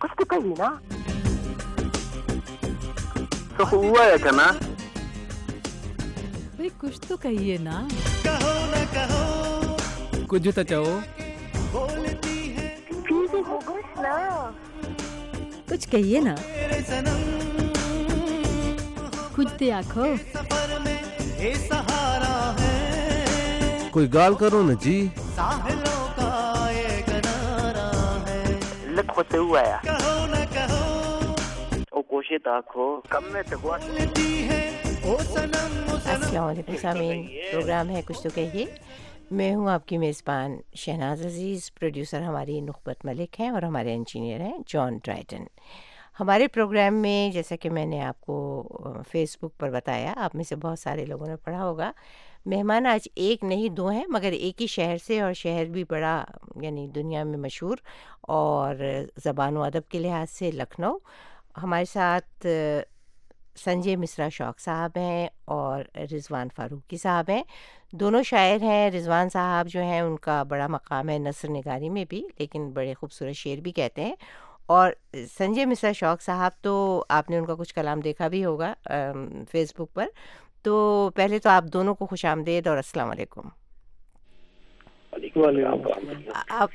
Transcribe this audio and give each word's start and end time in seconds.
کچھ 0.00 0.12
تو 0.18 0.24
کہیے 0.24 0.54
نا 0.58 0.68
تو 3.56 3.64
ہوا 3.70 4.04
ہے 4.04 4.16
کنا 4.22 4.46
بھئی 6.56 6.68
کچھ 6.78 7.00
تو 7.08 7.16
کہیے 7.16 7.56
نا 7.60 7.86
کچھ 10.26 10.48
تو 10.56 10.82
نا 14.02 14.14
کچھ 15.68 15.88
کہیے 15.88 16.20
نا 16.20 16.34
کچھ 19.32 19.52
تو 19.58 19.72
آخو 19.74 20.06
کوئی 23.90 24.12
گال 24.14 24.34
کرو 24.34 24.62
نا 24.62 24.72
جی 24.82 24.98
لکھ 25.36 25.87
او 32.70 33.00
کم 33.00 33.24
میں 33.32 33.42
تو 33.42 33.56
ہوا 33.62 33.76
السلام 36.04 36.44
علیکم 36.44 36.76
سامعین 36.76 37.26
پروگرام 37.52 37.90
ہے 37.90 38.02
کچھ 38.06 38.22
تو 38.22 38.28
کہیے 38.34 38.64
میں 39.30 39.54
ہوں 39.54 39.68
آپ 39.68 39.86
کی 39.88 39.98
میزبان 39.98 40.56
شہناز 40.74 41.24
عزیز 41.26 41.74
پروڈیوسر 41.74 42.22
ہماری 42.22 42.60
نخبت 42.60 43.04
ملک 43.04 43.40
ہیں 43.40 43.48
اور 43.48 43.62
ہمارے 43.62 43.94
انجینئر 43.94 44.40
ہیں 44.40 44.58
جان 44.66 44.98
ڈرائٹن 45.04 45.44
ہمارے 46.20 46.48
پروگرام 46.48 46.94
میں 46.94 47.30
جیسا 47.30 47.56
کہ 47.56 47.70
میں 47.70 47.86
نے 47.86 48.02
آپ 48.02 48.20
کو 48.20 49.02
فیس 49.10 49.36
بک 49.42 49.58
پر 49.58 49.70
بتایا 49.70 50.14
آپ 50.16 50.34
میں 50.34 50.44
سے 50.44 50.56
بہت 50.56 50.78
سارے 50.78 51.04
لوگوں 51.04 51.26
نے 51.26 51.36
پڑھا 51.36 51.64
ہوگا 51.64 51.90
مہمان 52.50 52.86
آج 52.86 53.08
ایک 53.14 53.44
نہیں، 53.44 53.68
دو 53.68 53.88
ہیں، 53.88 54.04
مگر 54.08 54.32
ایک 54.32 54.62
ہی 54.62 54.66
شہر 54.66 54.96
سے، 55.06 55.20
اور 55.20 55.32
شہر 55.32 55.64
بھی 55.64 55.84
بڑا 55.88 56.24
یعنی 56.62 56.86
دنیا 56.88 57.24
میں 57.24 57.38
مشہور، 57.38 57.76
اور 58.20 58.74
زبان 59.24 59.56
و 59.56 59.62
ادب 59.62 59.88
کے 59.90 59.98
لحاظ 59.98 60.30
سے 60.30 60.50
لکھنؤ۔ 60.50 60.96
ہمارے 61.62 61.84
ساتھ، 61.84 62.46
سنجے 63.64 63.96
مصرا 63.96 64.28
شوق 64.28 64.60
صاحب 64.60 64.90
ہیں، 64.96 65.28
اور 65.44 65.82
رضوان 66.12 66.48
فاروقی 66.56 66.96
صاحب 66.96 67.30
ہیں۔ 67.30 67.42
دونوں 67.92 68.22
شاعر 68.22 68.62
ہیں، 68.62 68.90
رضوان 68.90 69.28
صاحب 69.32 69.68
جو 69.68 69.82
ہیں، 69.82 70.00
ان 70.00 70.16
کا 70.16 70.42
بڑا 70.42 70.66
مقام 70.66 71.08
ہے 71.08 71.18
نثر 71.18 71.48
نگاری 71.48 71.88
میں 71.88 72.04
بھی، 72.08 72.22
لیکن 72.38 72.70
بڑے 72.70 72.94
خوبصورت 72.94 73.36
شعر 73.36 73.60
بھی 73.60 73.72
کہتے 73.72 74.04
ہیں۔ 74.04 74.14
اور 74.66 74.92
سنجے 75.38 75.64
مصرا 75.66 75.92
شوق 75.92 76.22
صاحب 76.22 76.62
تو 76.62 77.04
آپ 77.08 77.30
نے 77.30 77.38
ان 77.38 77.46
کا 77.46 77.54
کچھ 77.54 77.74
کلام 77.74 78.00
دیکھا 78.00 78.28
بھی 78.28 78.44
ہوگا 78.44 78.74
فیس 79.50 79.72
بک 79.74 79.94
پر۔ 79.94 80.06
تو 80.62 81.10
پہلے 81.14 81.38
تو 81.38 81.50
آپ 81.50 81.64
دونوں 81.64 81.94
کو 81.94 82.06
خوش 82.06 82.24
آمدید 82.24 82.66
اور 82.66 82.76
السلام 82.76 83.10
علیکم۔ 83.10 83.40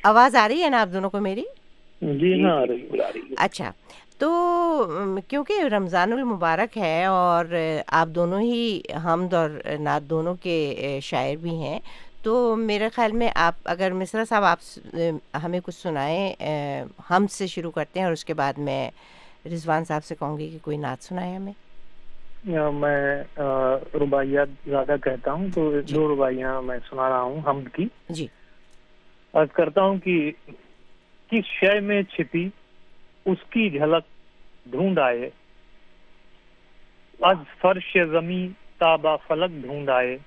آواز 0.04 0.36
آ 0.36 0.48
رہی 0.48 0.64
ہے 0.64 0.70
نا 0.70 0.82
آپ 0.82 0.94
دونوں 0.94 1.10
کو 1.10 1.20
میری؟ 1.20 1.44
جی 2.02 2.44
ہاں 2.44 2.66
اچھا۔ 3.38 3.72
تو 4.18 4.30
کیونکہ 5.28 5.54
رمضان 5.72 6.14
المبارک 6.14 6.78
ہے 6.78 7.06
اور 7.06 7.46
آپ 7.88 8.08
دونوں 8.08 8.42
ہی 8.42 8.82
حمد 9.06 9.34
اور 9.34 9.50
نعت 9.80 10.02
دونوں 10.02 10.36
کے 10.42 10.76
شاعر 11.04 11.36
بھی 11.36 11.56
ہیں 11.56 11.80
تو 12.24 12.56
میرے 12.56 12.90
خیال 12.90 13.12
میں 13.12 13.30
آپ 13.36 13.54
اگر 13.66 13.92
مصرا 13.92 14.24
صاحب 14.30 14.44
آپ 14.44 14.80
ہمیں 15.44 15.60
کچھ 15.64 15.76
سنائیں 15.76 16.34
ہم 17.10 17.28
سے 17.28 17.48
شروع 17.48 17.72
کرتے 17.72 18.00
ہیں 18.00 18.06
اور 18.06 18.14
اس 18.14 18.26
کے 18.26 18.34
بعد 18.34 18.54
میں 18.58 18.90
رضوان 19.46 19.86
صاحب 19.86 20.06
سے 20.06 20.16
کہوں 20.20 20.38
گی 20.38 20.50
کہ 20.50 20.58
کوئی 20.62 20.78
نعت 20.78 21.04
سنائے 21.04 21.36
ہمیں۔ 21.36 21.54
میں 22.46 23.24
رباعیات 23.94 24.48
زیادہ 24.66 24.96
کہتا 25.04 25.32
ہوں 25.32 25.48
تو 25.56 25.82
دو 25.82 26.16
رباعیاں 26.16 26.62
میں 26.62 26.80
سنا 26.90 27.10
رہا 27.10 27.22
ہوں 27.22 27.42
حمد 27.46 27.76
کی۔ 27.76 27.88
جی۔ 28.10 28.28
عرض 29.34 29.52
کرتا 29.52 29.82
ہوں 29.82 29.98
کہ 29.98 30.32
کس 31.32 31.46
شے 31.46 31.80
میں 31.80 32.02
چھپی 32.04 32.50
اس 33.26 33.38
کی 33.50 33.70
جھلک 33.70 34.04
ڈھونڈ 34.66 35.00
آئے۔ 35.00 35.30
از 37.22 37.38
فرش 37.62 37.98
زمیں 38.12 38.48
تابا 38.80 39.16
فلک 39.16 39.52
ڈھونڈ 39.62 39.90
آئے۔ 39.90 40.18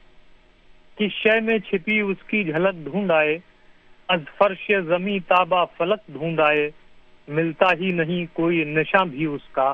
کس 0.98 1.12
شے 1.12 1.41
میں 1.41 1.58
چھپی 1.58 2.01
اس 2.01 2.23
کی 2.27 2.45
جھلک 2.45 2.74
ڈھونڈ 2.74 3.11
آئے۔ 3.11 3.39
از 4.08 4.20
فرش 4.39 4.70
زمیں 4.86 5.18
تابا 5.29 5.64
فلک 5.64 5.98
ڈھونڈ 6.08 6.41
آئے۔ 6.41 6.70
ملتا 7.29 7.67
ہی 7.80 7.91
نہیں 7.91 8.27
کوئی 8.33 8.64
نشہ 8.64 9.05
بھی 9.05 9.24
اس 9.24 9.48
کا۔ 9.52 9.73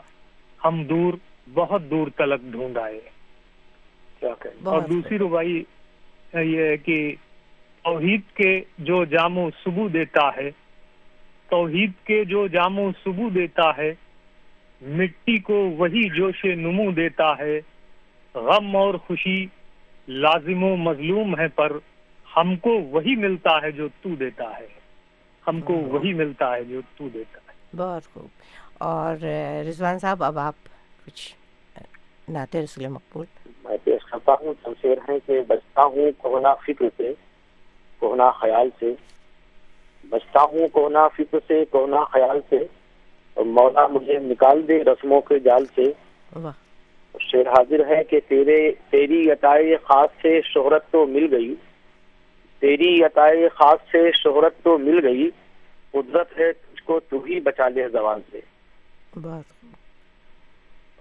ہم 0.65 0.85
دور 0.85 1.15
بہت 1.55 1.83
دور 1.91 2.09
تلک 2.17 2.41
ڈھونڈ 2.43 2.79
آئے۔ 2.79 3.01
اور 4.65 4.83
دوسری 4.83 5.19
ربائی 5.19 5.63
یہ 6.35 6.63
ہے 6.63 6.77
کہ 6.77 7.15
توحید 7.85 8.21
کے 8.35 8.61
جو 8.79 9.05
جامو 9.05 9.51
صبح 9.65 9.83
دیتا 9.93 10.29
ہے 10.37 10.51
توحید 11.51 11.93
کے 12.05 12.25
جو 12.25 12.47
جامو 12.47 12.91
صبح 13.05 13.25
دیتا 13.35 13.77
ہے 13.79 13.95
مٹی 14.83 15.39
کو 15.39 15.55
وہی 15.55 16.09
جوش 16.09 16.45
نمو 16.45 16.91
دیتا 16.91 17.39
ہے۔ 17.39 17.61
غم 18.35 18.77
اور 18.77 18.95
خوشی 18.95 19.47
لازم 20.09 20.65
و 20.65 20.77
مظلوم 20.77 21.39
ہے 21.39 21.49
پر 21.49 21.73
ہم 22.37 22.57
کو 22.57 22.71
وہی 22.71 23.17
ملتا 23.17 23.63
ہے 23.63 23.71
جو 23.71 23.89
تو 24.03 24.15
دیتا 24.15 24.45
ہے۔ 24.45 24.67
ہم 25.47 25.61
کو 25.61 25.73
وہی 25.73 26.15
ملتا 26.15 26.55
ہے 26.57 26.65
جو 26.65 26.81
تو 26.97 27.09
دیتا 27.09 27.39
ہے۔ 27.49 27.77
بہت 27.77 28.13
خوب۔ 28.13 28.27
اور 28.79 29.17
رضوان 29.69 29.99
صاحب 29.99 30.25
اب 30.25 30.39
آپ 30.39 30.55
کچھ 31.07 31.35
نعت 32.29 32.57
رسول 32.57 32.87
مقبول؟ 32.87 33.27
میں 33.65 33.77
پیش 33.85 34.11
کرتا 34.11 34.33
ہوں 34.33 34.55
شمشیر 34.65 34.99
ہیں 35.09 35.19
کہ 35.27 35.41
بچتا 35.49 35.85
ہوں 35.85 36.11
کونا 36.19 36.55
فکر 36.55 36.85
سے 36.97 37.13
کونا 37.99 38.31
خیال 38.31 38.69
سے۔ 38.81 38.93
بچتا 40.09 40.43
ہوں 40.43 40.69
کونا 40.69 41.09
فکر 41.09 41.39
سے 41.49 41.65
کونا 41.65 42.05
خیال 42.05 42.41
سے۔ 42.51 42.59
اور 43.35 43.45
مولا 43.45 43.87
مجھے 43.87 44.19
نکال 44.19 44.69
دے 44.69 44.85
رسموں 44.85 45.21
کے 45.21 45.39
جال 45.39 45.67
سے۔ 45.67 45.83
شیر 47.21 47.49
حاضر 47.49 47.87
ہے 47.87 48.05
کہ 48.05 48.21
تیرے 48.29 48.73
تیری 48.91 49.31
عطائے 49.31 49.77
خاص 49.77 50.11
سے 50.23 50.41
شہرت 50.45 50.91
تو 50.91 51.07
مل 51.07 51.35
گئی۔ 51.35 51.55
تیری 52.59 53.05
عطائے 53.05 53.49
خاص 53.49 53.79
سے 53.93 54.11
شہرت 54.13 54.63
تو 54.63 54.79
مل 54.79 55.07
گئی۔ 55.07 55.31
قدرت 55.91 56.39
ہے 56.39 56.53
تجھ 56.53 56.83
کو 56.83 57.01
تو 57.01 57.25
ہی 57.25 57.41
بچا 57.41 57.69
لے 57.69 57.89
زبان 57.89 58.21
سے۔ 58.31 58.41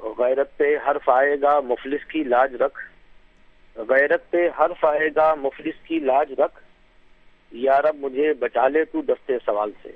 غیرت 0.03 0.57
پہ 0.57 0.77
حرف 0.87 1.09
آئے 1.09 1.41
گا 1.41 1.59
مفلس 1.59 2.05
کی 2.05 2.23
لاج 2.23 2.55
رکھ۔ 2.55 2.79
غیرت 3.75 4.31
پہ 4.31 4.49
حرف 4.59 4.85
آئے 4.85 5.09
گا 5.15 5.35
مفلس 5.35 5.83
کی 5.83 5.99
لاج 5.99 6.33
رکھ۔ 6.33 6.59
یا 7.51 7.81
رب 7.81 7.95
مجھے 7.95 8.33
بچا 8.33 8.67
لے 8.67 8.85
تو 8.85 9.01
دستے 9.01 9.33
سوال 9.45 9.71
سے۔ 9.83 9.91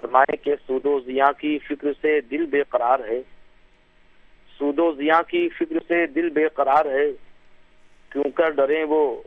فرمائے 0.00 0.36
کہ 0.36 0.54
سود 0.66 0.86
و 0.86 1.00
ضیاء 1.00 1.32
کی 1.38 1.58
فکر 1.58 1.92
سے 2.02 2.20
دل 2.20 2.46
بے 2.46 2.62
قرار 2.62 2.98
ہے۔ 3.08 3.22
سود 4.58 4.78
و 4.78 4.92
ضیاء 4.92 5.22
کی 5.28 5.48
فکر 5.48 5.78
سے 5.88 6.06
دل 6.06 6.28
بے 6.28 6.48
قرار 6.48 6.84
ہے۔ 6.84 7.12
کیوں 8.12 8.30
کر 8.34 8.50
ڈرے 8.50 8.84
وہ؟ 8.84 9.22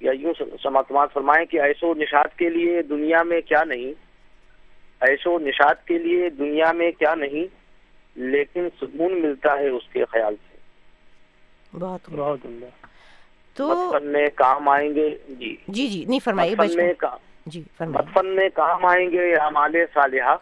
یا 0.00 0.12
یوں 0.12 0.32
سماعت 0.62 1.12
فرمائے 1.12 1.46
کہ 1.46 1.60
ایسو 1.60 1.94
نشاد 1.94 2.38
کے 2.38 2.48
لیے 2.48 2.82
دنیا 2.82 3.22
میں 3.22 3.40
کیا 3.40 3.64
نہیں؟ 3.64 4.13
ایسو 5.04 5.38
نشاد 5.38 5.74
کے 5.86 5.98
لیے 5.98 6.30
دنیا 6.30 6.72
میں 6.72 6.92
کیا 6.92 7.14
نہیں 7.14 7.44
لیکن 8.14 8.68
سکون 8.80 9.22
ملتا 9.22 9.58
ہے 9.58 9.68
اس 9.68 9.82
کے 9.92 10.04
خیال 10.04 10.34
سے۔ 10.34 10.58
بہت 11.78 12.00
بہت 12.10 12.46
تو 13.54 13.68
مدفن 13.68 14.06
میں 14.06 14.26
کام 14.34 14.68
آئیں 14.68 14.94
گے۔ 14.94 15.18
جی۔ 15.28 15.56
جی 15.68 15.88
جی 15.88 16.04
نہیں 16.08 16.18
فرمائیے 16.24 16.54
مدفن 16.58 16.76
میں 16.76 16.94
کام 16.94 17.18
جی 17.46 17.62
مدفن 17.80 18.26
میں 18.26 18.48
کام 18.54 18.84
آئیں 18.84 19.10
گے 19.10 19.34
اعمال 19.34 19.76
صالحہ۔ 19.94 20.36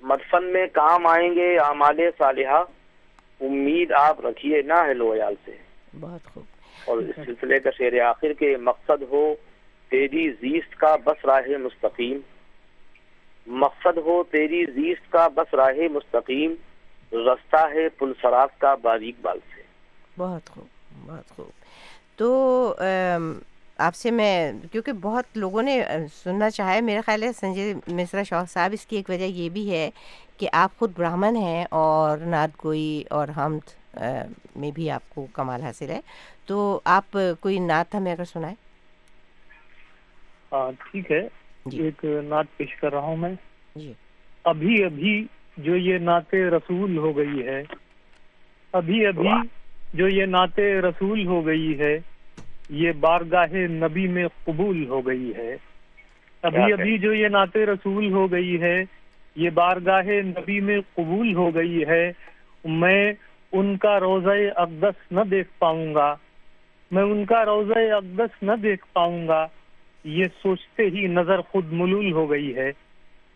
مدفن 0.00 0.44
میں 0.44 0.66
کام 0.72 1.06
آئیں 1.06 1.34
گے 1.34 1.58
اعمال 1.58 2.00
صالحہ۔ 2.18 2.64
امید 3.40 3.92
آپ 3.92 4.26
رکھیے 4.26 4.62
نہ 4.62 4.74
ہے 4.86 4.94
لویال 4.94 5.34
سے۔ 5.44 5.52
بہت 6.00 6.24
خوب۔ 6.24 6.44
اور 6.84 6.98
اس 6.98 7.16
سلسلے 7.26 7.60
کا 7.60 7.70
شعر 7.78 8.00
آخر 8.00 8.32
کے 8.32 8.56
مقصد 8.56 9.02
ہو 9.02 9.34
تیری 9.88 10.30
زیست 10.30 10.76
کا 10.76 10.96
بس 10.96 11.24
راہ 11.24 11.58
مستقیم۔ 11.58 12.18
مقصد 13.46 13.98
ہو 13.98 14.22
تیری 14.30 14.64
زیست 14.64 15.12
کا 15.12 15.28
بس 15.28 15.54
راہ 15.54 15.88
مستقیم 15.90 16.54
رستہ 17.12 17.66
ہے 17.74 17.88
پل 17.88 18.12
سراف 18.22 18.58
کا 18.58 18.74
باریک 18.74 19.16
بال 19.22 19.38
سے۔ 19.54 19.62
بہت 20.18 20.50
خوب 20.50 20.66
بہت 21.06 21.28
خوب۔ 21.28 21.50
تو 22.16 22.74
آپ 23.78 23.94
سے 23.94 24.10
میں 24.10 24.52
کیونکہ 24.72 24.92
بہت 24.92 25.24
لوگوں 25.34 25.62
نے 25.62 25.82
سننا 26.22 26.50
چاہا 26.50 26.74
ہے 26.74 26.80
میرا 26.80 27.00
خیال 27.06 27.22
ہے 27.22 27.32
سنجے 27.32 27.74
مصرا 27.88 28.22
شوق 28.22 28.50
صاحب 28.50 28.70
اس 28.72 28.86
کی 28.86 28.96
ایک 28.96 29.10
وجہ 29.10 29.24
یہ 29.24 29.48
بھی 29.48 29.70
ہے 29.70 29.90
کہ 30.36 30.48
آپ 30.52 30.78
خود 30.78 30.92
برہمن 30.96 31.36
ہیں 31.36 31.64
اور 31.70 32.18
نعت 32.18 32.64
گوئی 32.64 33.04
اور 33.10 33.28
حمد 33.36 33.96
میں 34.56 34.70
بھی 34.70 34.90
آپ 34.90 35.02
کو 35.08 35.26
کمال 35.32 35.62
حاصل 35.62 35.90
ہے۔ 35.90 36.00
تو 36.46 36.80
آپ 36.84 37.18
کوئی 37.40 37.58
نعت 37.58 37.94
ہمیں 37.94 38.12
اگر 38.12 38.24
سنائیں؟ 38.24 38.56
ہاں 40.52 40.70
ٹھیک 40.78 41.10
ہے۔ 41.12 41.28
جی۔ 41.66 41.82
ایک 41.82 42.04
نعت 42.04 42.56
پیش 42.56 42.76
کر 42.76 42.92
رہا 42.92 43.00
ہوں 43.00 43.16
میں۔ 43.16 43.34
جی۔ 43.76 43.92
ابھی 44.44 44.84
ابھی 44.84 45.26
جو 45.56 45.76
یہ 45.76 45.98
نعت 45.98 46.34
رسول 46.34 46.98
ہو 46.98 47.16
گئی 47.16 47.46
ہے 47.46 47.62
ابھی 48.72 49.06
ابھی 49.06 49.30
جو 49.94 50.08
یہ 50.08 50.26
نعت 50.26 50.58
رسول 50.58 51.26
ہو 51.26 51.46
گئی 51.46 51.78
ہے 51.78 51.98
یہ 52.70 52.92
بارگاہ 53.00 53.54
نبی 53.54 54.08
میں 54.08 54.26
قبول 54.44 54.86
ہو 54.86 55.06
گئی 55.06 55.32
ہے۔ 55.36 55.56
ابھی 56.42 56.72
ابھی 56.72 56.98
جو 56.98 57.12
یہ 57.12 57.28
نعت 57.28 57.56
رسول 57.56 58.12
ہو 58.12 58.32
گئی 58.32 58.60
ہے 58.60 58.84
یہ 59.36 59.50
بارگاہ 59.50 60.02
نبی 60.02 60.60
میں 60.60 60.80
قبول 60.94 61.34
ہو 61.34 61.54
گئی 61.54 61.84
ہے۔ 61.88 62.12
میں 62.64 63.12
ان 63.52 63.76
کا 63.76 64.00
روزہ 64.00 64.30
اقدس 64.56 65.12
نہ 65.12 65.20
دیکھ 65.20 65.48
پاؤں 65.58 65.94
گا۔ 65.94 66.14
میں 66.90 67.02
ان 67.02 67.24
کا 67.24 67.44
روزہ 67.44 67.78
اقدس 67.78 68.42
نہ 68.42 68.52
دیکھ 68.62 68.86
پاؤں 68.92 69.28
گا۔ 69.28 69.46
یہ 70.04 70.24
سوچتے 70.42 70.82
ہی 70.82 71.06
نظر 71.06 71.40
خود 71.40 71.72
ملول 71.72 72.12
ہو 72.12 72.30
گئی 72.30 72.56
ہے۔ 72.56 72.72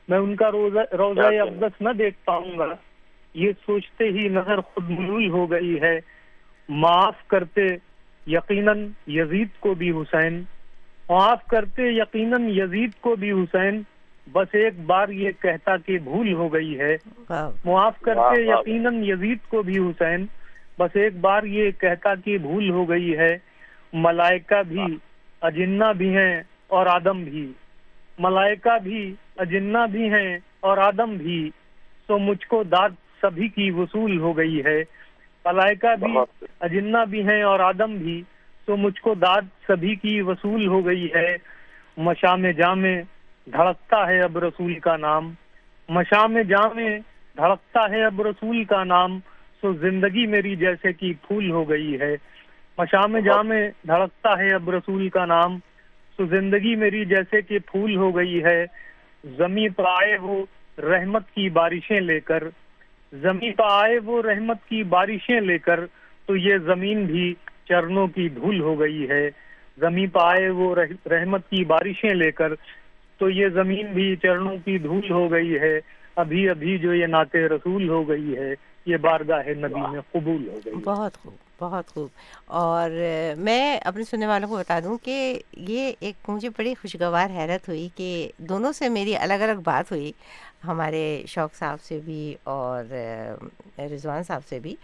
میں 0.09 0.19
ان 0.19 0.37
کا 0.37 0.51
روزہ 0.51 0.95
روزہ 0.95 1.21
اقدس 1.21 1.81
نہ 1.81 1.89
دیکھ 1.99 2.19
پاؤں 2.25 2.59
گا۔ 2.59 2.75
یہ 3.35 3.53
سوچتے 3.67 4.05
ہی 4.05 4.29
نظر 4.29 4.61
خود 4.61 4.91
ملول 4.91 5.31
ہو 5.31 5.51
گئی 5.51 5.81
ہے۔ 5.83 5.99
معاف 6.69 7.27
کرتے 7.27 7.63
یقیناً 8.27 8.89
یزید 9.07 9.49
کو 9.61 9.75
بھی 9.75 9.91
حسین۔ 9.91 10.43
معاف 11.11 11.47
کرتے 11.47 11.83
یقیناً 11.83 12.43
یزید 12.49 12.91
کو 13.01 13.17
بھی 13.17 13.33
حسین۔ 13.33 13.83
بس 14.33 14.49
ایک 14.53 14.79
بار 14.87 15.09
یہ 15.09 15.31
کہتا 15.43 15.77
کہ 15.77 15.99
بھول 15.99 16.33
ہو 16.33 16.53
گئی 16.53 16.81
ہے۔ 16.81 16.97
معاف 17.65 18.01
کرتے 18.01 18.43
یقیناً 18.43 19.05
یزید 19.05 19.39
کو 19.49 19.63
بھی 19.63 19.79
حسین۔ 19.79 20.27
بس 20.79 20.97
ایک 20.97 21.17
بار 21.21 21.43
یہ 21.43 21.71
کہتا 21.71 22.15
کہ 22.15 22.39
بھول 22.39 22.71
ہو 22.71 22.89
گئی 22.89 23.19
ہے۔ 23.19 23.39
ملائکہ 23.93 24.63
بھی 24.63 24.81
اجنہ 25.43 25.93
بھی 25.97 26.17
ہیں۔ 26.17 26.43
اور 26.75 26.87
آدم 26.87 27.25
بھی۔ 27.25 27.53
ملائکہ 28.19 28.79
بھی، 28.83 29.15
اجنہ 29.37 29.79
بھی 29.93 30.09
ہیں 30.15 30.39
اور 30.61 30.79
آدم 30.79 31.15
بھی۔ 31.15 31.51
سو 32.07 32.19
مجھ 32.19 32.47
کو 32.47 32.63
داد 32.63 32.91
سبھی 33.23 33.49
کی 33.49 33.71
وصول 33.71 34.19
ہو 34.19 34.37
گئی 34.37 34.65
ہے۔ 34.65 34.83
ملائکہ 35.45 35.97
بھی، 35.97 36.45
اجنہ 36.61 36.99
بھی 37.11 37.29
ہیں 37.29 37.43
اور 37.43 37.61
آدم 37.61 37.97
بھی۔ 37.97 38.23
سو 38.67 38.77
مجھ 38.77 39.01
کو 39.01 39.15
داد 39.15 39.43
سبھی 39.67 39.95
کی 39.95 40.23
وصول 40.23 40.67
ہو 40.67 40.87
گئی 40.87 41.09
ہے۔ 41.15 41.37
مشام 41.97 42.51
جام 42.51 42.83
دھڑکتا 43.47 44.07
ہے 44.07 44.21
اب 44.21 44.39
رسول 44.39 44.75
کا 44.75 44.97
نام۔ 44.97 45.33
مشام 45.89 46.39
جام 46.39 46.79
دھڑکتا 47.37 47.81
ہے 47.91 48.05
اب 48.05 48.23
رسول 48.23 48.65
کا 48.65 48.85
نام۔ 48.85 49.19
سو 49.61 49.73
زندگی 49.73 50.27
میری 50.27 50.57
جیسے 50.57 50.93
کہ 50.93 51.13
پھول 51.27 51.51
ہو 51.51 51.69
گئی 51.69 52.01
ہے۔ 52.01 52.17
مشام 52.79 53.19
جام 53.19 53.49
دھڑکتا 53.87 54.39
ہے 54.39 54.55
اب 54.55 54.71
رسول 54.71 55.09
کا 55.09 55.27
نام۔ 55.27 55.59
تو 56.17 56.27
زندگی 56.27 56.77
میری 56.77 57.05
جیسے 57.05 57.43
کہ 57.43 57.59
پھول 57.59 57.97
ہو 57.97 58.17
گئی 58.17 58.45
ہے۔ 58.45 58.67
زمیں 59.25 59.69
پہ 59.69 59.83
آئے 59.87 60.17
وہ 60.19 60.47
رحمت 60.79 61.31
کی 61.31 61.49
بارشیں 61.49 62.01
لے 62.01 62.21
کر۔ 62.21 62.45
زمین 63.13 63.53
پہ 63.53 63.63
آئے 63.71 63.99
وہ 64.05 64.23
رحمت 64.23 64.57
کی 64.69 64.83
بارشیں 64.83 65.41
لے 65.41 65.59
کر۔ 65.59 65.81
تو 66.27 66.37
یہ 66.37 66.57
زمین 66.59 67.05
بھی 67.05 67.35
چرنوں 67.69 68.07
کی 68.07 68.29
دھول 68.29 68.61
ہو 68.61 68.81
گئی 68.81 69.09
ہے۔ 69.09 69.31
زمیں 69.79 70.07
پہ 70.07 70.19
آئے 70.23 70.49
وہ 70.49 70.75
رحمت 71.11 71.51
کی 71.51 71.65
بارشیں 71.65 72.15
لے 72.15 72.31
کر۔ 72.31 72.55
تو 73.19 73.31
یہ 73.31 73.49
زمین 73.49 73.87
بھی 73.87 74.17
چرنوں 74.17 74.57
کی 74.65 74.79
دھول 74.79 75.11
ہو 75.11 75.33
گئی 75.33 75.59
ہے۔ 75.59 75.81
ابھی 76.17 76.49
ابھی 76.49 76.79
جو 76.79 76.95
یہ 76.95 77.07
نعت 77.07 77.37
رسول 77.37 77.89
ہو 77.89 78.09
گئی 78.09 78.37
ہے، 78.37 78.55
یہ 78.87 78.97
بارگاہ 78.97 79.43
نبی 79.49 79.81
میں 79.93 80.01
قبول 80.13 80.49
ہو 80.49 80.59
گئی 80.67 80.75
بہت 80.75 81.17
خوب۔ 81.17 81.44
بہت 81.61 81.95
خوب۔ 81.95 82.09
اور 82.47 82.91
میں 83.39 83.79
اپنے 83.79 84.05
سننے 84.05 84.27
والوں 84.27 84.49
کو 84.49 84.57
بتا 84.57 84.81
دوں 84.85 84.99
کہ 85.03 85.41
یہ 85.53 85.93
ایک 86.01 86.31
مجھے 86.31 86.49
بڑی 86.49 86.75
خوشگوار 86.75 87.31
حیرت 87.31 87.69
ہوئی 87.69 87.89
کہ 87.95 88.31
دونوں 88.39 88.73
سے 88.73 88.89
میری 88.89 89.17
الگ 89.17 89.35
الگ 89.35 89.61
بات 89.65 89.91
ہوئی، 89.91 90.13
ہمارے 90.67 91.23
شوق 91.27 91.55
صاحب 91.59 91.83
سے 91.83 92.01
بھی 92.05 92.35
اور 92.45 92.85
رضوان 93.79 94.23
صاحب 94.23 94.41
سے 94.49 94.59
بھی۔ 94.59 94.77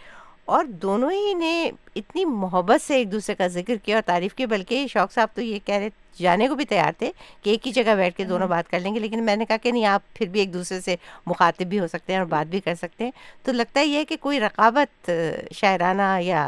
اور 0.51 0.65
دونوں 0.83 1.11
ہی 1.11 1.35
نے 1.35 1.71
اتنی 1.97 2.25
محبت 2.25 2.83
سے 2.83 2.95
ایک 2.95 3.11
دوسرے 3.13 3.35
کا 3.35 3.47
ذکر 3.47 3.77
کیا 3.77 3.97
اور 3.97 4.03
تعریف 4.03 4.35
کی 4.35 4.47
بلکہ 4.47 4.87
شوق 4.87 5.13
صاحب 5.13 5.29
تو 5.35 5.43
یہ 5.43 5.59
کہہ 5.65 5.75
رہے 5.75 5.89
جانے 6.19 6.49
کو 6.49 6.55
بھی 6.55 6.65
تیار 6.65 6.93
تھے 6.99 7.11
کہ 7.43 7.51
ایک 7.51 7.67
ہی 7.67 7.73
جگہ 7.73 7.95
بیٹھ 7.95 8.17
کے 8.17 8.25
دونوں 8.25 8.41
ہاں۔ 8.41 8.49
بات 8.49 8.71
کر 8.71 8.81
لیں 8.81 8.95
گے 8.95 9.01
لیکن 9.01 9.25
میں 9.25 9.37
نے 9.37 9.45
کہا 9.45 9.57
کہ 9.57 9.73
نہیں 9.73 9.87
آپ 9.87 10.15
پھر 10.15 10.27
بھی 10.27 10.41
ایک 10.41 10.53
دوسرے 10.53 10.81
سے 10.81 10.97
مخاطب 11.27 11.67
بھی 11.67 11.81
ہو 11.81 11.87
سکتے 11.87 12.13
ہیں 12.13 12.19
اور 12.21 12.27
بات 12.27 12.47
بھی 12.47 12.61
کر 12.61 12.75
سکتے 12.75 13.05
ہیں۔ 13.05 13.11
تو 13.43 13.53
لگتا 13.53 13.81
یہ 13.81 13.99
ہے 13.99 14.05
کہ 14.05 14.17
کوئی 14.17 14.41
رقابت 14.41 15.11
شاعرانہ 15.55 16.17
یا 16.21 16.47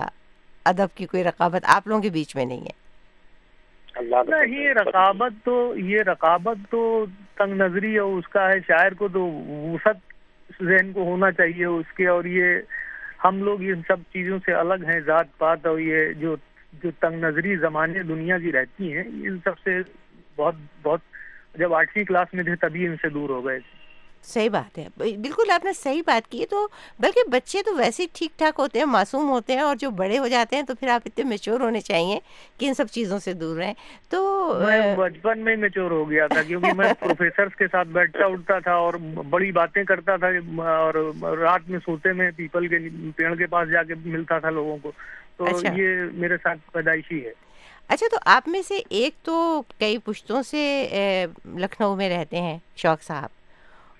ادب 0.67 0.97
کی 0.97 1.07
کوئی 1.07 1.25
رقابت 1.25 1.65
آپ 1.65 1.87
لوگوں 1.87 2.03
کے 2.03 2.11
بیچ 2.11 2.37
میں 2.37 2.45
نہیں 2.45 2.61
ہے۔ 2.61 2.81
اللہ 3.95 4.45
یہ 4.49 4.73
رقابت 4.73 5.45
تو 5.45 5.75
یہ 5.77 6.03
رقابت 6.03 6.71
تو 6.71 7.05
تنگ 7.35 7.55
نظری 7.55 7.95
ہے 7.95 8.09
اس 8.13 8.29
کا 8.29 8.49
ہے 8.49 8.61
شاعر 8.67 8.93
کو 8.93 9.09
تو 9.09 9.27
وسط 9.75 10.63
ذہن 10.63 10.93
کو 10.93 11.03
ہونا 11.03 11.31
چاہیے 11.33 11.65
اس 11.65 11.93
کے 11.97 12.07
اور 12.09 12.25
یہ 12.25 12.61
ہم 13.25 13.43
لوگ 13.43 13.63
ان 13.63 13.81
سب 13.89 13.97
چیزوں 14.13 14.39
سے 14.47 14.53
الگ 14.53 14.85
ہیں، 14.89 15.01
ذات 15.01 15.39
پات 15.39 15.67
اور 15.67 15.79
یہ 15.79 16.13
جو 16.13 16.37
جو 16.73 16.91
تنگ 17.01 17.25
نظری 17.25 17.57
زمانے 17.57 18.03
دنیا 18.03 18.39
کی 18.39 18.53
رہتی 18.53 18.97
ہیں، 18.97 19.05
ان 19.07 19.39
سب 19.45 19.59
سے 19.59 19.79
بہت 20.37 20.55
بہت، 20.83 21.01
جب 21.55 21.75
آٹھویں 21.75 22.05
کلاس 22.05 22.35
میں 22.35 22.45
تھے 22.45 22.57
تبھی 22.57 22.87
ان 22.87 22.97
سے 23.03 23.09
دور 23.09 23.31
ہو 23.31 23.47
گئے 23.47 23.59
تھے۔ 23.59 23.92
صحیح 24.23 24.51
بات 24.51 24.79
ہے۔ 24.79 24.89
بالکل 24.97 25.51
آپ 25.51 25.65
نے 25.65 25.73
صحیح 25.73 26.03
بات 26.07 26.31
کی 26.31 26.47
تو 26.47 26.69
بلکہ 26.99 27.31
بچے 27.31 27.63
تو 27.63 27.77
ویسے 27.77 28.03
ہی 28.03 28.09
ٹھیک 28.13 28.39
ٹھاک 28.39 28.55
ہوتے 28.59 28.79
ہیں 28.79 28.87
معصوم 28.87 29.31
ہوتے 29.31 29.53
ہیں 29.53 29.61
اور 29.61 29.77
جو 29.77 29.91
بڑے 29.91 30.19
ہو 30.19 30.29
جاتے 30.29 30.57
ہیں 30.57 30.63
تو 30.63 30.75
پھر 30.75 30.89
آپ 30.89 31.03
اتنے 31.05 31.25
میچور 31.25 31.61
ہونے 31.61 31.81
چاہیے 31.81 32.19
کہ 32.59 32.67
ان 32.67 32.75
سب 32.75 32.85
چیزوں 32.91 33.19
سے 33.19 33.33
دور 33.33 33.57
رہیں۔ 33.57 33.75
تو 34.09 34.53
بچپن 34.97 35.39
میں 35.39 35.57
میچور 35.57 35.91
ہو 35.91 36.11
گیا 36.11 36.27
تھا 36.27 36.43
کیونکہ 36.43 36.73
میں 36.73 36.93
پروفیسرز 37.01 37.57
کے 37.57 37.67
ساتھ 37.73 37.89
بیٹھتا 37.89 38.27
اٹھتا 38.27 38.59
تھا 38.59 38.73
اور 38.73 38.95
بڑی 39.31 39.53
باتیں 39.53 39.85
کرتا 39.85 40.17
تھا 40.17 40.27
اور 40.63 40.95
رات 41.39 41.71
میں 41.71 41.79
سوتے 41.79 42.13
میں 42.13 42.31
پیپل 42.37 42.69
کے 42.69 42.79
پیڑ 43.17 43.35
کے 43.35 43.47
پاس 43.47 43.71
جا 43.71 43.83
کے 43.83 43.95
ملتا 44.05 44.39
تھا 44.39 44.51
لوگوں 44.51 44.77
کو۔ 44.83 44.93
تو 45.37 45.45
اچھا۔ 45.45 45.73
یہ 45.77 45.89
میرے 46.13 46.37
ساتھ 46.37 46.73
پیدائشی 46.73 47.27
ہے۔ 47.27 47.33
اچھا 47.89 48.07
تو 48.11 48.17
آپ 48.25 48.49
میں 48.49 48.63
سے 48.63 48.81
ایک 48.89 49.15
تو 49.23 49.63
کئی 49.79 49.99
پشتوں 49.99 50.43
سے 50.43 50.87
لکھنؤ 51.57 51.95
میں 51.95 52.09
رہتے 52.09 52.41
ہیں 52.41 52.59
شوق 52.77 53.03
صاحب۔ 53.03 53.42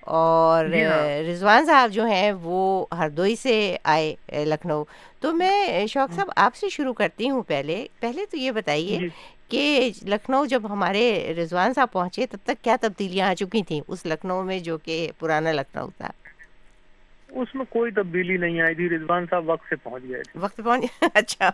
اور 0.05 0.67
جی 0.67 0.85
ہاں۔ 0.85 1.23
رضوان 1.23 1.67
صاحب 1.67 1.91
جو 1.93 2.05
ہیں 2.07 2.33
وہ 2.33 2.87
ہردوئی 2.99 3.37
سے 3.37 3.77
آئے 3.85 4.15
لکھنؤ۔ 4.45 4.83
تو 5.21 5.33
میں 5.33 5.87
شوق 5.87 6.11
ہاں۔ 6.11 6.17
صاحب 6.17 6.31
آپ 6.37 6.55
سے 6.55 6.69
شروع 6.69 6.93
کرتی 6.93 7.31
ہوں 7.31 7.43
پہلے۔ 7.43 7.87
پہلے 8.01 8.27
تو 8.27 8.37
یہ 8.37 8.51
بتائیے 8.51 8.99
جی۔ 8.99 9.09
کہ 9.49 9.91
لکھنؤ 10.03 10.45
جب 10.45 10.63
ہمارے 10.71 11.35
رضوان 11.39 11.75
صاحب 11.75 11.93
پہنچے 11.93 12.27
تب 12.27 12.39
تک 12.45 12.65
کیا 12.65 12.77
تبدیلیاں 12.81 13.29
آ 13.29 13.35
چکی 13.35 13.63
تھیں؟ 13.63 13.81
اس 13.89 14.07
لکھنؤ 14.07 14.43
میں 14.43 14.59
جو 14.59 14.79
کہ 14.79 15.11
پرانا 15.19 15.53
لکھنؤ 15.53 15.89
تھا۔ 15.99 16.11
اس 17.33 17.55
میں 17.55 17.65
کوئی 17.71 17.91
تبدیلی 17.91 18.37
نہیں 18.37 18.61
آئی 18.61 18.75
تھی 18.75 18.89
رضوان 18.91 19.27
صاحب 19.31 19.49
وقت 19.49 19.63
سے 19.69 19.77
پہنچ 19.77 20.03
گئے 20.09 20.23
تھے۔ 20.23 20.41
وقت 20.41 20.57
پہنچ 20.57 20.85
اچھا۔ 21.15 21.51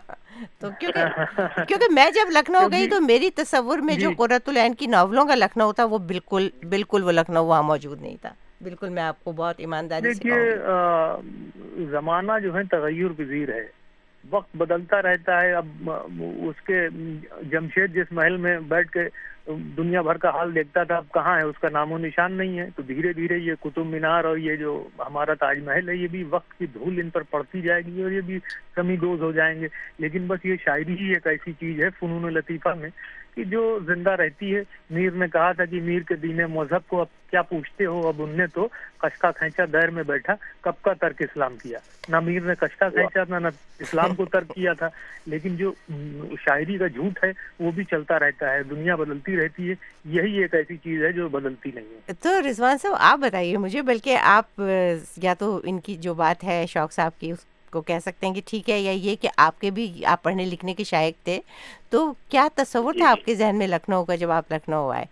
تو 0.59 0.67
کیونکہ 0.79 0.99
کیونکہ 1.67 1.85
میں 1.91 2.11
جب 2.11 2.31
لکھنؤ 2.31 2.67
گئی 2.71 2.87
تو 2.89 3.01
میری 3.01 3.29
تصور 3.31 3.77
میں 3.79 3.95
جو 3.95 4.09
جی۔ 4.09 4.15
قرۃ 4.15 4.47
العین 4.47 4.73
کی 4.73 4.85
ناولوں 4.87 5.25
کا 5.25 5.35
لکھنؤ 5.35 5.71
تھا 5.71 5.85
وہ 5.85 5.97
بالکل 5.97 6.49
بالکل 6.69 7.03
وہ 7.03 7.11
لکھنؤ 7.11 7.45
وہاں 7.45 7.63
موجود 7.63 8.01
نہیں 8.01 8.17
تھا۔ 8.21 8.33
بالکل 8.63 8.89
میں 8.89 9.03
آپ 9.03 9.23
کو 9.23 9.31
بہت 9.31 9.55
ایمانداری 9.57 10.13
سے 10.13 10.23
دیکھیے 10.23 11.85
زمانہ 11.91 12.31
جو 12.43 12.57
ہے 12.57 12.63
تغیر 12.63 13.11
پذیر 13.17 13.49
ہے۔ 13.49 13.78
وقت 14.29 14.57
بدلتا 14.57 15.01
رہتا 15.01 15.41
ہے، 15.41 15.53
اب 15.53 15.91
اس 16.41 16.61
کے 16.61 16.87
جمشید 17.51 17.93
جس 17.93 18.11
محل 18.11 18.37
میں 18.37 18.59
بیٹھ 18.59 18.91
کے 18.91 18.99
دنیا 19.77 20.01
بھر 20.01 20.17
کا 20.17 20.29
حال 20.29 20.55
دیکھتا 20.55 20.83
تھا، 20.83 20.95
اب 20.95 21.05
کہاں 21.13 21.37
ہے؟ 21.37 21.43
اس 21.43 21.59
کا 21.59 21.67
نام 21.71 21.91
و 21.91 21.97
نشان 21.97 22.33
نہیں 22.33 22.59
ہے۔ 22.59 22.69
تو 22.75 22.81
دھیرے 22.81 23.13
دھیرے 23.13 23.37
یہ 23.37 23.53
قطب 23.59 23.85
مینار 23.85 24.23
اور 24.23 24.37
یہ 24.37 24.55
جو 24.55 24.87
ہمارا 24.99 25.33
تاج 25.33 25.59
محل 25.63 25.89
ہے، 25.89 25.95
یہ 25.95 26.07
بھی 26.07 26.23
وقت 26.29 26.59
کی 26.59 26.65
دھول 26.65 26.99
ان 26.99 27.09
پر 27.09 27.21
پڑتی 27.21 27.61
جائے 27.61 27.81
گی 27.81 28.03
اور 28.03 28.11
یہ 28.11 28.21
بھی 28.21 28.39
کمی 28.75 28.97
دوز 28.97 29.21
ہو 29.21 29.31
جائیں 29.31 29.61
گے۔ 29.61 29.67
لیکن 29.97 30.27
بس 30.27 30.45
یہ 30.45 30.55
شاعری 30.65 30.99
ہی 30.99 31.13
ایک 31.13 31.27
ایسی 31.27 31.51
چیز 31.51 31.83
ہے، 31.83 31.89
فنون 31.89 32.33
لطیفہ 32.33 32.69
میں۔ 32.79 32.89
کہ 33.35 33.43
جو 33.43 33.79
زندہ 33.87 34.09
رہتی 34.09 34.55
ہے۔ 34.55 34.61
میر 34.89 35.11
نے 35.11 35.25
کہا 35.33 35.51
تھا 35.51 35.65
کہ 35.65 35.81
میر 35.81 35.99
کے 35.99 36.15
دین 36.15 36.37
مذہب 36.37 36.87
کو 36.87 36.99
اب 36.99 37.07
کیا 37.29 37.41
پوچھتے 37.41 37.85
ہو؟ 37.85 38.07
اب 38.07 38.21
ان 38.23 38.29
نے 38.29 38.47
تو 38.47 38.67
کشکا 38.97 39.31
کھینچا 39.31 39.63
دیر 39.73 39.91
میں 39.91 40.03
بیٹھا، 40.03 40.33
کب 40.61 40.73
کا 40.81 40.93
ترک 40.93 41.15
اسلام 41.19 41.57
کیا؟ 41.57 41.79
نہ 42.09 42.19
میر 42.19 42.41
نے 42.41 42.53
کشکا 42.59 42.89
کھینچا 42.89 43.39
نہ 43.39 43.47
اسلام 43.79 44.15
کو 44.15 44.25
ترک 44.25 44.47
کیا 44.47 44.73
تھا۔ 44.73 44.89
لیکن 45.25 45.55
جو 45.55 45.71
شاعری 46.39 46.77
کا 46.77 46.87
جھوٹ 46.87 47.23
ہے، 47.23 47.31
وہ 47.59 47.71
بھی 47.71 47.83
چلتا 47.83 48.19
رہتا 48.19 48.53
ہے، 48.53 48.63
دنیا 48.63 48.95
بدلتی 48.95 49.37
رہتی 49.37 49.69
ہے۔ 49.69 49.75
یہی 50.05 50.41
ایک 50.41 50.53
ایسی 50.53 50.77
چیز 50.77 51.03
ہے 51.03 51.11
جو 51.11 51.29
بدلتی 51.29 51.71
نہیں 51.75 51.85
ہے۔ 51.85 52.13
تو 52.19 52.49
رضوان 52.49 52.77
صاحب، 52.77 52.93
آپ 52.99 53.19
بتائیے 53.19 53.57
مجھے، 53.57 53.81
بلکہ 53.81 54.17
آپ 54.21 54.61
یا 55.17 55.33
تو 55.33 55.61
ان 55.63 55.79
کی 55.79 55.95
جو 55.95 56.13
بات 56.13 56.43
ہے 56.43 56.65
شوق 56.69 56.91
صاحب 56.91 57.11
کی 57.19 57.33
کو 57.71 57.81
کہہ 57.81 57.99
سکتے 57.99 58.27
ہیں 58.27 58.33
کہ 58.33 58.41
ٹھیک 58.45 58.69
ہے 58.69 58.79
یا 58.79 58.91
یہ 58.91 59.15
کہ 59.21 59.29
آپ 59.37 59.59
کے 59.61 59.71
بھی 59.71 60.05
آپ 60.05 60.23
پڑھنے 60.23 60.45
لکھنے 60.45 60.73
کے 60.73 60.83
شائق 60.83 61.23
تھے 61.23 61.39
تو 61.89 62.13
کیا 62.29 62.47
تصور 62.55 62.93
تھا 62.93 62.99
جی۔ 62.99 63.05
آپ 63.05 63.25
کے 63.25 63.35
ذہن 63.35 63.57
میں 63.57 63.67
لکھنؤ 63.67 64.03
کا 64.03 64.15
جب 64.15 64.31
آپ 64.31 64.51
لکھنؤ 64.51 64.89
آئے؟ 64.89 65.05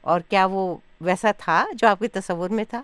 اور 0.00 0.20
کیا 0.20 0.46
وہ 0.46 0.76
ویسا 1.00 1.30
تھا 1.38 1.64
جو 1.72 1.88
آپ 1.88 1.98
کے 1.98 2.08
تصور 2.08 2.50
میں 2.50 2.64
تھا؟ 2.70 2.82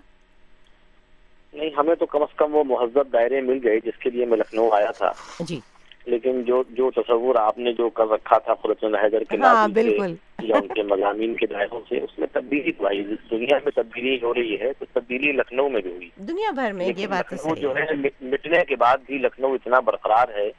نہیں 1.53 1.69
ہمیں 1.77 1.95
تو 1.95 2.05
کم 2.05 2.21
از 2.21 2.35
کم 2.35 2.55
وہ 2.55 2.63
مہذب 2.63 3.13
دائرے 3.13 3.41
مل 3.41 3.59
گئے 3.63 3.79
جس 3.79 3.97
کے 3.99 4.09
لیے 4.09 4.25
میں 4.25 4.37
لکھنؤ 4.37 4.69
آیا 4.71 4.91
تھا۔ 4.91 5.11
جی۔ 5.39 5.59
لیکن 6.05 6.43
جو 6.43 6.63
جو 6.69 6.91
تصور 6.91 7.35
آپ 7.35 7.57
نے 7.57 7.73
جو 7.73 7.89
کر 7.89 8.07
رکھا 8.07 8.37
تھا 8.37 8.53
خرچن 8.53 8.95
حیدر 8.95 9.23
کے 9.23 9.37
ہاں، 9.37 9.53
نام 9.53 9.73
سے 9.73 9.97
یا 10.41 10.55
ان 10.55 10.67
کے 10.67 10.83
مضامین 10.83 11.35
کے 11.35 11.45
دائروں 11.45 11.81
سے 11.89 11.97
اس 11.97 12.19
میں 12.19 12.27
تبدیلی 12.31 12.71
تو 12.71 12.87
آئی۔ 12.87 13.03
دنیا 13.31 13.57
میں 13.63 13.71
تبدیلی 13.75 14.17
ہو 14.23 14.33
رہی 14.33 14.59
ہے 14.59 14.73
تو 14.79 14.85
تبدیلی 14.93 15.31
لکھنؤ 15.31 15.69
میں 15.69 15.81
بھی 15.81 15.91
ہوئی۔ 15.91 16.09
دنیا 16.15 16.51
بھر 16.51 16.71
میں 16.71 16.91
یہ 16.97 17.07
بات 17.07 17.33
لکھنؤ 17.33 17.55
جو 17.55 17.75
ہے۔ 17.75 17.85
مٹنے 18.21 18.65
کے 18.65 18.75
بعد 18.75 18.97
بھی 19.05 19.17
لکھنؤ 19.17 19.53
اتنا 19.53 19.79
برقرار 19.79 20.27
ہے 20.35 20.51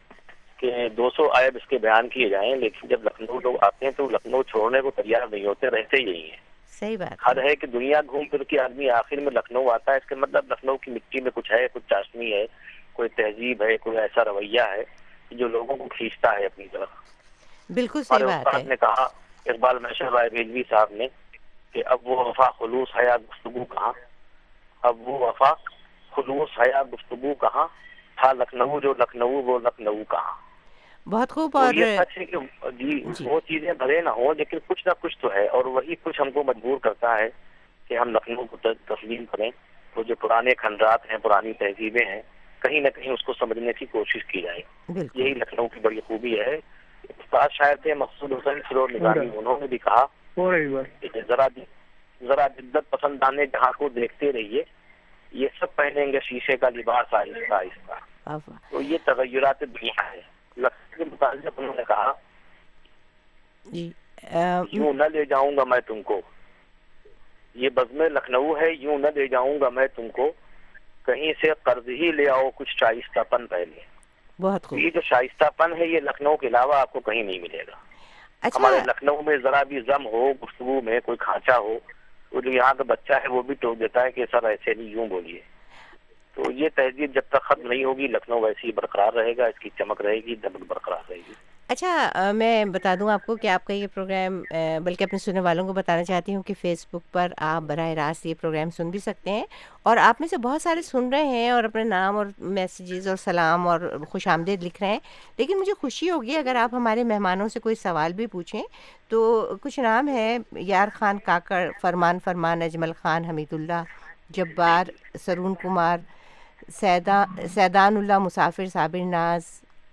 کہ 0.56 0.88
دو 0.96 1.10
سو 1.10 1.32
عائد 1.32 1.56
اس 1.56 1.66
کے 1.68 1.78
بیان 1.78 2.08
کیے 2.08 2.28
جائیں 2.28 2.56
لیکن 2.56 2.88
جب 2.88 3.04
لکھنؤ 3.04 3.38
لوگ 3.42 3.54
آتے 3.60 3.84
ہیں 3.84 3.92
تو 3.96 4.08
لکھنؤ 4.10 4.42
چھوڑنے 4.42 4.80
کو 4.80 4.90
تیار 4.90 5.22
نہیں 5.30 5.46
ہوتے 5.46 5.66
رہتے 5.66 6.02
یہی 6.02 6.30
ہیں۔ 6.30 6.36
صحیح 6.80 6.96
بات۔ 6.98 7.28
حد 7.28 7.38
ہے 7.38 7.56
کہ 7.56 7.66
دنیا 7.66 8.00
گھوم 8.06 8.24
پھر 8.24 8.42
کے 8.42 8.60
آدمی 8.60 8.90
آخر 8.90 9.16
میں 9.16 9.32
لکھنؤ 9.32 9.68
آتا 9.68 9.92
ہے۔ 9.92 9.96
اس 9.96 10.08
کے 10.08 10.14
مطلب 10.14 10.44
لکھنؤ 10.50 10.76
کی 10.76 10.90
مٹی 10.90 11.20
میں 11.20 11.30
کچھ 11.34 11.52
ہے 11.52 11.66
کچھ 11.72 11.82
چاشنی 11.90 12.32
ہے 12.32 12.46
کوئی 12.92 13.08
تہذیب 13.08 13.62
ہے 13.62 13.76
کوئی 13.76 13.98
ایسا 13.98 14.24
رویہ 14.24 14.60
ہے۔ 14.60 15.03
جو 15.30 15.48
لوگوں 15.48 15.76
کو 15.76 15.88
کھینچتا 15.88 16.32
ہے 16.32 16.46
اپنی 16.46 16.66
طرف۔ 16.72 16.88
بالکل 17.70 18.02
صحیح 18.02 18.24
بات 18.24 18.54
ہے۔ 18.54 18.62
نے 18.62 18.76
کہا 18.76 19.08
اقبال 19.46 19.78
محشر 19.78 20.12
رائے 20.12 20.28
ریلوی 20.30 20.62
صاحب 20.70 20.88
نے 20.90 21.06
کہ 21.72 21.82
اب 21.86 21.98
وہ 22.02 22.24
وفا 22.24 22.50
خلوص 22.50 22.88
حیا 22.98 23.16
گفتگو 23.16 23.64
کہاں؟ 23.64 23.92
اب 24.82 25.08
وہ 25.08 25.18
وفا 25.18 25.52
خلوص 26.12 26.48
حیا 26.58 26.82
گفتگو 26.92 27.34
کہاں؟ 27.34 27.66
تھا 28.16 28.32
لکھنؤ 28.32 28.80
جو 28.80 28.94
لکھنؤ 28.98 29.28
وہ 29.28 29.58
لکھنؤ 29.58 30.02
کہاں؟ 30.10 30.32
بہت 31.08 31.32
خوب 31.32 31.56
اور 31.56 31.74
یہ 31.74 31.98
سچ 31.98 32.18
ہے 32.18 32.24
کہ 32.24 32.36
جی 32.70 33.04
جی۔ 33.06 33.28
وہ 33.28 33.40
چیزیں 33.40 33.72
بھلے 33.72 34.00
نہ 34.00 34.08
ہوں 34.08 34.34
لیکن 34.34 34.58
کچھ 34.66 34.86
نہ 34.86 34.92
کچھ 35.00 35.18
تو 35.18 35.32
ہے 35.32 35.46
اور 35.46 35.64
وہی 35.64 35.94
کچھ 36.02 36.20
ہم 36.20 36.30
کو 36.30 36.42
مجبور 36.42 36.78
کرتا 36.78 37.18
ہے 37.18 37.28
کہ 37.88 37.98
ہم 37.98 38.10
لکھنؤ 38.10 38.44
کو 38.44 38.56
تسلیم 38.62 39.24
کریں۔ 39.24 39.50
وہ 39.96 40.02
جو 40.02 40.14
پرانے 40.14 40.54
کھنڈرات 40.54 41.10
ہیں 41.10 41.18
پرانی 41.18 41.52
تہذیبیں 41.52 42.06
ہیں 42.06 42.22
کہیں 42.64 42.80
نہ 42.80 42.88
کہیں 42.88 43.12
اس 43.12 43.22
کو 43.22 43.32
سمجھنے 43.34 43.72
کی 43.72 43.86
کوشش 43.86 44.24
کی 44.24 44.40
جائے۔ 44.42 44.60
بالکل۔ 44.88 45.20
یہی 45.20 45.34
لکھنؤ 45.34 45.66
کی 45.68 45.80
بڑی 45.80 46.00
خوبی 46.06 46.40
ہے۔ 46.40 46.54
استاد 47.04 47.48
شاعر 47.52 47.74
تھے 47.74 47.94
مقصود 47.94 48.32
حسین 48.32 48.60
سرور 48.68 48.88
نگرانی 48.90 49.28
انہوں 49.34 49.60
نے 49.60 49.66
بھی 49.66 49.78
کہا 49.78 50.06
ذرا 51.28 51.46
ذرا 52.22 52.46
جدت 52.46 52.90
پسندانے 52.90 53.46
جہاں 53.46 53.72
کو 53.78 53.88
دیکھتے 53.88 54.32
رہیے۔ 54.32 54.62
یہ 55.32 55.48
سب 55.60 55.74
پہنیں 55.74 56.12
گے 56.12 56.18
شیشے 56.20 56.56
کا 56.56 56.68
لباس 56.68 57.14
آہستہ 57.14 57.54
آہستہ۔ 57.54 57.92
تو 58.70 58.80
یہ 58.82 58.98
تغیرات 59.04 59.60
دنیا 59.60 60.12
ہے۔ 60.12 60.20
لکھنؤ 60.56 60.96
کے 60.96 61.04
متعلق 61.04 61.52
انہوں 61.56 61.74
نے 61.76 61.82
کہا 61.88 62.12
جی 63.64 63.90
یوں 64.72 64.92
نہ 64.92 65.04
لے 65.04 65.24
جاؤں 65.24 65.56
گا 65.56 65.64
میں 65.64 65.80
تم 65.80 66.02
کو۔ 66.02 66.20
یہ 67.54 67.68
بزم 67.68 68.02
لکھنؤ 68.02 68.56
ہے 68.60 68.72
یوں 68.72 68.98
نہ 68.98 69.06
لے 69.14 69.26
جاؤں 69.26 69.60
گا 69.60 69.68
میں 69.68 69.86
تم 69.96 70.08
کو۔ 70.08 70.32
کہیں 71.06 71.32
سے 71.40 71.48
قرض 71.62 71.88
ہی 71.88 72.12
لے 72.12 72.28
آؤ 72.28 72.50
کچھ 72.54 72.76
شائستہ 72.78 73.20
پن 73.20 73.46
پہلے 73.46 73.80
بہت 74.40 74.64
خوب۔ 74.64 74.78
یہ 74.78 74.90
جو 74.90 75.00
شائستہ 75.00 75.44
پن 75.56 75.72
ہے 75.78 75.86
یہ 75.86 76.00
لکھنؤ 76.00 76.36
کے 76.36 76.46
علاوہ 76.46 76.74
آپ 76.74 76.92
کو 76.92 77.00
کہیں 77.00 77.22
نہیں 77.22 77.38
ملے 77.38 77.58
گا۔ 77.58 77.72
اچھا۔ 78.40 78.58
ہمارے 78.58 78.80
لکھنؤ 78.86 79.22
میں 79.22 79.36
ذرا 79.36 79.62
بھی 79.62 79.80
ضم 79.80 80.06
ہو 80.06 80.32
گفتگو 80.42 80.80
میں 80.80 81.00
کوئی 81.00 81.18
کھانچا 81.18 81.58
ہو 81.58 81.78
وہ 82.32 82.40
جو 82.40 82.50
یہاں 82.50 82.74
کا 82.74 82.84
بچہ 82.86 83.12
ہے 83.12 83.28
وہ 83.28 83.42
بھی 83.42 83.54
ٹوک 83.54 83.78
دیتا 83.78 84.02
ہے 84.02 84.10
کہ 84.12 84.24
سر 84.30 84.44
ایسے 84.44 84.74
نہیں 84.74 84.86
یوں 84.86 85.06
بولیے۔ 85.06 85.40
تو 86.34 86.50
یہ 86.50 86.68
تہذیب 86.74 87.14
جب 87.14 87.22
تک 87.28 87.42
ختم 87.42 87.72
نہیں 87.72 87.84
ہوگی 87.84 88.06
لکھنؤ 88.06 88.40
ویسے 88.40 88.66
ہی 88.66 88.72
برقرار 88.72 89.12
رہے 89.12 89.36
گا 89.36 89.46
اس 89.46 89.58
کی 89.58 89.70
چمک 89.78 90.00
رہے 90.00 90.16
گی 90.16 90.34
دمک 90.36 90.64
برقرار 90.68 91.02
رہے 91.08 91.16
گی۔ 91.16 91.32
اچھا 91.68 92.32
میں 92.34 92.64
بتا 92.64 92.94
دوں 93.00 93.10
آپ 93.10 93.24
کو 93.26 93.34
کہ 93.36 93.48
آپ 93.48 93.64
کا 93.64 93.72
یہ 93.74 93.86
پروگرام 93.94 94.42
بلکہ 94.84 95.04
اپنے 95.04 95.18
سننے 95.18 95.40
والوں 95.40 95.66
کو 95.66 95.72
بتانا 95.72 96.04
چاہتی 96.04 96.34
ہوں 96.34 96.42
کہ 96.42 96.54
فیس 96.60 96.86
بک 96.92 97.12
پر 97.12 97.32
آپ 97.36 97.62
براہ 97.62 97.92
راست 97.94 98.26
یہ 98.26 98.34
پروگرام 98.40 98.70
سن 98.70 98.90
بھی 98.90 98.98
سکتے 98.98 99.30
ہیں 99.30 99.44
اور 99.82 99.96
آپ 99.96 100.20
میں 100.20 100.28
سے 100.28 100.36
بہت 100.36 100.62
سارے 100.62 100.82
سن 100.82 101.08
رہے 101.12 101.24
ہیں 101.24 101.50
اور 101.50 101.64
اپنے 101.64 101.84
نام 101.84 102.16
اور 102.16 102.26
میسیجز 102.38 103.08
اور 103.08 103.16
سلام 103.16 103.68
اور 103.68 103.80
خوش 104.08 104.28
آمدید 104.28 104.62
لکھ 104.62 104.82
رہے 104.82 104.90
ہیں، 104.90 104.98
لیکن 105.38 105.58
مجھے 105.58 105.72
خوشی 105.80 106.10
ہوگی 106.10 106.36
اگر 106.36 106.56
آپ 106.56 106.74
ہمارے 106.74 107.04
مہمانوں 107.04 107.48
سے 107.48 107.60
کوئی 107.60 107.74
سوال 107.74 108.12
بھی 108.12 108.26
پوچھیں 108.26 108.62
تو 109.08 109.54
کچھ 109.62 109.80
نام 109.80 110.08
ہے 110.08 110.36
یار 110.52 110.88
خان 110.94 111.18
کاکڑ، 111.18 111.68
فرمان 111.82 112.18
فرمان، 112.24 112.62
اجمل 112.62 112.92
خان، 112.92 113.24
حمید 113.24 113.52
اللہ، 113.52 113.82
جبار، 114.30 114.90
سرون 115.24 115.54
کمار، 115.62 115.98
سیدا، 116.80 117.24
سیدان 117.54 117.96
اللہ، 117.96 118.18
مسافر، 118.18 118.66
صابر 118.72 119.04
ناز 119.10 119.42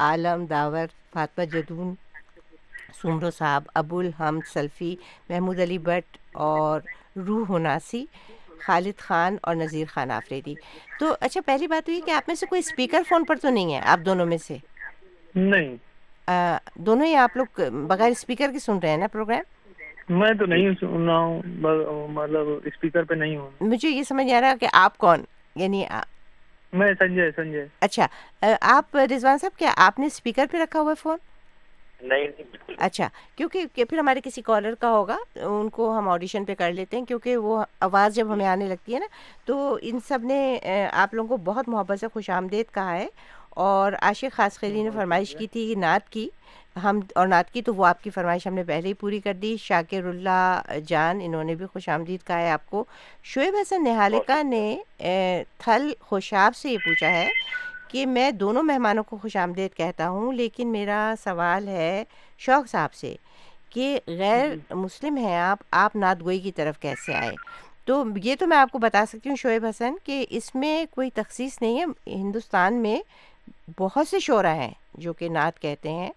عالم 0.02 0.46
داور 0.46 0.86
فاطمہ 1.14 1.46
جدون 1.46 1.94
سمرو 3.02 3.32
صاحب 3.32 3.64
ابو 3.76 4.00
الحمد 4.00 4.42
سلفی 4.54 4.96
محمود 5.30 5.60
علی 5.60 5.78
بٹ 5.78 6.18
اور 6.32 6.82
روح 7.28 7.60
ناسی 7.60 8.06
خالد 8.60 9.00
خان 9.00 9.38
اور 9.42 9.56
نذیر 9.56 9.86
خان 9.88 10.12
آفریدی۔ 10.12 10.54
تو 11.00 11.16
اچھا 11.20 11.42
پہلی 11.46 11.68
بات 11.68 11.90
یہ 11.90 12.02
کہ 12.02 12.12
آپ 12.12 12.24
میں 12.28 12.36
سے 12.36 12.46
کوئی 12.46 12.60
اسپیکر 12.60 13.02
فون 13.10 13.26
پر 13.26 13.36
تو 13.36 13.50
نہیں 13.50 13.74
ہے 13.74 13.80
آپ 13.80 14.00
دونوں 14.06 14.26
میں 14.26 14.38
سے؟ 14.38 14.58
نہیں۔ 15.36 15.76
آ، 16.28 16.58
دونوں 16.76 17.06
ہی 17.06 17.16
آپ 17.16 17.38
لوگ 17.38 17.62
بغیر 17.88 18.10
اسپیکر 18.10 18.50
کے 18.54 18.60
سن 18.60 18.78
رہے 18.78 18.90
ہیں 18.90 18.98
نا 18.98 19.08
پروگرام؟ 19.08 19.42
میں 20.10 20.34
تو 20.34 20.46
نہیں 20.46 20.72
سن 20.82 21.06
رہا 21.06 21.18
ہوں 21.18 21.42
مطلب 22.08 22.48
اسپیکر 22.66 23.04
پہ 23.04 23.14
نہیں 23.14 23.38
ہوں۔ 23.38 23.50
مجھے 23.62 23.90
یہ 23.90 24.04
سمجھ 24.04 24.34
آ 24.34 24.42
رہا 24.42 24.54
کہ 24.60 24.68
آپ 24.74 24.98
کون 24.98 25.24
یعنی 25.56 25.86
میں 26.74 26.88
سنجے 27.00 27.30
سنجے۔ 27.36 27.66
اچھا 27.82 28.08
آپ 28.62 28.96
رضوان 29.12 29.38
صاحب 29.38 29.58
کیا 29.60 29.74
آپ 29.78 30.00
نے 30.00 30.06
اسپیکر 30.06 30.46
پہ 30.52 30.58
رکھا 30.58 30.80
ہوا 30.80 30.90
ہے 30.90 31.02
فون؟ 31.02 31.18
نہیں 32.02 32.76
اچھا 32.78 33.08
کیونکہ 33.36 33.66
کہ 33.74 33.84
پھر 33.86 33.98
ہمارے 33.98 34.22
کسی 34.24 34.42
کالر 34.42 34.76
کا 34.76 34.92
ہوگا 34.92 35.18
ان 35.36 35.70
کو 35.70 35.90
ہم 35.98 36.08
آڈیشن 36.10 36.46
پہ 36.46 36.56
کر 36.56 36.72
لیتے 36.74 36.98
ہیں 36.98 37.06
کیونکہ 37.06 37.38
وہ 37.38 37.64
آواز 37.80 38.16
جب 38.16 38.34
ہمیں 38.34 38.46
آنے 38.48 38.68
لگتی 38.68 38.94
ہے 38.94 39.00
نا 39.00 39.06
تو 39.46 39.78
ان 39.82 40.00
سب 40.08 40.20
نے 40.24 40.60
آپ 40.94 41.14
لوگوں 41.14 41.38
کو 41.38 41.44
بہت 41.44 41.70
محبت 41.70 42.00
سے 42.00 42.08
خوش 42.14 42.30
آمدید 42.30 42.74
کہا 42.74 42.96
ہے 42.96 43.08
اور 43.50 43.94
عاشق 44.02 44.36
خاص 44.36 44.60
خیلی 44.60 44.84
نے 44.84 44.90
فرمائش 44.92 45.36
کی 45.36 45.48
تھی 45.48 45.74
نعت 45.78 46.10
کی۔ 46.10 46.30
ہم 46.76 47.00
اور 47.16 47.28
نعت 47.28 47.52
کی 47.54 47.62
تو 47.62 47.74
وہ 47.76 47.86
آپ 47.86 48.04
کی 48.04 48.10
فرمائش 48.10 48.48
ہم 48.48 48.54
نے 48.54 48.64
پہلے 48.64 48.88
ہی 48.88 48.94
پوری 48.94 49.20
کر 49.20 49.34
دی۔ 49.34 49.56
شاکر 49.60 50.04
اللہ 50.04 50.62
جان 50.88 51.20
انہوں 51.24 51.44
نے 51.44 51.56
بھی 51.56 51.66
خوش 51.66 51.90
آمدید 51.90 52.28
کہا 52.28 52.40
ہے 52.40 52.52
آپ 52.52 52.70
کو۔ 52.70 52.84
شعیب 53.24 53.56
حسن 53.62 53.84
نہالکا 53.84 54.42
نے 54.42 54.78
تھل 55.58 55.92
خوشاب 56.00 56.56
سے 56.56 56.70
یہ 56.70 56.78
پوچھا 56.78 57.12
ہے 57.12 57.30
کہ 57.88 58.06
میں 58.06 58.32
دونوں 58.32 58.64
مہمانوں 58.64 59.04
کو 59.04 59.18
خوش 59.18 59.36
آمدید 59.36 59.76
کہتا 59.78 60.10
ہوں 60.10 60.34
لیکن 60.34 60.68
میرا 60.68 61.14
سوال 61.24 61.68
ہے 61.68 62.04
شوق 62.40 62.70
صاحب 62.70 62.94
سے 62.94 63.16
کہ 63.70 64.00
غیر 64.08 64.74
مسلم 64.74 65.18
ہیں 65.18 65.36
آپ 65.36 65.60
آپ 65.72 65.96
نعت 65.96 66.22
گوئی 66.22 66.40
کی 66.40 66.52
طرف 66.52 66.80
کیسے 66.80 67.14
آئے؟ 67.14 67.36
تو 67.86 68.04
یہ 68.24 68.36
تو 68.40 68.48
میں 68.48 68.58
آپ 68.58 68.72
کو 68.72 68.78
بتا 68.78 69.06
سکتی 69.06 69.30
ہوں 69.30 69.36
شعیب 69.36 69.66
حسن 69.66 69.94
کہ 70.04 70.26
اس 70.30 70.56
میں 70.56 70.86
کوئی 70.92 71.10
تخصیص 71.10 71.62
نہیں 71.62 71.80
ہے 71.80 71.86
ہندوستان 72.16 72.74
میں 72.74 73.00
بہت 73.80 74.08
سے 74.08 74.20
شعرا 74.20 74.56
ہیں 74.56 74.72
جو 74.94 75.14
کہ 75.14 75.30
نعت 75.30 75.62
کہتے 75.62 75.92
ہیں۔ 75.92 76.12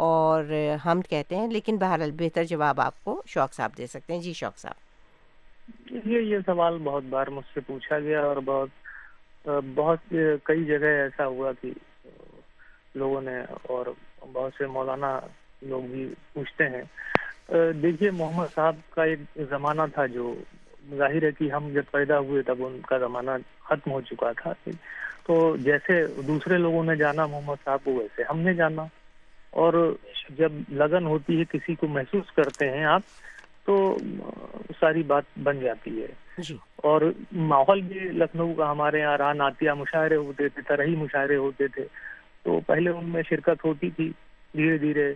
اور 0.00 0.44
حمد 0.86 1.08
کہتے 1.10 1.36
ہیں، 1.36 1.48
لیکن 1.50 1.76
بہرحال 1.76 2.10
بہتر 2.10 2.44
جواب 2.44 2.80
آپ 2.80 3.04
کو 3.04 3.22
شوق 3.26 3.52
صاحب 3.52 3.70
دے 3.78 3.86
سکتے 3.86 4.14
ہیں۔ 4.14 4.20
جی 4.20 4.32
شوق 4.32 4.58
صاحب۔ 4.58 4.78
یہ 6.06 6.20
یہ 6.20 6.38
سوال 6.46 6.78
بہت 6.78 7.02
بار 7.02 7.26
مجھ 7.26 7.44
سے 7.54 7.60
پوچھا 7.60 7.98
گیا 7.98 8.20
اور 8.20 8.36
بہت 8.36 8.68
بہت 9.74 10.14
کئی 10.44 10.64
جگہ 10.64 10.86
ایسا 10.86 11.26
ہوا 11.26 11.52
کہ 11.62 11.70
لوگوں 12.94 13.20
نے 13.20 13.40
اور 13.62 13.86
بہت 14.32 14.52
سے 14.58 14.66
مولانا 14.66 15.20
لوگ 15.62 15.82
بھی 15.82 16.14
پوچھتے 16.32 16.64
ہیں۔ 16.64 16.82
دیکھیے، 17.72 18.10
محمد 18.10 18.54
صاحب 18.54 18.76
کا 18.90 19.04
ایک 19.04 19.18
زمانہ 19.50 19.82
تھا 19.94 20.06
جو 20.06 20.34
ظاہر 20.96 21.22
ہے 21.22 21.30
کہ 21.38 21.52
ہم 21.52 21.68
جب 21.68 21.82
پیدا 21.90 22.18
ہوئے 22.18 22.42
تب 22.42 22.66
ان 22.66 22.80
کا 22.86 22.98
زمانہ 22.98 23.30
ختم 23.64 23.90
ہو 23.90 24.00
چکا 24.00 24.32
تھا۔ 24.32 24.70
تو 25.26 25.56
جیسے 25.56 26.06
دوسرے 26.22 26.56
لوگوں 26.56 26.84
نے 26.84 26.96
جانا، 26.96 27.26
محمد 27.26 27.64
صاحب 27.64 27.78
کو 27.84 27.90
ویسے 27.94 28.22
ہم 28.30 28.38
نے 28.38 28.54
جانا۔ 28.54 28.82
اور 29.50 29.96
جب 30.30 30.52
لگن 30.68 31.06
ہوتی 31.06 31.38
ہے 31.38 31.44
کسی 31.44 31.74
کو 31.74 31.86
محسوس 31.86 32.32
کرتے 32.32 32.70
ہیں 32.70 32.84
آپ 32.84 33.02
تو 33.64 33.96
ساری 34.80 35.02
بات 35.02 35.22
بن 35.42 35.60
جاتی 35.60 36.02
ہے۔ 36.02 36.06
جی۔ 36.38 36.56
اور 36.76 37.00
ماحول 37.32 37.80
بھی 37.80 38.00
لکھنؤ 38.00 38.52
کا 38.52 38.70
ہمارے 38.70 39.00
یہاں 39.00 39.18
ران 39.18 39.40
عطیہ 39.40 39.70
مشاعرے 39.70 40.16
ہوتے 40.16 40.48
تھے 40.48 40.62
ترہی 40.62 40.96
مشاعرے 40.96 41.36
ہوتے 41.36 41.66
تھے۔ 41.68 41.84
تو 42.42 42.60
پہلے 42.66 42.90
ان 42.90 43.08
میں 43.08 43.22
شرکت 43.28 43.64
ہوتی 43.64 43.90
تھی 43.90 44.08
دھیرے 44.56 44.78
دھیرے۔ 44.78 45.14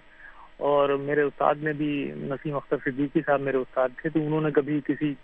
اور 0.56 0.88
میرے 0.88 1.20
استاد 1.22 1.54
نے 1.62 1.72
بھی 1.72 2.12
نسیم 2.16 2.56
اختر 2.56 2.76
صدیقی 2.84 3.20
صاحب 3.26 3.40
میرے 3.40 3.56
استاد 3.56 3.88
تھے 4.02 4.10
تو 4.10 4.26
انہوں 4.26 4.40
نے 4.40 4.50
کبھی 4.50 4.80
کسی 4.86 5.14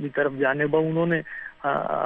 کی 0.00 0.08
طرف 0.08 0.32
جانے 0.38 0.66
با 0.66 0.78
انہوں 0.78 1.06
نے 1.06 1.20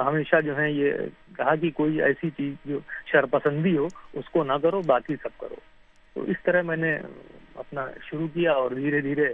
ہمیشہ 0.05 0.41
جو 0.41 0.57
ہے 0.57 0.71
یہ 0.71 0.91
کہا 1.37 1.55
کہ 1.55 1.69
کوئی 1.69 2.01
ایسی 2.01 2.29
چیز 2.29 2.53
جو 2.65 2.79
شرپسندی 3.11 3.77
ہو 3.77 3.87
اس 4.13 4.29
کو 4.29 4.43
نہ 4.43 4.53
کرو 4.61 4.81
باقی 4.81 5.15
سب 5.15 5.39
کرو۔ 5.39 5.55
تو 6.15 6.23
اس 6.23 6.43
طرح 6.43 6.61
میں 6.61 6.77
نے 6.77 6.97
اپنا 7.55 7.85
شروع 8.09 8.27
کیا 8.33 8.51
اور 8.51 8.71
دھیرے 8.71 9.01
دھیرے 9.01 9.33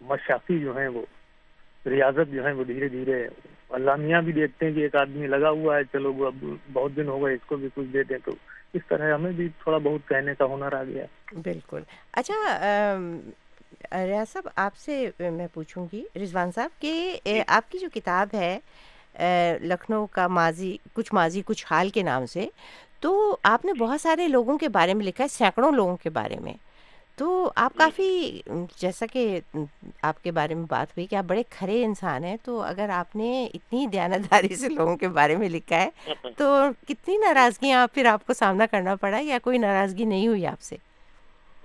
مشاقی 0.00 0.58
جو 0.58 0.78
ہیں 0.78 0.88
وہ 0.88 1.04
ریاضت 1.86 2.32
جو 2.32 2.44
ہے 2.46 2.52
وہ 2.52 2.64
دھیرے 2.64 2.88
دھیرے 2.88 3.26
اللہ 3.70 3.96
میاں 3.96 4.22
بھی 4.22 4.32
دیکھتے 4.32 4.66
ہیں 4.66 4.72
کہ 4.72 4.80
ایک 4.80 4.96
آدمی 4.96 5.26
لگا 5.26 5.50
ہوا 5.50 5.76
ہے 5.76 5.82
چلو 5.92 6.12
وہ 6.12 6.26
اب 6.26 6.44
بہت 6.72 6.96
دن 6.96 7.08
ہو 7.08 7.24
گئے 7.24 7.34
اس 7.34 7.46
کو 7.46 7.56
بھی 7.56 7.68
کچھ 7.74 7.86
دے 7.86 8.02
دیں 8.02 8.18
تو 8.24 8.32
اس 8.74 8.82
طرح 8.88 9.14
ہمیں 9.14 9.32
بھی 9.32 9.48
تھوڑا 9.62 9.78
بہت 9.78 10.08
کہنے 10.08 10.34
کا 10.38 10.44
ہنر 10.44 10.72
آ 10.72 10.82
گیا۔ 10.84 11.04
بالکل۔ 11.42 11.82
اچھا 12.12 12.34
ریاض 13.92 14.32
صاحب 14.32 14.48
آپ 14.56 14.76
سے 14.76 15.10
میں 15.30 15.46
پوچھوں 15.54 15.86
گی 15.92 16.04
رضوان 16.16 16.50
صاحب 16.52 16.80
کہ 16.80 17.12
آپ 17.46 17.70
کی 17.70 17.78
جو 17.78 17.88
کتاب 17.94 18.28
ہے 18.34 18.58
لکھنؤ 19.60 20.06
کا 20.06 20.26
ماضی 20.28 20.76
کچھ 20.94 21.14
ماضی 21.14 21.42
کچھ 21.46 21.66
حال 21.70 21.88
کے 21.88 22.02
نام 22.02 22.26
سے 22.26 22.46
تو 23.00 23.36
آپ 23.42 23.64
نے 23.64 23.72
بہت 23.72 24.00
سارے 24.00 24.28
لوگوں 24.28 24.58
کے 24.58 24.68
بارے 24.68 24.94
میں 24.94 25.04
لکھا 25.06 25.24
ہے 25.24 25.28
سینکڑوں 25.28 25.72
لوگوں 25.72 25.96
کے 25.96 26.10
بارے 26.10 26.36
میں۔ 26.40 26.52
تو 27.18 27.50
آپ 27.54 27.74
کافی 27.74 28.40
جیسا 28.78 29.06
کہ 29.06 29.40
آپ 30.02 30.22
کے 30.22 30.30
بارے 30.30 30.54
میں 30.54 30.64
بات 30.68 30.90
ہوئی 30.90 31.06
کہ 31.06 31.16
آپ 31.16 31.24
بڑے 31.24 31.42
کھرے 31.50 31.84
انسان 31.84 32.24
ہیں 32.24 32.36
تو 32.44 32.60
اگر 32.62 32.88
آپ 32.88 33.16
نے 33.16 33.48
اتنی 33.54 33.86
دیانتداری 33.86 34.54
سے 34.56 34.68
لوگوں 34.68 34.96
کے 34.96 35.08
بارے 35.08 35.36
میں 35.36 35.48
لکھا 35.48 35.80
ہے 35.82 36.14
تو 36.36 36.50
کتنی 36.88 37.16
ناراضگیاں 37.16 37.80
آپ 37.82 37.94
پھر 37.94 38.06
آپ 38.06 38.26
کو 38.26 38.34
سامنا 38.34 38.66
کرنا 38.66 38.96
پڑا 38.96 39.18
یا 39.20 39.38
کوئی 39.42 39.58
ناراضگی 39.58 40.04
نہیں 40.04 40.26
ہوئی 40.26 40.46
آپ 40.46 40.60
سے؟ 40.60 40.76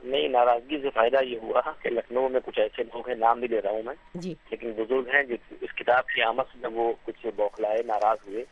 نہیں 0.03 0.27
ناراضگی 0.27 0.79
سے 0.81 0.89
فائدہ 0.89 1.23
یہ 1.23 1.39
ہوا 1.43 1.61
کہ 1.81 1.89
لکھنؤ 1.89 2.27
میں 2.29 2.39
کچھ 2.45 2.59
ایسے 2.59 2.83
لوگ 2.83 3.07
ہیں 3.07 3.15
نام 3.15 3.39
بھی 3.39 3.47
لے 3.47 3.61
رہا 3.61 3.71
ہوں 3.71 3.83
میں 3.83 3.95
جی۔ 4.15 4.33
لیکن 4.51 4.71
بزرگ 4.71 5.09
ہیں 5.13 5.23
جو 5.23 5.35
اس 5.61 5.75
کتاب 5.75 6.07
کی 6.07 6.21
آمد 6.21 6.53
سے 6.53 6.59
جب 6.61 6.77
وہ 6.77 6.91
کچھ 7.05 7.25
بوکھلائے 7.35 7.83
ناراض 7.83 8.27
ہوئے 8.27 8.43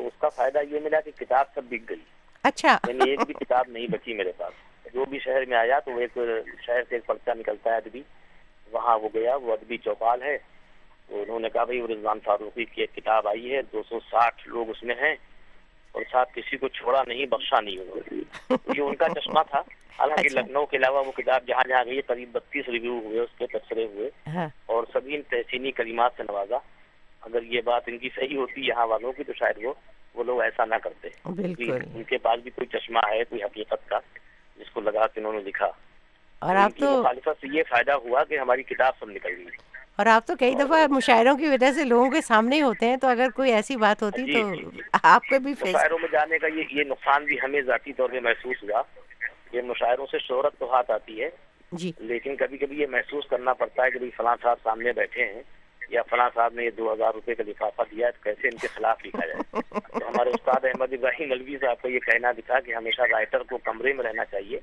تو 0.00 0.06
اس 0.06 0.20
کا 0.20 0.28
فائدہ 0.28 0.58
یہ 0.70 0.80
ملا 0.80 1.00
کہ 1.00 1.10
کتاب 1.10 1.44
سب 1.54 1.64
بک 1.64 1.90
گئی۔ 1.90 2.00
اچھا۔ 2.42 2.78
یعنی 2.88 3.10
ایک 3.10 3.20
بھی 3.26 3.34
کتاب 3.34 3.64
نہیں 3.68 3.86
بچی 3.86 4.14
میرے 4.14 4.32
پاس۔ 4.36 4.52
جو 4.94 5.04
بھی 5.04 5.18
شہر 5.18 5.44
میں 5.44 5.56
آیا 5.56 5.78
تو 5.78 5.90
وہ 5.90 6.00
ایک 6.00 6.18
شہر 6.66 6.82
سے 6.88 6.94
ایک 6.94 7.06
پرچہ 7.06 7.30
نکلتا 7.38 7.70
ہے 7.70 7.76
ادبی۔ 7.76 8.02
وہاں 8.72 8.98
وہ 8.98 9.08
گیا 9.14 9.36
وہ 9.36 9.52
ادبی 9.52 9.76
چوپال 9.76 10.22
ہے۔ 10.22 10.38
تو 11.08 11.22
انہوں 11.22 11.40
نے 11.40 11.48
کہا 11.50 11.64
بھائی 11.64 11.80
وہ 11.80 11.86
رضوان 11.86 12.20
فاروقی 12.20 12.64
کی 12.64 12.80
ایک 12.80 12.94
کتاب 12.94 13.28
آئی 13.28 13.54
ہے 13.54 13.62
دو 13.62 13.82
سو 13.88 14.00
ساٹھ 14.00 14.48
لوگ 14.48 14.70
اس 14.70 14.82
میں 14.82 14.94
ہیں 14.94 15.14
اور 15.92 16.02
ساتھ 16.10 16.34
کسی 16.34 16.56
کو 16.56 16.68
چھوڑا 16.68 17.02
نہیں 17.06 17.26
بخشا 17.26 17.60
نہیں 17.60 17.78
انہوں 17.78 17.96
نے۔ 17.96 18.22
یہ 18.50 18.82
ان 18.82 18.94
کا 18.94 19.08
چشمہ 19.08 19.40
تھا۔ 19.50 19.60
حالانکہ 19.98 20.26
اچھا۔ 20.26 20.40
لکھنؤ 20.40 20.66
کے 20.66 20.76
علاوہ 20.76 21.06
وہ 21.06 21.12
کتاب 21.12 21.46
جہاں 21.46 21.68
جہاں 21.68 21.84
گئی 21.84 22.00
قریب 22.00 22.28
بتیس 22.32 22.68
ریویو 22.68 23.00
ہوئے 23.04 23.20
اس 23.20 23.38
کے 23.38 23.46
تبصرے 23.46 23.84
ہوئے۔ 23.84 24.10
ہاں۔ 24.26 24.48
اور 24.66 24.84
سبھی 24.92 25.22
تحسینی 25.22 25.72
کلمات 25.72 26.10
سے 26.16 26.22
نوازا۔ 26.22 26.56
اگر 27.20 27.42
یہ 27.42 27.60
بات 27.60 27.82
ان 27.86 27.98
کی 27.98 28.08
صحیح 28.14 28.36
ہوتی 28.36 28.60
یہاں 28.66 28.86
والوں 28.86 29.12
کی 29.12 29.24
تو 29.24 29.32
شاید 29.32 29.64
وہ 29.64 29.72
وہ 30.14 30.24
لوگ 30.24 30.40
ایسا 30.40 30.64
نہ 30.64 30.74
کرتے۔ 30.74 31.08
بالکل۔ 31.24 31.78
ان 31.94 32.02
کے 32.02 32.18
پاس 32.18 32.40
بھی 32.40 32.50
کوئی 32.50 32.78
چشمہ 32.78 32.98
ہے 33.10 33.24
کوئی 33.24 33.42
حقیقت 33.42 33.88
کا 33.88 33.98
جس 34.56 34.70
کو 34.70 34.80
لگا 34.80 35.06
کے 35.06 35.20
انہوں 35.20 35.32
نے 35.32 35.40
لکھا۔ 35.40 35.70
اور 36.38 36.56
آپ 36.56 36.70
تو 36.78 37.00
مخالفت 37.00 37.40
سے 37.40 37.46
یہ 37.52 37.62
فائدہ 37.68 37.92
ہوا 37.92 38.24
کہ 38.24 38.38
ہماری 38.38 38.62
کتاب 38.62 38.92
سب 39.00 39.10
نکل 39.10 39.36
گئی۔ 39.36 39.46
اور 39.96 40.06
آپ 40.06 40.26
تو 40.26 40.36
کئی 40.36 40.54
دفعہ 40.54 40.86
مشاعروں 40.86 41.36
کی 41.36 41.46
وجہ 41.46 41.72
سے 41.72 41.84
لوگوں 41.84 42.10
کے 42.10 42.20
سامنے 42.20 42.56
ہی 42.56 42.62
ہوتے 42.62 42.86
ہیں 42.86 42.96
تو 42.96 43.06
اگر 43.06 43.28
کوئی 43.34 43.52
ایسی 43.52 43.76
بات 43.76 44.02
ہوتی 44.02 44.24
جی، 44.24 44.32
تو 44.32 44.54
جی، 44.54 44.64
جی۔ 44.74 44.80
آپ 45.02 45.22
کو 45.28 45.38
بھی 45.38 45.54
مشاعروں 45.62 45.98
میں 45.98 46.08
جانے 46.12 46.38
کا 46.38 46.46
یہ 46.46 46.62
یہ 46.70 46.84
نقصان 46.84 47.24
بھی 47.24 47.36
ہمیں 47.44 47.60
ذاتی 47.62 47.92
طور 47.92 48.08
پہ 48.08 48.20
محسوس 48.20 48.62
ہوا 48.62 48.82
یہ 49.52 49.62
مشاعروں 49.62 50.06
سے 50.10 50.18
شہرت 50.18 50.58
تو 50.58 50.74
ہاتھ 50.74 50.90
آتی 50.90 51.22
ہے 51.22 51.30
جی۔ 51.72 51.92
لیکن 51.98 52.36
کبھی 52.36 52.58
کبھی 52.58 52.80
یہ 52.80 52.86
محسوس 52.90 53.24
کرنا 53.30 53.52
پڑتا 53.52 53.84
ہے 53.84 53.90
کہ 53.90 53.98
بھائی 53.98 54.10
فلاں 54.10 54.36
صاحب 54.42 54.56
سامنے 54.62 54.92
بیٹھے 54.92 55.24
ہیں 55.24 55.42
یا 55.90 56.02
فلاں 56.02 56.30
صاحب 56.34 56.54
نے 56.54 56.64
یہ 56.64 56.70
دو 56.70 56.92
ہزار 56.92 57.14
روپے 57.14 57.34
کا 57.34 57.42
لفافہ 57.46 57.82
دیا 57.90 58.06
ہے 58.06 58.12
تو 58.12 58.18
کیسے 58.22 58.48
ان 58.48 58.56
کے 58.56 58.66
خلاف 58.66 59.06
لکھا 59.06 59.26
جائے؟ 59.26 59.60
تو 59.98 60.08
ہمارے 60.08 60.30
استاد 60.30 60.64
احمد 60.64 60.92
ابراہیم 60.92 61.32
الوی 61.32 61.56
صاحب 61.60 61.82
کا 61.82 61.88
یہ 61.88 61.98
کہنا 61.98 62.32
بھی 62.32 62.42
تھا 62.46 62.60
کہ 62.60 62.74
ہمیشہ 62.74 63.02
رائٹر 63.02 63.42
کو 63.42 63.58
کمرے 63.58 63.92
میں 63.92 64.04
رہنا 64.04 64.24
چاہیے 64.24 64.56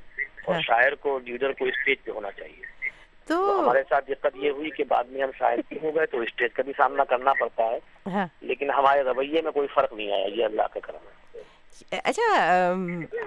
اور 0.46 0.54
ہاں۔ 0.54 0.62
شاعر 0.62 0.96
کو 0.96 1.20
لیڈر 1.26 1.52
کو 1.52 1.66
اسٹیج 1.66 1.98
پہ 2.04 2.12
ہونا 2.12 2.32
چاہیے۔ 2.32 2.90
تو 3.26 3.64
ہمارے 3.64 3.84
ساتھ 3.90 4.12
دقت 4.12 4.36
یہ 4.36 4.50
ہوئی 4.50 4.70
کہ 4.70 4.84
بعد 4.84 5.04
میں 5.04 5.24
ہم 5.24 5.30
شاعر 5.40 5.58
بھی 5.70 5.78
ہو 5.84 5.96
گئے 5.96 6.06
تو 6.06 6.20
اسٹیج 6.20 6.54
کا 6.54 6.64
بھی 6.64 6.74
سامنا 6.78 7.04
کرنا 7.04 7.34
پڑتا 7.34 7.64
ہے۔ 7.64 7.80
ہاں۔ 8.06 8.28
لیکن 8.42 8.72
ہمارے 8.72 9.02
رویے 9.02 9.42
میں 9.42 9.52
کوئی 9.52 9.68
فرق 9.68 9.94
نہیں 9.94 10.12
آیا 10.12 10.28
یہ 10.28 10.46
اللہ 10.46 10.62
کا 10.74 10.80
کرم 10.80 10.96
ہے۔ 10.96 11.18
اچھا 12.04 12.74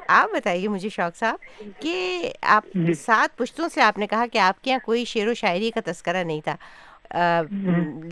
آپ 0.09 0.31
بتائیے 0.31 0.69
مجھے 0.69 0.89
شوق 0.89 1.17
صاحب 1.17 1.63
کہ 1.81 2.33
آپ 2.43 2.65
جی۔ 2.75 2.95
سات 2.95 3.39
پشتوں 3.39 3.69
سے 3.69 3.83
آپ 3.83 3.99
نے 3.99 4.07
کہا 4.07 4.25
کہ 4.33 4.39
آپ 4.39 4.65
کے 4.65 4.71
یہاں 4.71 4.79
کوئی 4.85 5.05
شعر 5.05 5.29
و 5.29 5.35
شاعری 5.35 5.71
کا 5.71 5.81
تذکرہ 5.85 6.25
نہیں 6.25 6.41
تھا۔ 6.41 6.57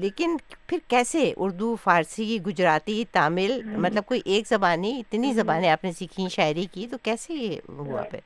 لیکن 0.00 0.36
پھر 0.66 0.78
کیسے 0.88 1.32
اردو 1.36 1.74
فارسی 1.74 2.38
گجراتی 2.46 3.04
تامل 3.12 3.60
مطلب 3.76 4.04
کوئی 4.06 4.20
ایک 4.24 4.48
زبانی 4.48 4.98
اتنی 4.98 5.32
زبانیں 5.32 5.70
آپ 5.70 5.84
نے 5.84 5.92
سیکھی 5.92 6.28
شاعری 6.28 6.66
کی 6.72 6.86
تو 6.90 6.98
کیسے 7.02 7.34
ہوا 7.68 8.02
پھر؟ 8.02 8.20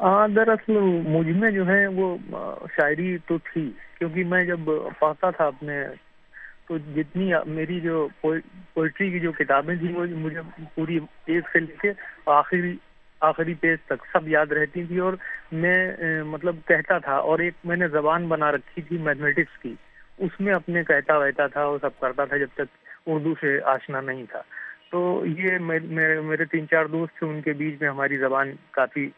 ہاں 0.00 0.28
دراصل 0.28 0.78
مجھ 1.08 1.28
میں 1.28 1.50
جو 1.50 1.66
ہے 1.66 1.86
وہ 1.86 2.16
شاعری 2.76 3.16
تو 3.26 3.38
تھی۔ 3.44 3.70
کیونکہ 3.98 4.24
میں 4.24 4.44
جب 4.44 4.70
پڑھتا 4.98 5.30
تھا 5.30 5.46
اپنے 5.46 5.82
تو 6.68 6.78
جتنی 6.94 7.30
میری 7.46 7.80
جو 7.80 8.06
پوئٹری 8.20 9.10
کی 9.10 9.20
جو 9.20 9.32
کتابیں 9.32 9.74
تھیں 9.76 9.92
وہ 9.94 10.04
مجھے 10.16 10.40
پوری 10.74 10.98
ایک 11.26 11.48
سے 11.52 11.60
لے 11.60 11.76
کے 11.82 11.92
آخری 12.26 12.76
آخری 13.22 13.54
پیج 13.54 13.78
تک 13.86 14.06
سب 14.12 14.28
یاد 14.28 14.46
رہتی 14.46 14.84
تھی 14.84 14.98
اور 14.98 15.12
میں 15.52 15.96
مطلب 16.24 16.56
کہتا 16.66 16.98
تھا 16.98 17.14
اور 17.14 17.38
ایک 17.38 17.54
میں 17.64 17.76
نے 17.76 17.88
زبان 17.88 18.28
بنا 18.28 18.52
رکھی 18.52 18.82
تھی 18.82 18.98
میتھمیٹکس 18.98 19.58
کی۔ 19.62 19.74
اس 20.18 20.40
میں 20.40 20.54
اپنے 20.54 20.84
کہتا 20.84 21.18
وہتا 21.18 21.46
تھا 21.46 21.66
وہ 21.66 21.78
سب 21.80 22.00
کرتا 22.00 22.24
تھا 22.24 22.36
جب 22.36 22.46
تک 22.54 22.76
اردو 23.06 23.34
سے 23.40 23.62
آشنا 23.64 24.00
نہیں 24.00 24.24
تھا۔ 24.30 24.42
تو 24.90 25.24
یہ 25.26 25.58
میرے 25.58 26.44
تین 26.44 26.68
چار 26.68 26.86
دوست 26.86 27.18
تھے 27.18 27.26
ان 27.26 27.40
کے 27.42 27.52
بیچ 27.52 27.74
میں 27.80 27.88
ہماری 27.88 28.16
زبان 28.16 28.52
کافی 28.70 29.10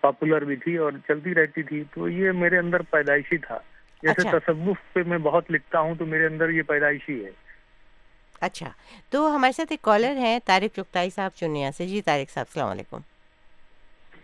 پاپولر 0.00 0.44
بھی 0.44 0.56
تھی 0.56 0.76
اور 0.76 0.92
چلتی 1.08 1.34
رہتی 1.34 1.62
تھی۔ 1.62 1.84
تو 1.94 2.08
یہ 2.08 2.32
میرے 2.32 2.58
اندر 2.58 2.82
پیدائشی 2.82 3.36
تھا۔ 3.36 3.58
جیسے 4.02 4.28
اچھا۔ 4.28 4.38
تصوف 4.38 4.76
پہ 4.92 5.02
میں 5.06 5.18
بہت 5.18 5.44
لکھتا 5.50 5.80
ہوں 5.80 5.94
تو 5.94 6.06
میرے 6.06 6.26
اندر 6.26 6.48
یہ 6.48 6.62
پیدائشی 6.62 7.24
ہے۔ 7.24 7.30
اچھا۔ 8.40 8.68
تو 9.10 9.36
ہمارے 9.36 9.52
ساتھ 9.52 9.72
ایک 9.72 9.82
کالر 9.82 10.16
ہیں 10.16 10.38
طارق 10.46 10.76
چکتائی 10.76 11.10
صاحب 11.10 11.30
چنیا 11.34 11.70
سے۔ 11.72 11.86
جی 11.86 12.02
طارق 12.02 12.30
صاحب 12.30 12.46
السلام 12.48 12.68
علیکم۔ 12.68 12.98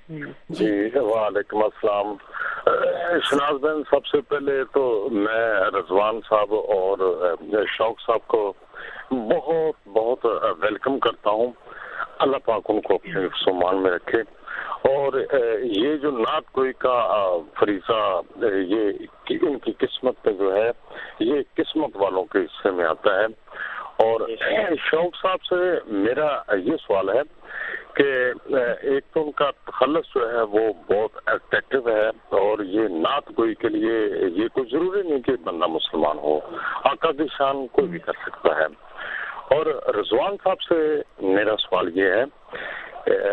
جی۔, 0.08 0.22
جی۔ 0.48 0.90
وعلیکم 0.94 1.62
السلام۔ 1.62 2.14
شناز 3.24 3.54
بہن، 3.60 3.82
سب 3.90 4.06
سے 4.06 4.20
پہلے 4.20 4.64
تو 4.64 5.08
میں 5.10 5.54
رضوان 5.54 6.20
صاحب 6.28 6.54
اور 6.54 6.98
شوق 7.68 8.00
صاحب 8.06 8.26
کو 8.26 8.52
بہت 9.10 9.88
بہت 9.88 10.26
ویلکم 10.60 10.98
کرتا 10.98 11.30
ہوں۔ 11.30 11.52
اللہ 12.18 12.36
پاک 12.44 12.62
ان 12.68 12.80
کو 12.80 12.94
اپنے 12.94 13.26
سمان 13.44 13.82
میں 13.82 13.90
رکھے۔ 13.90 14.20
اور 14.68 15.12
یہ 15.62 15.96
جو 15.96 16.10
نعت 16.10 16.52
کوئی 16.52 16.72
کا 16.72 17.26
فریضہ، 17.60 18.20
یہ 18.44 18.92
ان 19.28 19.58
کی 19.58 19.72
قسمت 19.72 20.22
پہ 20.22 20.32
جو 20.32 20.56
ہے، 20.56 20.70
یہ 21.20 21.42
قسمت 21.54 21.90
والوں 21.94 22.24
کے 22.24 22.38
حصے 22.38 22.70
میں 22.70 22.84
آتا 22.84 23.20
ہے۔ 23.20 23.26
اور 23.98 24.20
شوق 24.90 25.16
صاحب 25.22 25.42
سے 25.42 25.56
میرا 25.86 26.28
یہ 26.54 26.76
سوال 26.86 27.08
ہے 27.08 27.22
کہ 27.94 28.04
ایک 28.82 29.04
تو 29.14 29.22
ان 29.22 29.32
کا 29.32 29.50
تخلص 29.50 30.06
جو 30.14 30.28
ہے 30.32 30.42
وہ 30.42 30.72
بہت 30.88 31.28
اٹریکٹو 31.28 31.78
ہے 31.88 32.08
اور 32.40 32.58
یہ 32.58 32.88
نعت 32.88 33.30
گوئی 33.38 33.54
کے 33.54 33.68
لیے 33.68 33.96
یہ 34.36 34.48
کوئی 34.48 34.68
ضروری 34.72 35.02
نہیں 35.08 35.22
کہ 35.22 35.32
بندہ 35.44 35.66
مسلمان 35.66 36.18
ہو، 36.18 36.38
آقا 36.84 37.12
کی 37.12 37.26
شان 37.38 37.66
کوئی 37.66 37.88
بھی 37.88 37.98
کر 37.98 38.12
سکتا 38.26 38.56
ہے۔ 38.56 38.66
اور 39.54 39.66
رضوان 39.94 40.36
صاحب 40.44 40.60
سے 40.60 40.74
میرا 41.20 41.56
سوال 41.56 41.98
یہ 41.98 42.12
ہے 42.12 42.24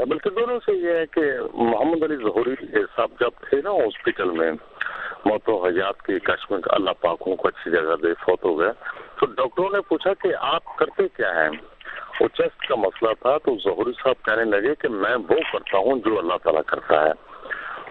بلکہ 0.05 0.29
دونوں 0.29 0.59
سے 0.65 0.73
یہ 0.73 0.91
ہے 0.91 1.05
کہ 1.11 1.21
محمد 1.53 2.03
علی 2.03 2.15
ظہوری 2.15 2.55
صاحب 2.95 3.11
جب 3.19 3.29
تھے 3.49 3.61
نا 3.61 3.69
ہاسپٹل 3.69 4.31
میں 4.31 4.51
موت 5.25 5.49
و 5.49 5.65
حیات 5.65 6.01
کی 6.01 6.19
کش 6.19 6.51
میں 6.51 6.59
اللہ 6.65 6.91
پاک 7.01 7.23
ان 7.25 7.35
کو 7.35 7.47
اچھی 7.47 7.71
جگہ 7.71 7.95
دے 8.03 8.13
فوت 8.13 8.45
ہو 8.45 8.59
گیا 8.59 8.71
تو 9.19 9.25
ڈاکٹروں 9.25 9.69
نے 9.69 9.81
پوچھا 9.81 10.13
کہ 10.13 10.27
آپ 10.39 10.77
کرتے 10.77 11.07
کیا 11.07 11.43
ہیں؟ 11.43 11.49
وہ 12.21 12.27
چیسٹ 12.27 12.67
کا 12.67 12.75
مسئلہ 12.75 13.09
تھا 13.21 13.37
تو 13.37 13.57
ظہوری 13.63 13.91
صاحب 14.03 14.25
کہنے 14.25 14.43
لگے 14.43 14.75
کہ 14.75 14.87
میں 14.87 15.15
وہ 15.15 15.35
کرتا 15.53 15.77
ہوں 15.77 15.99
جو 15.99 16.19
اللہ 16.19 16.33
تعالیٰ 16.43 16.61
کرتا 16.67 17.03
ہے۔ 17.03 17.11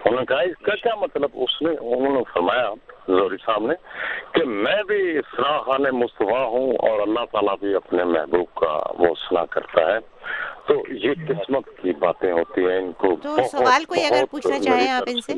انہوں 0.05 0.19
نے 0.19 0.25
کہا 0.25 0.39
اس 0.39 0.65
کا 0.65 0.75
کیا 0.75 0.95
مطلب؟ 0.95 1.29
اس 1.33 1.61
نے 1.61 1.69
انہوں 1.69 2.15
نے 2.15 2.23
فرمایا 2.33 2.73
ظہوری 3.07 3.37
صاحب 3.45 3.65
نے 3.65 3.73
کہ 4.31 4.45
میں 4.45 4.83
بھی 4.87 5.21
خان 5.21 5.83
مصطفیٰ 5.91 6.45
ہوں 6.45 6.71
اور 6.71 6.99
اللہ 6.99 7.25
تعالیٰ 7.31 7.55
بھی 7.59 7.75
اپنے 7.75 8.03
محبوب 8.03 8.55
کا 8.55 8.83
وہ 8.99 9.15
سنا 9.29 9.45
کرتا 9.45 9.81
ہے۔ 9.81 9.99
تو 10.67 10.73
یہ 10.89 11.13
قسمت 11.27 11.77
کی 11.81 11.91
باتیں 11.91 12.31
ہوتی 12.31 12.65
ہیں 12.65 12.77
ان 12.77 12.91
کو 12.91 13.15
تو 13.23 13.37
سوال 13.51 13.85
کوئی 13.85 14.05
اگر 14.05 14.23
پوچھنا 14.31 14.59
چاہیں 14.59 14.91
آپ 14.91 15.03
ان 15.07 15.21
سے؟ 15.21 15.33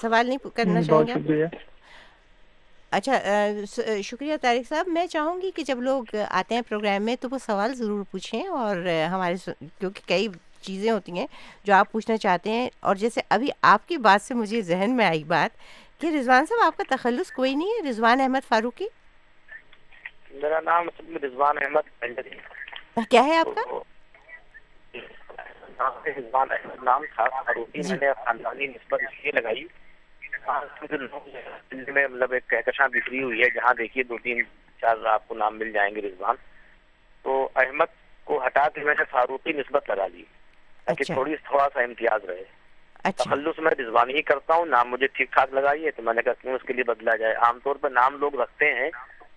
سوال 0.00 0.26
نہیں 0.26 0.38
کرنا 0.54 0.82
چاہیں 0.82 1.28
گے 1.28 1.44
اچھا 2.92 3.18
شکریہ 4.04 4.36
طارق 4.40 4.68
صاحب۔ 4.68 4.88
میں 4.88 5.06
چاہوں 5.06 5.40
گی 5.42 5.50
کہ 5.50 5.62
جب 5.62 5.80
لوگ 5.82 6.04
آتے 6.30 6.54
ہیں 6.54 6.62
پروگرام 6.68 7.02
میں 7.02 7.16
تو 7.20 7.28
وہ 7.30 7.38
سوال 7.38 7.74
ضرور 7.74 8.04
پوچھیں 8.10 8.46
اور 8.48 8.76
ہمارے 9.10 9.34
کیونکہ 9.78 10.00
کئی 10.06 10.28
چیزیں 10.60 10.90
ہوتی 10.90 11.12
ہیں 11.12 11.26
جو 11.64 11.74
آپ 11.74 11.92
پوچھنا 11.92 12.16
چاہتے 12.16 12.50
ہیں 12.50 12.68
اور 12.80 12.96
جیسے 12.96 13.20
ابھی 13.30 13.48
آپ 13.62 13.88
کی 13.88 13.96
بات 13.96 14.22
سے 14.22 14.34
مجھے 14.34 14.60
ذہن 14.62 14.96
میں 14.96 15.06
آئی 15.06 15.24
بات 15.24 15.50
کہ 16.00 16.06
رضوان 16.06 16.46
صاحب 16.46 16.64
آپ 16.64 16.76
کا 16.76 16.84
تخلص 16.88 17.30
کوئی 17.32 17.54
نہیں 17.54 17.68
ہے 17.68 17.88
رضوان 17.88 18.20
احمد 18.20 18.48
فاروقی؟ 18.48 18.86
میرا 20.32 20.60
نام 20.60 20.88
رضوان 21.22 21.56
احمد 21.58 22.10
کیا 23.10 23.24
ہے 23.24 23.36
آپ 23.36 23.54
کا؟ 23.54 23.62
رضوان 26.08 26.48
احمد 26.50 26.82
نام 26.84 27.04
تھا 27.14 27.28
فاروقی 27.42 27.80
میں 27.88 27.96
نے 28.00 28.12
خاندانی 28.24 28.66
نسبت 28.66 29.00
اس 29.02 29.22
لیے 29.22 29.32
لگائی 29.32 29.64
میں 30.48 32.08
مطلب 32.08 32.32
ایک 32.32 32.50
کہکشاں 32.50 32.88
بکھری 32.88 33.22
ہوئی 33.22 33.42
ہے 33.42 33.46
جہاں 33.54 33.74
دیکھیے 33.74 34.04
دو 34.04 34.18
تین 34.18 34.42
چار 34.80 35.04
آپ 35.04 35.28
کو 35.28 35.34
نام 35.34 35.58
مل 35.58 35.72
جائیں 35.72 35.94
گے 35.94 36.02
رضوان۔ 36.02 36.36
تو 37.22 37.48
احمد 37.56 37.86
کو 38.24 38.46
ہٹا 38.46 38.68
کے 38.68 38.80
میں 38.80 38.94
نے 38.98 39.04
فاروقی 39.10 39.52
نسبت 39.52 39.90
لگا 39.90 40.06
لی 40.06 40.22
تاکہ 40.84 41.02
اچھا۔ 41.02 41.14
تھوڑی 41.14 41.36
تھوڑا 41.36 41.68
سا 41.74 41.80
امتیاز 41.80 42.24
رہے۔ 42.24 42.42
اچھا۔ 43.04 43.24
تخلص 43.24 43.58
میں 43.58 43.70
رضوان 43.78 44.10
ہی 44.10 44.22
کرتا 44.22 44.54
ہوں 44.54 44.66
نام 44.66 44.90
مجھے 44.90 45.06
ٹھیک 45.06 45.32
ٹھاک 45.32 45.54
لگائیے 45.54 45.90
تو 45.90 46.02
میں 46.02 46.14
نے 46.14 46.22
کہا 46.22 46.32
کیوں 46.32 46.54
اس 46.54 46.62
کے 46.62 46.72
لیے 46.72 46.84
بدلا 46.84 47.16
جائے؟ 47.16 47.34
عام 47.34 47.58
طور 47.64 47.76
پر 47.76 47.90
نام 47.90 48.16
لوگ 48.18 48.40
رکھتے 48.40 48.74
ہیں 48.74 48.90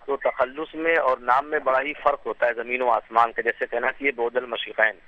تو 0.06 0.16
تخلص 0.16 0.74
میں 0.74 0.96
اور 0.96 1.18
نام 1.18 1.50
میں 1.50 1.58
بڑا 1.58 1.80
ہی 1.80 1.92
فرق 1.92 2.26
ہوتا 2.26 2.46
ہے 2.46 2.52
زمین 2.54 2.82
و 2.82 2.90
آسمان 2.90 3.32
کا۔ 3.32 3.42
جیسے 3.42 3.66
کہنا 3.66 3.92
چاہیے 3.92 4.12
بود 4.12 4.36
المشرقین 4.36 4.98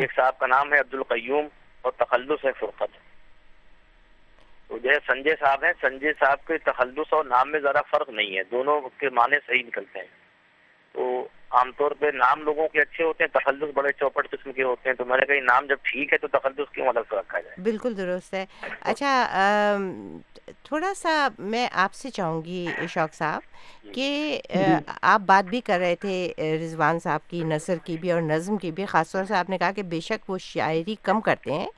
ایک 0.00 0.12
صاحب 0.16 0.38
کا 0.38 0.46
نام 0.46 0.72
ہے 0.72 0.78
عبد 0.78 0.94
القیوم 0.94 1.48
اور 1.82 1.92
تخلص 1.92 2.44
ہے 2.44 2.50
فرقت۔ 2.52 3.05
جو 4.70 4.90
ہے 4.90 4.96
سنجے 5.06 5.34
صاحب 5.40 5.64
ہیں 5.64 5.72
سنجے 5.80 6.12
صاحب 6.20 6.46
کے 6.46 6.58
تخلص 6.58 7.12
اور 7.12 7.24
نام 7.24 7.50
میں 7.50 7.60
ذرا 7.60 7.80
فرق 7.90 8.08
نہیں 8.08 8.36
ہے 8.36 8.42
دونوں 8.50 8.80
کے 8.80 9.08
معنی 9.08 9.36
صحیح 9.46 9.66
نکلتے 9.66 9.98
ہیں۔ 9.98 10.06
تو 10.92 11.28
عام 11.50 11.70
طور 11.76 11.90
پہ 11.90 12.06
نام 12.06 12.42
لوگوں 12.42 12.68
کے 12.68 12.80
اچھے 12.80 13.04
ہوتے 13.04 13.24
ہیں 13.24 13.38
تخلص 13.38 13.70
بڑے 13.74 13.92
چوپٹ 13.92 14.30
قسم 14.30 14.52
کے 14.52 14.62
ہوتے 14.62 14.88
ہیں 14.88 14.96
تو 14.96 15.04
میں 15.04 15.16
نے 15.16 15.26
کہا 15.26 15.34
نام 15.42 15.66
جب 15.66 15.76
ٹھیک 15.82 16.12
ہے 16.12 16.18
تو 16.18 16.28
تخلص 16.28 16.72
کیوں 16.72 16.88
الگ 16.88 17.00
سے 17.10 17.16
رکھا 17.16 17.40
جائے؟ 17.40 17.60
بالکل 17.62 17.96
درست 17.96 18.34
ہے۔ 18.34 18.46
اچھا۔ 18.80 19.28
ام، 19.32 20.18
تھوڑا 20.62 20.94
سا 20.94 21.28
میں 21.38 21.68
آپ 21.72 21.94
سے 21.94 22.10
چاہوں 22.10 22.44
گی 22.44 22.66
شوق 22.88 23.14
صاحب 23.14 23.42
کہ 23.94 24.40
آپ 25.02 25.20
بات 25.20 25.44
بھی 25.44 25.60
کر 25.60 25.78
رہے 25.78 25.96
تھے 25.96 26.32
رضوان 26.38 26.98
صاحب 26.98 27.20
کی 27.30 27.44
نثر 27.44 27.76
کی 27.84 27.96
بھی 27.96 28.12
اور 28.12 28.22
نظم 28.22 28.56
کی 28.56 28.70
بھی 28.70 28.86
خاص 28.86 29.12
طور 29.12 29.24
سے 29.24 29.34
آپ 29.34 29.50
نے 29.50 29.58
کہا 29.58 29.70
کہ 29.70 29.82
بے 29.82 30.00
شک 30.00 30.30
وہ 30.30 30.38
شاعری 30.38 30.94
کم 31.02 31.20
کرتے 31.20 31.52
ہیں۔ 31.52 31.68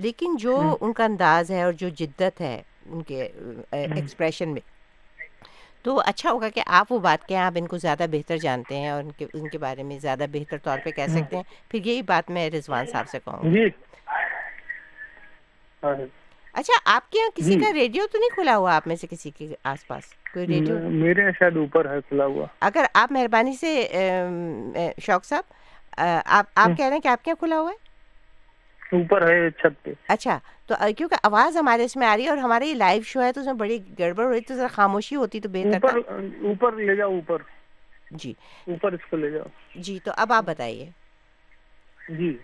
لیکن 0.00 0.36
جو 0.36 0.76
ان 0.80 0.92
کا 0.92 1.04
انداز 1.04 1.50
ہے 1.50 1.62
اور 1.62 1.72
جو 1.72 1.88
جدت 1.88 2.40
ہے 2.40 2.62
ان 2.86 3.02
کے 3.02 3.28
ایکسپریشن 3.72 4.48
میں 4.48 4.60
تو 5.82 6.02
اچھا 6.06 6.30
ہوگا 6.30 6.48
کہ 6.48 6.62
آپ 6.66 6.92
وہ 6.92 6.98
بات 6.98 7.28
کہیں 7.28 7.38
آپ 7.38 7.52
ان 7.56 7.66
کو 7.66 7.78
زیادہ 7.78 8.06
بہتر 8.12 8.36
جانتے 8.36 8.76
ہیں 8.76 8.90
اور 8.90 9.02
ان 9.02 9.12
کے 9.12 9.26
ان 9.34 9.48
کے 9.48 9.58
بارے 9.58 9.82
میں 9.82 9.98
زیادہ 9.98 10.24
بہتر 10.32 10.58
طور 10.58 10.78
پہ 10.84 10.90
کہہ 10.90 11.08
سکتے 11.08 11.36
ہیں۔ 11.36 11.42
پھر 11.68 11.86
یہی 11.86 12.02
بات 12.02 12.30
میں 12.30 12.50
رضوان 12.50 12.86
صاحب 12.86 13.08
سے 13.08 13.18
کہوں۔ 13.24 13.42
گی 13.42 13.50
جی۔ 13.50 13.68
اچھا 16.54 16.72
آپ 16.84 17.12
کے 17.12 17.18
یہاں 17.18 17.30
کسی 17.34 17.60
کا 17.60 17.72
ریڈیو 17.72 18.04
تو 18.12 18.18
نہیں 18.18 18.28
کھلا 18.28 18.56
ہوا 18.56 18.76
آپ 18.76 18.86
میں 18.86 18.96
سے 18.96 19.06
کسی 19.06 19.30
کے 19.30 19.48
آس 19.64 19.88
پاس؟ 19.88 20.02
کوئی 20.32 20.46
ریڈیو؟ 20.46 20.78
میرے 20.78 21.22
شاید 21.38 21.56
اوپر 21.56 21.90
ہے 21.90 21.96
کھلا 22.08 22.24
ہوا۔ 22.24 22.46
اگر 22.60 22.84
آپ 22.94 23.12
مہربانی 23.12 23.52
سے 23.52 23.88
شوق 25.02 25.24
صاحب 25.24 25.44
آپ 26.24 26.46
آپ 26.54 26.70
کہہ 26.76 26.84
رہے 26.84 26.94
ہیں 26.94 27.00
کہ 27.00 27.08
آپ 27.08 27.24
کے 27.24 27.30
یہاں 27.30 27.40
کھلا 27.40 27.60
ہوا 27.60 27.70
ہے؟ 27.70 27.89
اوپر 28.92 29.30
ہے 29.30 29.50
چھت 29.50 29.82
پہ۔ 29.84 29.92
اچھا 30.08 30.38
تو 30.66 30.74
کیونکہ 30.96 31.16
آواز 31.22 31.56
ہمارے 31.56 31.84
اس 31.84 31.96
میں 31.96 32.06
آ 32.06 32.16
رہی 32.16 32.24
ہے 32.24 32.28
اور 32.28 32.36
ہمارا 32.36 32.64
یہ 32.64 32.74
لائیو 32.74 33.02
شو 33.02 33.22
ہے 33.22 33.32
تو 33.32 33.40
اس 33.40 33.46
میں 33.46 33.54
بڑی 33.54 33.78
گڑبڑ 33.98 34.24
ہو 34.24 34.32
رہی 34.32 34.40
تو 34.40 34.54
ذرا 34.54 34.66
خاموشی 34.66 35.16
ہوتی 35.16 35.40
تو 35.40 35.48
بہتر 35.48 35.96
اوپر 35.96 36.10
اوپر 36.44 36.72
لے 36.72 36.96
جاؤ 36.96 37.10
اوپر۔ 37.14 37.42
جی۔ 38.10 38.32
اوپر 38.66 38.92
اس 38.92 39.00
کو 39.10 39.16
لے 39.16 39.30
جاؤ۔ 39.30 39.44
جی 39.74 39.98
تو 40.04 40.10
اب 40.16 40.32
آپ 40.32 40.44
بتائیے۔ 40.44 40.90
جی۔ 42.08 42.36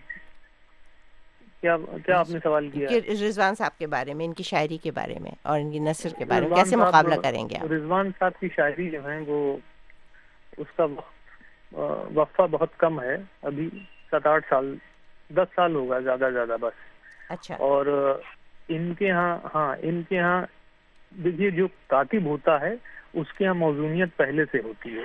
کیا 1.61 1.77
کیا 2.05 2.19
آپ 2.19 2.29
نے 2.29 2.39
سوال 2.43 2.69
کیا؟ 2.69 2.89
رضوان 3.07 3.55
صاحب 3.55 3.77
کے 3.77 3.87
بارے 3.87 4.13
میں 4.13 4.25
ان 4.25 4.33
کی 4.33 4.43
شاعری 4.43 4.77
کے 4.77 4.91
بارے 4.91 5.19
میں 5.19 5.31
اور 5.41 5.59
ان 5.59 5.71
کی 5.71 5.79
نثر 5.79 6.09
کے 6.17 6.25
بارے 6.25 6.47
میں 6.47 6.57
کیسے 6.57 6.75
مقابلہ 6.75 7.15
کریں 7.15 7.49
گے 7.49 7.55
رضوان 7.75 8.11
صاحب 8.19 8.31
کی 8.39 8.47
شاعری 8.55 8.89
جو 8.89 9.03
ہے 9.03 9.19
وہ 9.27 9.57
اس 10.57 10.67
کا 10.77 10.85
وقفہ 12.13 12.41
بہت 12.51 12.77
کم 12.77 13.01
ہے۔ 13.01 13.15
ابھی 13.41 13.69
سات 14.11 14.27
آٹھ 14.27 14.45
سال 14.49 14.75
دس 15.29 15.55
سال 15.55 15.75
ہوگا 15.75 15.99
زیادہ 15.99 16.29
زیادہ 16.33 16.55
بس۔ 16.61 16.73
اچھا۔ 17.29 17.55
اور 17.55 17.85
ان 18.67 18.93
کے 18.93 19.11
ہاں 19.11 19.37
ہاں 19.55 19.75
ان 19.81 20.01
کے 20.09 20.19
ہاں 20.19 20.45
دیکھیے 21.23 21.49
جو 21.49 21.67
کاتب 21.87 22.25
ہوتا 22.25 22.61
ہے 22.61 22.75
اس 23.13 23.33
کے 23.33 23.43
یہاں 23.43 23.53
موضوعیت 23.53 24.17
پہلے 24.17 24.45
سے 24.51 24.57
ہوتی 24.63 24.97
ہے۔ 24.97 25.03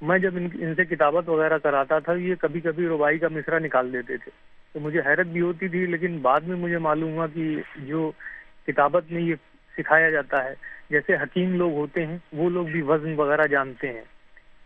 میں 0.00 0.18
جب 0.18 0.36
ان 0.36 0.48
ان 0.54 0.74
سے 0.74 0.84
کتابت 0.84 1.28
وغیرہ 1.28 1.58
کراتا 1.58 1.98
تھا 1.98 2.12
یہ 2.12 2.34
کبھی 2.34 2.60
کبھی 2.60 2.88
ربائی 2.88 3.18
کا 3.18 3.28
مصرع 3.28 3.58
نکال 3.58 3.92
دیتے 3.92 4.16
تھے۔ 4.16 4.30
تو 4.72 4.80
مجھے 4.80 5.00
حیرت 5.00 5.26
بھی 5.26 5.40
ہوتی 5.40 5.68
تھی 5.68 5.86
لیکن 5.86 6.18
بعد 6.18 6.40
میں 6.40 6.56
مجھے 6.56 6.78
معلوم 6.78 7.12
ہوا 7.12 7.26
کہ 7.26 7.56
جو 7.76 8.10
کتابت 8.66 9.04
میں 9.10 9.22
یہ 9.22 9.34
سکھایا 9.78 10.10
جاتا 10.10 10.44
ہے 10.44 10.54
جیسے 10.90 11.14
حکیم 11.14 11.54
لوگ 11.54 11.72
ہوتے 11.72 12.06
ہیں 12.06 12.18
وہ 12.32 12.50
لوگ 12.50 12.66
بھی 12.66 12.82
وزن 12.82 13.14
وغیرہ 13.16 13.42
جانتے 13.42 13.88
ہیں۔ 13.92 14.02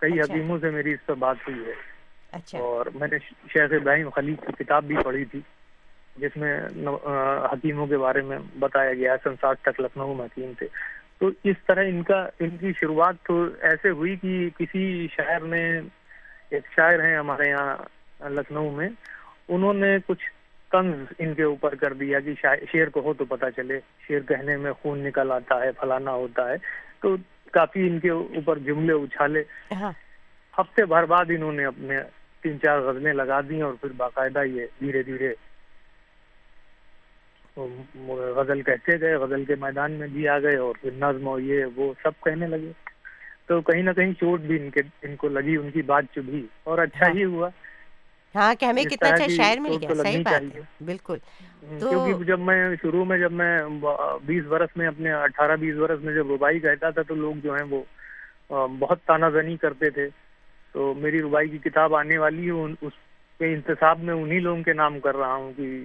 کئی 0.00 0.20
اچھا۔ 0.20 0.34
حکیموں 0.34 0.58
سے 0.58 0.70
میری 0.70 0.92
اس 0.92 1.06
پر 1.06 1.14
بات 1.14 1.36
ہوئی 1.48 1.64
ہے۔ 1.66 1.95
اچھا۔ 2.36 2.58
اور 2.58 2.86
میں 2.94 3.08
نے 3.08 3.18
شیخ 3.52 3.72
ابراہیم 3.72 4.08
خلیق 4.10 4.46
کی 4.46 4.64
کتاب 4.64 4.84
بھی 4.84 4.96
پڑھی 5.04 5.24
تھی 5.24 5.40
جس 6.16 6.36
میں 6.36 6.60
حکیموں 7.52 7.86
کے 7.86 7.98
بارے 7.98 8.20
میں 8.20 8.38
بتایا 8.58 8.94
گیا 8.94 9.12
ہے 9.12 9.16
سنساٹھ 9.24 9.60
تک 9.60 9.80
لکھنؤ 9.80 10.14
میں 10.14 10.24
حکیم 10.24 10.52
تھے۔ 10.58 10.66
تو 11.18 11.30
اس 11.44 11.56
طرح 11.66 11.84
ان 11.84 12.02
کا 12.02 12.28
ان 12.40 12.56
کی 12.56 12.72
شروعات 12.80 13.14
تو 13.22 13.46
ایسے 13.60 13.90
ہوئی 13.90 14.16
کہ 14.16 14.48
کسی 14.58 15.08
شاعر 15.16 15.40
نے 15.40 15.80
ایک 16.50 16.62
شاعر 16.76 17.04
ہیں 17.04 17.16
ہمارے 17.16 17.48
یہاں 17.48 17.76
لکھنؤ 18.28 18.70
میں 18.70 18.88
انہوں 19.48 19.74
نے 19.74 19.96
کچھ 20.06 20.24
طنز 20.72 21.12
ان 21.18 21.34
کے 21.34 21.42
اوپر 21.42 21.74
کر 21.74 21.92
دیا 21.92 22.20
کہ 22.20 22.34
شاع- 22.42 22.64
شعر 22.72 22.86
کہو 22.86 23.12
تو 23.12 23.24
پتہ 23.24 23.44
چلے 23.56 23.80
شعر 24.08 24.20
کہنے 24.20 24.56
میں 24.56 24.72
خون 24.72 24.98
نکل 24.98 25.32
آتا 25.32 25.60
ہے 25.60 25.70
فلانا 25.80 26.10
ہوتا 26.10 26.48
ہے۔ 26.48 26.56
تو 27.00 27.16
کافی 27.52 27.80
ان 27.80 28.00
کے 28.00 28.10
اوپر 28.10 28.58
جملے 28.58 28.92
اچھالے۔ 28.92 29.42
ہاں۔ 29.80 29.92
ہفتے 30.58 30.84
بھر 30.84 31.04
بعد 31.04 31.24
انہوں 31.28 31.52
نے 31.52 31.64
اپنے 31.64 31.96
تین 32.46 32.60
چار 32.60 32.78
غزلیں 32.80 33.12
لگا 33.12 33.40
دی 33.40 33.60
اور 33.60 33.74
پھر 33.80 33.92
باقاعدہ 33.96 34.44
یہ 34.44 34.66
دھیرے 34.80 35.02
دھیرے 35.02 35.32
غزل 38.36 38.62
کہتے 38.62 39.00
گئے 39.00 39.14
غزل 39.14 39.44
کے 39.44 39.54
میدان 39.60 39.92
میں 39.92 40.08
بھی 40.08 40.28
آ 40.28 40.38
گئے 40.38 40.56
اور 40.56 40.74
پھر 40.80 40.90
نظم 40.96 41.28
اور 41.28 41.40
یہ 41.40 41.64
وہ 41.76 41.92
سب 42.02 42.24
کہنے 42.24 42.46
لگے۔ 42.46 42.72
تو 43.46 43.60
کہیں 43.60 43.82
نہ 43.82 43.90
کہیں 43.90 44.12
چوٹ 44.12 44.40
بھی 44.40 44.60
ان 44.60 44.70
کے 44.70 44.80
ان 45.02 45.16
کو 45.16 45.28
لگی 45.28 45.56
ان 45.56 45.70
کی 45.70 45.82
بات 45.82 46.04
چبھی 46.14 46.46
اور 46.64 46.78
اچھا 46.78 47.06
ہی 47.14 47.24
ہوا۔ 47.24 47.48
ہاں 48.34 48.54
کہ 48.54 48.64
ہمیں 48.64 48.84
کتنا 48.84 49.08
اچھا 49.08 49.26
شاعر 49.36 49.58
مل 49.58 49.76
گیا 49.80 49.94
صحیح 50.02 50.22
بات۔ 50.24 50.58
بالکل۔ 50.80 51.18
تو 51.80 51.90
کیونکہ 51.90 52.24
جب 52.24 52.40
میں 52.40 52.76
شروع 52.82 53.04
میں 53.04 53.18
جب 53.18 53.32
میں 53.32 53.58
بیس 54.24 54.44
برس 54.44 54.76
میں 54.76 54.86
اپنے 54.86 55.12
اٹھارہ 55.12 55.56
بیس 55.56 55.74
برس 55.74 56.02
میں 56.02 56.14
جب 56.14 56.32
ربائی 56.32 56.60
کہتا 56.60 56.90
تھا 56.90 57.02
تو 57.02 57.14
لوگ 57.14 57.34
جو 57.42 57.54
ہیں 57.54 57.64
وہ 57.70 57.82
بہت 58.78 58.98
تانا 59.06 59.28
زنی 59.30 59.56
کرتے 59.56 59.90
تھے۔ 59.90 60.08
تو 60.76 60.94
میری 60.96 61.22
ربائی 61.22 61.48
کی 61.48 61.58
کتاب 61.58 61.94
آنے 61.94 62.18
والی 62.18 62.46
ہے 62.46 62.86
اس 62.86 62.92
کے 63.38 63.54
انتصاب 63.54 63.98
میں 64.02 64.14
انہی 64.14 64.38
لوگوں 64.38 64.62
کے 64.62 64.72
نام 64.72 65.00
کر 65.00 65.16
رہا 65.16 65.34
ہوں 65.34 65.52
کہ 65.56 65.84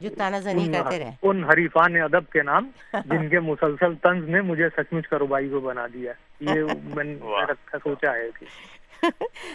جو 0.00 0.08
تانا 0.18 0.38
زنی 0.38 0.64
ان- 0.64 0.72
کرتے 0.74 0.98
رہے۔ 0.98 1.10
ان 1.22 1.44
حریفان 1.44 1.96
ادب 1.96 2.30
کے 2.32 2.42
نام 2.42 2.70
جن 3.06 3.28
کے 3.28 3.40
مسلسل 3.40 3.94
طنز 3.94 4.28
نے 4.28 4.40
مجھے 4.40 4.68
سچ 4.68 4.92
مچ 4.92 5.08
کا 5.08 5.18
ربائی 5.18 5.48
کو 5.48 5.60
بنا 5.60 5.86
دیا۔ 5.92 6.12
یہ 6.40 6.62
میں 6.94 7.04
نے 7.04 7.14
رکھا 7.42 7.78
سوچا 7.84 8.14
ہے 8.14 8.30
کہ 8.40 8.46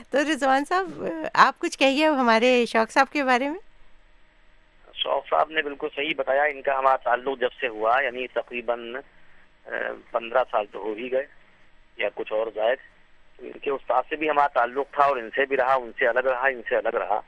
تو 0.09 0.17
رضوان 0.21 0.65
صاحب 0.65 1.03
آپ 1.33 1.59
کچھ 1.59 1.77
کہیے 1.79 2.07
ہمارے 2.07 2.65
شوق 2.65 2.91
صاحب 2.91 3.11
کے 3.11 3.23
بارے 3.23 3.49
میں؟ 3.49 3.59
شوق 4.93 5.29
صاحب 5.29 5.49
نے 5.49 5.61
بالکل 5.61 5.87
صحیح 5.95 6.13
بتایا 6.17 6.43
ان 6.43 6.61
کا 6.61 6.79
ہمارا 6.79 6.95
تعلق 6.95 7.39
جب 7.39 7.49
سے 7.59 7.67
ہوا 7.67 8.01
یعنی 8.03 8.27
تقریباً 8.27 8.93
پندرہ 10.11 10.43
سال 10.51 10.65
تو 10.71 10.79
ہو 10.79 10.93
ہی 10.93 11.11
گئے 11.11 11.25
یا 11.97 12.09
کچھ 12.15 12.33
اور 12.33 12.47
زائد۔ 12.55 12.77
ان 13.41 13.59
کے 13.59 13.69
استاد 13.71 14.03
سے 14.09 14.15
بھی 14.15 14.29
ہمارا 14.29 14.47
تعلق 14.47 14.91
تھا 14.91 15.03
اور 15.03 15.17
ان 15.17 15.29
سے 15.35 15.45
بھی 15.45 15.57
رہا 15.57 15.73
ان 15.73 15.91
سے 15.99 16.07
الگ 16.07 16.19
رہا 16.19 16.47
ان 16.47 16.61
سے 16.69 16.75
الگ 16.75 16.89
رہا۔ 16.89 17.19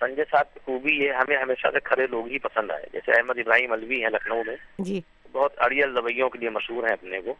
سنجے 0.00 0.24
صاحب 0.30 0.54
کی 0.54 0.60
خوبی 0.64 1.04
یہ 1.04 1.12
ہمیں 1.12 1.36
ہمیشہ 1.36 1.66
سے 1.72 1.80
کھڑے 1.80 2.06
لوگ 2.06 2.26
ہی 2.26 2.38
پسند 2.38 2.70
آئے۔ 2.70 2.86
جیسے 2.92 3.12
احمد 3.12 3.38
ابراہیم 3.38 3.72
الوی 3.72 4.02
ہیں 4.02 4.10
لکھنؤ 4.10 4.42
میں۔ 4.46 4.56
جی۔ 4.78 5.00
بہت 5.32 5.52
اڑیل 5.58 5.96
رویوں 5.96 6.28
کے 6.28 6.38
لیے 6.38 6.50
مشہور 6.50 6.82
ہیں 6.84 6.92
اپنے 6.92 7.20
کو 7.20 7.34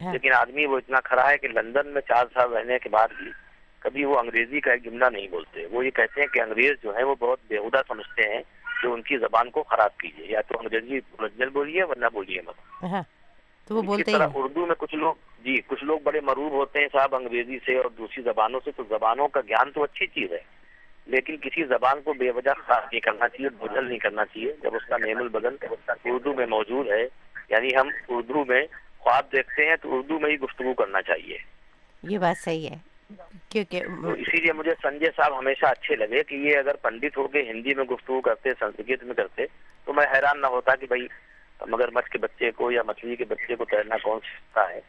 ہاں۔ 0.00 0.12
لیکن 0.12 0.32
آدمی 0.32 0.66
وہ 0.66 0.76
اتنا 0.76 1.00
کھڑا 1.00 1.30
ہے 1.30 1.38
کہ 1.38 1.48
لندن 1.48 1.88
میں 1.88 2.00
چار 2.00 2.24
سال 2.34 2.52
رہنے 2.52 2.78
کے 2.78 2.88
بعد 2.88 3.08
بھی 3.18 3.30
کبھی 3.78 4.04
وہ 4.04 4.18
انگریزی 4.18 4.60
کا 4.60 4.72
ایک 4.72 4.84
جملہ 4.84 5.04
نہیں 5.12 5.28
بولتے۔ 5.28 5.66
وہ 5.66 5.86
یہ 5.86 5.90
کہتے 5.90 6.20
ہیں 6.20 6.28
کہ 6.28 6.40
انگریز 6.40 6.72
جو 6.82 6.96
ہے 6.96 7.02
وہ 7.02 7.14
بہت 7.14 7.38
بےہودہ 7.48 7.82
سمجھتے 7.88 8.22
ہیں 8.22 8.42
جو 8.82 8.92
ان 8.92 9.02
کی 9.02 9.16
زبان 9.16 9.50
کو 9.50 9.62
خراب 9.62 9.96
کیجیے۔ 9.96 10.26
یا 10.26 10.40
تو 10.40 10.58
انگریزی 10.58 10.96
اوریجنل 10.96 11.48
بولیے 11.48 11.84
ورنہ 11.84 12.06
بولیے 12.12 12.40
مت۔ 12.46 12.54
تو 13.68 13.74
وہ 13.74 13.78
اسی 13.78 13.86
بولتے 13.86 14.10
ہی 14.10 14.16
طرح 14.16 14.26
ہیں۔ 14.26 14.32
اردو 14.34 14.66
میں 14.66 14.74
کچھ 14.78 14.94
لوگ 14.94 15.14
جی 15.46 15.60
کچھ 15.66 15.84
لوگ 15.84 16.00
بڑے 16.00 16.20
مروب 16.20 16.52
ہوتے 16.52 16.78
ہیں 16.80 16.88
صاحب 16.92 17.14
انگریزی 17.14 17.58
سے 17.66 17.76
اور 17.76 17.90
دوسری 17.98 18.22
زبانوں 18.22 18.60
سے 18.64 18.70
تو 18.76 18.82
زبانوں 18.88 19.28
کا 19.28 19.40
گیان 19.40 19.70
تو 19.70 19.82
اچھی 19.82 20.06
چیز 20.06 20.32
ہے 20.32 20.40
لیکن 21.06 21.36
کسی 21.36 21.64
زبان 21.64 22.02
کو 22.02 22.12
بے 22.12 22.30
وجہ 22.30 22.50
خراب 22.66 22.82
نہیں 22.84 23.00
کرنا 23.00 23.28
چاہیے 23.28 23.48
بجل 23.48 23.88
نہیں 23.88 23.98
کرنا 23.98 24.24
چاہیے۔ 24.24 24.52
جب 24.62 24.74
اس 24.74 24.86
کا 24.88 24.96
نیم 24.96 25.18
البدل 25.18 25.56
اردو 26.04 26.34
میں 26.34 26.46
موجود 26.46 26.88
ہے 26.88 27.02
یعنی 27.48 27.68
ہم 27.76 27.88
اردو 28.08 28.44
میں 28.44 28.66
خواب 28.98 29.32
دیکھتے 29.32 29.68
ہیں 29.68 29.76
تو 29.76 29.98
اردو 29.98 30.18
میں 30.18 30.30
ہی 30.30 30.38
گفتگو 30.38 30.74
کرنا 30.74 31.02
چاہیے۔ 31.02 31.38
یہ 32.02 32.18
بات 32.18 32.36
صحیح 32.38 32.68
ہے۔ 32.68 32.76
کیونکہ 33.48 33.82
اسی 34.04 34.40
لیے 34.40 34.52
مجھے 34.52 34.74
سنجے 34.82 35.06
صاحب 35.16 35.38
ہمیشہ 35.38 35.66
اچھے 35.66 35.96
لگے 35.96 36.22
کہ 36.22 36.34
یہ 36.34 36.58
اگر 36.58 36.74
پنڈت 36.74 37.16
ہو 37.16 37.28
کے 37.28 37.42
ہندی 37.42 37.74
میں 37.74 37.84
گفتگو 37.84 38.20
کرتے 38.20 38.50
سنسکرت 38.58 39.04
میں 39.04 39.14
کرتے 39.14 39.46
تو 39.84 39.92
میں 39.92 40.06
حیران 40.14 40.40
نہ 40.40 40.46
ہوتا 40.46 40.74
کہ 40.74 40.86
بھائی 40.86 41.06
مگر 41.66 41.90
مچھ 41.90 42.10
کے 42.10 42.18
بچے 42.18 42.50
کو 42.50 42.70
یا 42.70 42.82
مچھلی 42.86 43.16
کے 43.16 43.24
بچے 43.24 43.56
کو 43.56 43.64
تیرنا 43.64 43.96
کون 44.02 44.20
سیکھتا 44.20 44.70
ہے۔ 44.70 44.80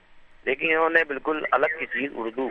لیکن 0.47 0.69
انہوں 0.71 0.89
نے 0.89 1.03
بالکل 1.03 1.45
الگ 1.51 1.65
کی 1.79 1.85
چیز 1.85 2.11
اردو، 2.15 2.49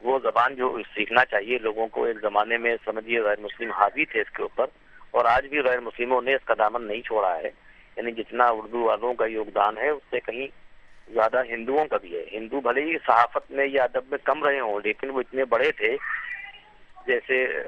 وہ 0.00 0.18
زبان 0.22 0.54
جو 0.54 0.78
سیکھنا 0.94 1.24
چاہیے 1.24 1.58
لوگوں 1.58 1.86
کو 1.86 2.04
ایک 2.04 2.20
زمانے 2.20 2.56
میں 2.58 2.76
سمجھیے 2.84 3.20
غیر 3.20 3.40
مسلم 3.40 3.70
حاوی 3.70 4.04
تھے 4.04 4.20
اس 4.20 4.30
کے 4.30 4.42
اوپر، 4.42 4.66
اور 5.10 5.24
آج 5.24 5.46
بھی 5.46 5.60
غیر 5.60 5.80
مسلموں 5.80 6.22
نے 6.22 6.34
اس 6.34 6.44
کا 6.44 6.54
دامن 6.58 6.86
نہیں 6.86 7.02
چھوڑا 7.02 7.36
ہے۔ 7.36 7.50
یعنی 7.96 8.12
جتنا 8.12 8.44
اردو 8.44 8.80
والوں 8.82 9.14
کا 9.14 9.26
یوگدان 9.26 9.78
ہے، 9.78 9.88
اس 9.88 10.02
سے 10.10 10.20
کہیں 10.20 10.46
زیادہ 11.12 11.42
ہندوؤں 11.44 11.86
کا 11.86 11.96
بھی 11.96 12.16
ہے۔ 12.16 12.24
ہندو 12.32 12.60
بھلے 12.60 12.80
ہی 12.80 12.96
صحافت 13.06 13.50
میں 13.50 13.66
یا 13.66 13.84
ادب 13.84 14.04
میں 14.10 14.18
کم 14.24 14.44
رہے 14.44 14.60
ہوں، 14.60 14.80
لیکن 14.84 15.10
وہ 15.10 15.20
اتنے 15.20 15.44
بڑے 15.44 15.72
تھے۔ 15.72 15.96
جیسے 17.06 17.62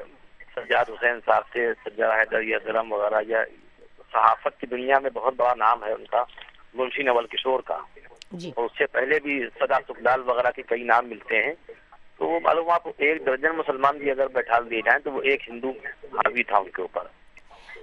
سجاد 0.57 0.85
حسین 0.89 1.21
صاحب 1.27 1.43
تھے، 1.53 1.73
سجاد 1.85 2.11
حیدر 2.11 2.41
یا 2.41 2.59
درم 2.65 2.93
وغیرہ، 2.93 3.21
یا 3.27 3.45
صحافت 4.13 4.61
کی 4.61 4.67
دنیا 4.67 4.99
میں 4.99 5.11
بہت 5.11 5.35
بڑا 5.37 5.55
نام 5.55 5.85
ہے 5.85 5.93
ان 5.93 6.05
کا، 6.05 6.25
منشی 6.75 7.03
نول 7.03 7.27
کشور 7.27 7.61
کا۔ 7.61 7.79
جی۔ 8.33 8.53
اور 8.57 8.65
اس 8.65 8.79
سے 8.79 8.87
پہلے 8.87 9.21
بھی 9.21 9.47
صدا 9.61 9.79
سکھلال 9.89 10.21
وغیرہ 10.21 10.51
کے 10.51 10.63
کئی 10.63 10.83
نام 10.83 11.09
ملتے 11.09 11.43
ہیں۔ 11.43 11.53
تو 12.19 12.29
وہ 12.29 12.41
معلوم 12.41 12.71
آپ 12.71 12.89
ایک 12.97 13.27
درجن 13.27 13.57
مسلمان 13.57 13.99
بھی 13.99 14.11
اگر 14.11 14.27
بیٹھا 14.27 14.59
دیے 14.71 14.81
جائیں 14.81 15.01
تو 15.01 15.13
وہ 15.13 15.23
ایک 15.23 15.49
ہندو 15.49 15.71
حاوی 16.13 16.43
تھا 16.43 16.57
ان 16.57 16.71
کے 16.71 16.83
اوپر۔ 16.83 17.03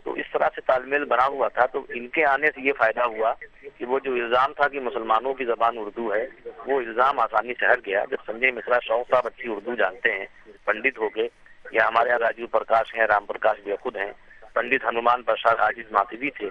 تو 0.03 0.13
اس 0.13 0.25
طرح 0.33 0.49
سے 0.55 0.61
تال 0.61 0.85
میل 0.85 1.05
بنا 1.05 1.27
ہوا 1.27 1.47
تھا 1.47 1.65
تو 1.65 1.85
ان 1.89 2.07
کے 2.07 2.25
آنے 2.25 2.47
سے 2.47 2.61
یہ 2.61 2.73
فائدہ 2.77 3.01
ہوا 3.01 3.33
کہ 3.77 3.85
وہ 3.85 3.99
جو 3.99 4.13
الزام 4.13 4.53
تھا 4.53 4.67
کہ 4.67 4.79
مسلمانوں 4.79 5.33
کی 5.33 5.45
زبان 5.45 5.77
اردو 5.77 6.13
ہے، 6.13 6.27
وہ 6.65 6.79
الزام 6.79 7.19
آسانی 7.19 7.53
سے 7.59 7.65
ہٹ 7.65 7.85
گیا۔ 7.85 8.05
جب 8.11 8.17
سنجے 8.25 8.51
مشرا 8.51 8.79
شوق 8.83 9.09
صاحب 9.09 9.27
اچھی 9.27 9.51
اردو 9.51 9.75
جانتے 9.75 10.11
ہیں، 10.11 10.25
پنڈت 10.65 10.97
ہو 10.97 11.09
کے 11.09 11.27
یا 11.71 11.87
ہمارے 11.87 12.09
یہاں 12.09 12.19
راجیو 12.19 12.47
پرکاش 12.47 12.95
ہیں، 12.95 13.07
رام 13.07 13.25
پرکاش 13.25 13.59
بھی 13.63 13.75
خود 13.81 13.95
ہیں، 13.95 14.11
پنڈت 14.53 14.83
ہنومان 14.83 15.23
پرساد 15.23 15.55
آجیز 15.59 15.91
ماتوی 15.91 16.29
تھے۔ 16.29 16.49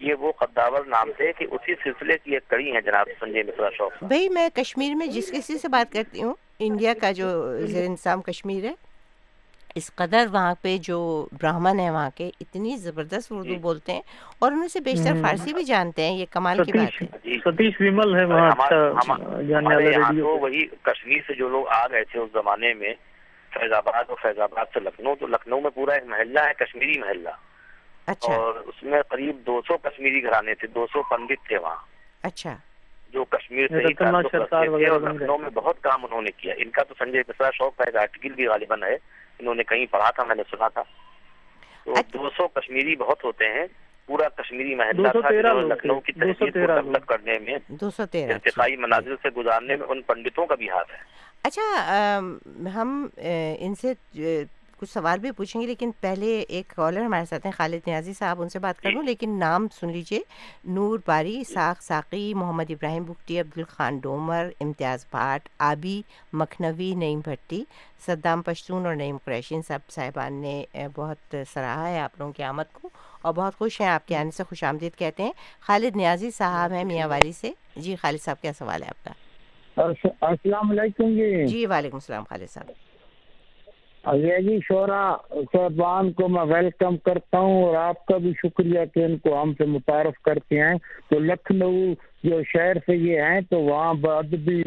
یہ 0.00 0.14
وہ 0.14 0.32
قداور 0.32 0.84
نام 0.86 1.10
تھے 1.16 1.32
کہ 1.32 1.46
اسی 1.50 1.74
سلسلے 1.74 2.16
کی 2.18 2.34
ایک 2.34 2.48
کڑی 2.48 2.72
ہیں 2.72 2.80
جناب 2.80 3.08
سنجے 3.20 3.42
مشرا 3.42 3.70
شوق 3.76 4.02
بھائی 4.02 4.28
میں 4.28 4.48
کشمیر 4.54 4.94
میں 4.94 5.06
جس 5.06 5.32
کسی 5.32 5.58
سے 5.58 5.68
بات 5.68 5.92
کرتی 5.92 6.22
ہوں 6.22 6.34
انڈیا 6.58 6.94
کا 7.00 7.12
جو 7.12 7.28
زیر 7.66 7.84
انسام 7.86 8.22
کشمیر 8.22 8.64
ہے 8.64 8.72
اس 9.74 9.90
قدر 9.94 10.26
وہاں 10.32 10.54
پہ 10.62 10.76
جو 10.82 10.98
براہمن 11.32 11.80
ہیں 11.80 11.90
وہاں 11.90 12.10
کے 12.14 12.30
اتنی 12.40 12.76
زبردست 12.76 13.32
اردو 13.32 13.44
جی۔ 13.44 13.56
بولتے 13.56 13.92
ہیں 13.92 14.00
اور 14.38 14.52
ان 14.52 14.68
سے 14.68 14.80
بیشتر 14.80 15.22
فارسی 15.22 15.52
بھی 15.52 15.64
جانتے 15.64 16.02
ہیں 16.02 16.16
یہ 16.18 16.26
کمال 16.30 16.62
کی 16.64 16.72
بات 16.72 17.02
ہے۔ 17.02 17.06
جی۔ 17.24 17.38
ستیش 17.44 17.80
ویمل 17.80 18.14
ہے 18.16 18.24
وہی 20.20 20.66
کشمیر 20.82 21.20
سے 21.26 21.34
جو 21.34 21.48
لوگ 21.48 21.68
آ 21.68 21.86
گئے 21.86 22.04
تھے 22.04 22.20
اس 22.20 22.30
زمانے 22.32 22.72
میں 22.74 22.94
فیض 23.52 23.72
آباد 23.72 24.04
اور 24.08 24.16
فیض 24.22 24.38
آباد 24.38 24.66
سے 24.74 24.80
لکھنؤ 24.80 25.14
تو 25.14 25.26
لکھنؤ 25.26 25.60
میں 25.60 25.70
پورا 25.70 25.94
ایک 25.94 26.06
محلہ 26.06 26.40
ہے 26.40 26.54
کشمیری 26.54 26.98
محلہ۔ 26.98 27.30
اچھا۔ 28.08 28.34
اور 28.34 28.54
اس 28.54 28.82
میں 28.82 29.02
قریب 29.02 29.36
دو 29.46 29.60
سو 29.68 29.76
کشمیری 29.76 30.22
گھرانے 30.22 30.54
تھے 30.54 30.68
دو 30.68 30.86
سو 30.92 31.02
پنڈت 31.02 31.48
تھے 31.48 31.58
وہاں۔ 31.58 31.76
اچھا۔ 32.22 32.56
جو 33.12 33.24
کشمیر 33.24 33.68
سے 33.68 33.74
لکھنؤ 33.74 35.38
میں 35.38 35.50
بہت 35.50 35.80
کام 35.80 36.04
انہوں 36.04 36.22
نے 36.22 36.30
کیا۔ 36.30 36.54
ان 36.58 36.70
کا 36.70 36.82
تو 36.82 36.94
سنجے 36.98 37.22
بسرا 37.28 37.50
شوق 37.54 37.80
ہے 37.80 37.84
ایک 37.86 37.96
آرٹیکل 37.96 38.32
بھی 38.32 38.46
غالباً 38.46 38.82
ہے 38.82 38.94
انہوں 39.38 39.54
نے 39.54 39.62
کہیں 39.62 39.86
پڑھا 39.86 40.10
تھا 40.10 40.24
میں 40.24 40.34
نے 40.34 40.42
سنا 40.50 40.68
تھا۔ 40.68 40.82
تو 41.84 41.92
اچھا۔ 41.92 42.18
دو 42.18 42.30
سو 42.36 42.48
کشمیری 42.48 42.96
بہت 42.96 43.24
ہوتے 43.24 43.44
ہیں 43.44 43.66
پورا 44.06 44.28
کشمیری 44.28 44.74
محلہ 44.74 45.08
تھا 45.08 45.52
لکھنؤ 45.52 46.00
کی 46.00 46.12
تہذیب 46.12 46.38
کو 46.38 46.46
ڈیولپ 46.46 47.06
کرنے 47.06 47.38
میں۔ 47.38 47.58
دو 47.68 47.90
سو 47.90 48.06
تیرہ 48.06 48.24
اچھا۔ 48.24 48.34
ارتقائی 48.34 48.76
مناظر 48.76 49.14
سے 49.22 49.28
گزارنے 49.28 49.76
میں 49.76 49.86
ان 49.86 50.02
پنڈتوں 50.02 50.46
کا 50.46 50.54
بھی 50.54 50.70
ہاتھ 50.70 50.90
ہے۔ 50.90 50.98
اچھا 51.42 52.18
ہم 52.74 53.06
ان 53.58 53.74
سے 53.74 53.92
کچھ 54.78 54.90
سوال 54.90 55.18
بھی 55.18 55.30
پوچھیں 55.30 55.60
گے 55.62 55.66
لیکن 55.66 55.90
پہلے 56.00 56.40
ایک 56.40 56.72
کالر 56.76 57.00
ہمارے 57.00 57.24
ساتھ 57.24 57.46
ہیں 57.46 57.52
خالد 57.56 57.86
نیازی 57.86 58.12
صاحب 58.12 58.42
ان 58.42 58.48
سے 58.48 58.58
بات 58.58 58.80
کر 58.80 58.90
لوں۔ 58.90 59.02
لیکن 59.02 59.38
نام 59.38 59.66
سن 59.80 59.90
لیجیے 59.90 60.20
نور 60.64 60.98
باری 61.06 61.44
ساخ 61.44 61.82
ساقی 61.82 62.34
محمد 62.34 62.70
ابراہیم 62.70 63.04
بکٹی 63.04 63.40
عبد 63.40 63.58
الخان 63.58 63.98
ڈومر 63.98 64.48
امتیاز 64.60 65.04
بھاٹ 65.10 65.48
آبی 65.58 66.02
مکھنوی 66.32 66.94
نعیم 66.94 67.20
بھٹی 67.24 67.64
صدام 68.06 68.42
پشتون 68.42 68.86
اور 68.86 68.94
نعیم 68.94 69.16
قریشی۔ 69.24 69.54
ان 69.54 69.62
صاحب 69.62 69.90
صاحبان 69.90 70.32
نے 70.32 70.64
بہت 70.94 71.36
سراہا 71.52 71.88
ہے 71.88 72.00
آپ 72.00 72.18
لوگوں 72.18 72.32
کی 72.32 72.42
آمد 72.42 72.72
کو 72.72 72.88
اور 73.22 73.34
بہت 73.34 73.58
خوش 73.58 73.80
ہیں 73.80 73.88
آپ 73.88 74.08
کے 74.08 74.16
آنے 74.16 74.30
سے 74.30 74.44
خوش 74.44 74.64
آمدید 74.64 74.98
کہتے 74.98 75.22
ہیں۔ 75.22 75.32
خالد 75.60 75.96
نیازی 75.96 76.30
صاحب 76.30 76.72
ہیں 76.72 76.84
میاں 76.84 77.08
والی 77.08 77.32
سے۔ 77.32 77.52
جی 77.76 77.96
خالد 77.96 78.22
صاحب 78.22 78.40
کیا 78.40 78.52
سوال 78.58 78.82
ہے 78.82 78.88
آپ 78.88 79.04
کا؟ 79.04 79.12
السلام 80.20 80.70
علیکم 80.70 81.04
جی, 81.04 81.46
جی، 81.46 81.66
وعلیکم 81.66 81.96
السلام 81.96 82.24
خالد 82.24 82.50
صاحب۔ 82.50 82.70
انگریزی 84.08 84.48
جی 84.48 84.58
شعرا 84.68 85.16
صاحبان 85.52 86.12
کو 86.12 86.28
میں 86.28 86.44
ویلکم 86.44 86.96
کرتا 86.96 87.38
ہوں 87.38 87.62
اور 87.62 87.74
آپ 87.76 88.04
کا 88.06 88.16
بھی 88.16 88.32
شکریہ 88.36 88.84
کہ 88.94 89.04
ان 89.04 89.16
کو 89.18 89.42
ہم 89.42 89.52
سے 89.58 89.64
متعارف 89.64 90.20
کرتے 90.22 90.60
ہیں۔ 90.60 90.74
تو 91.10 91.18
لکھنؤ 91.18 91.72
جو 92.24 92.42
شہر 92.42 92.76
سے 92.86 92.96
یہ 92.96 93.20
ہیں 93.22 93.40
تو 93.40 93.60
وہاں 93.60 93.92
ادبی 94.12 94.62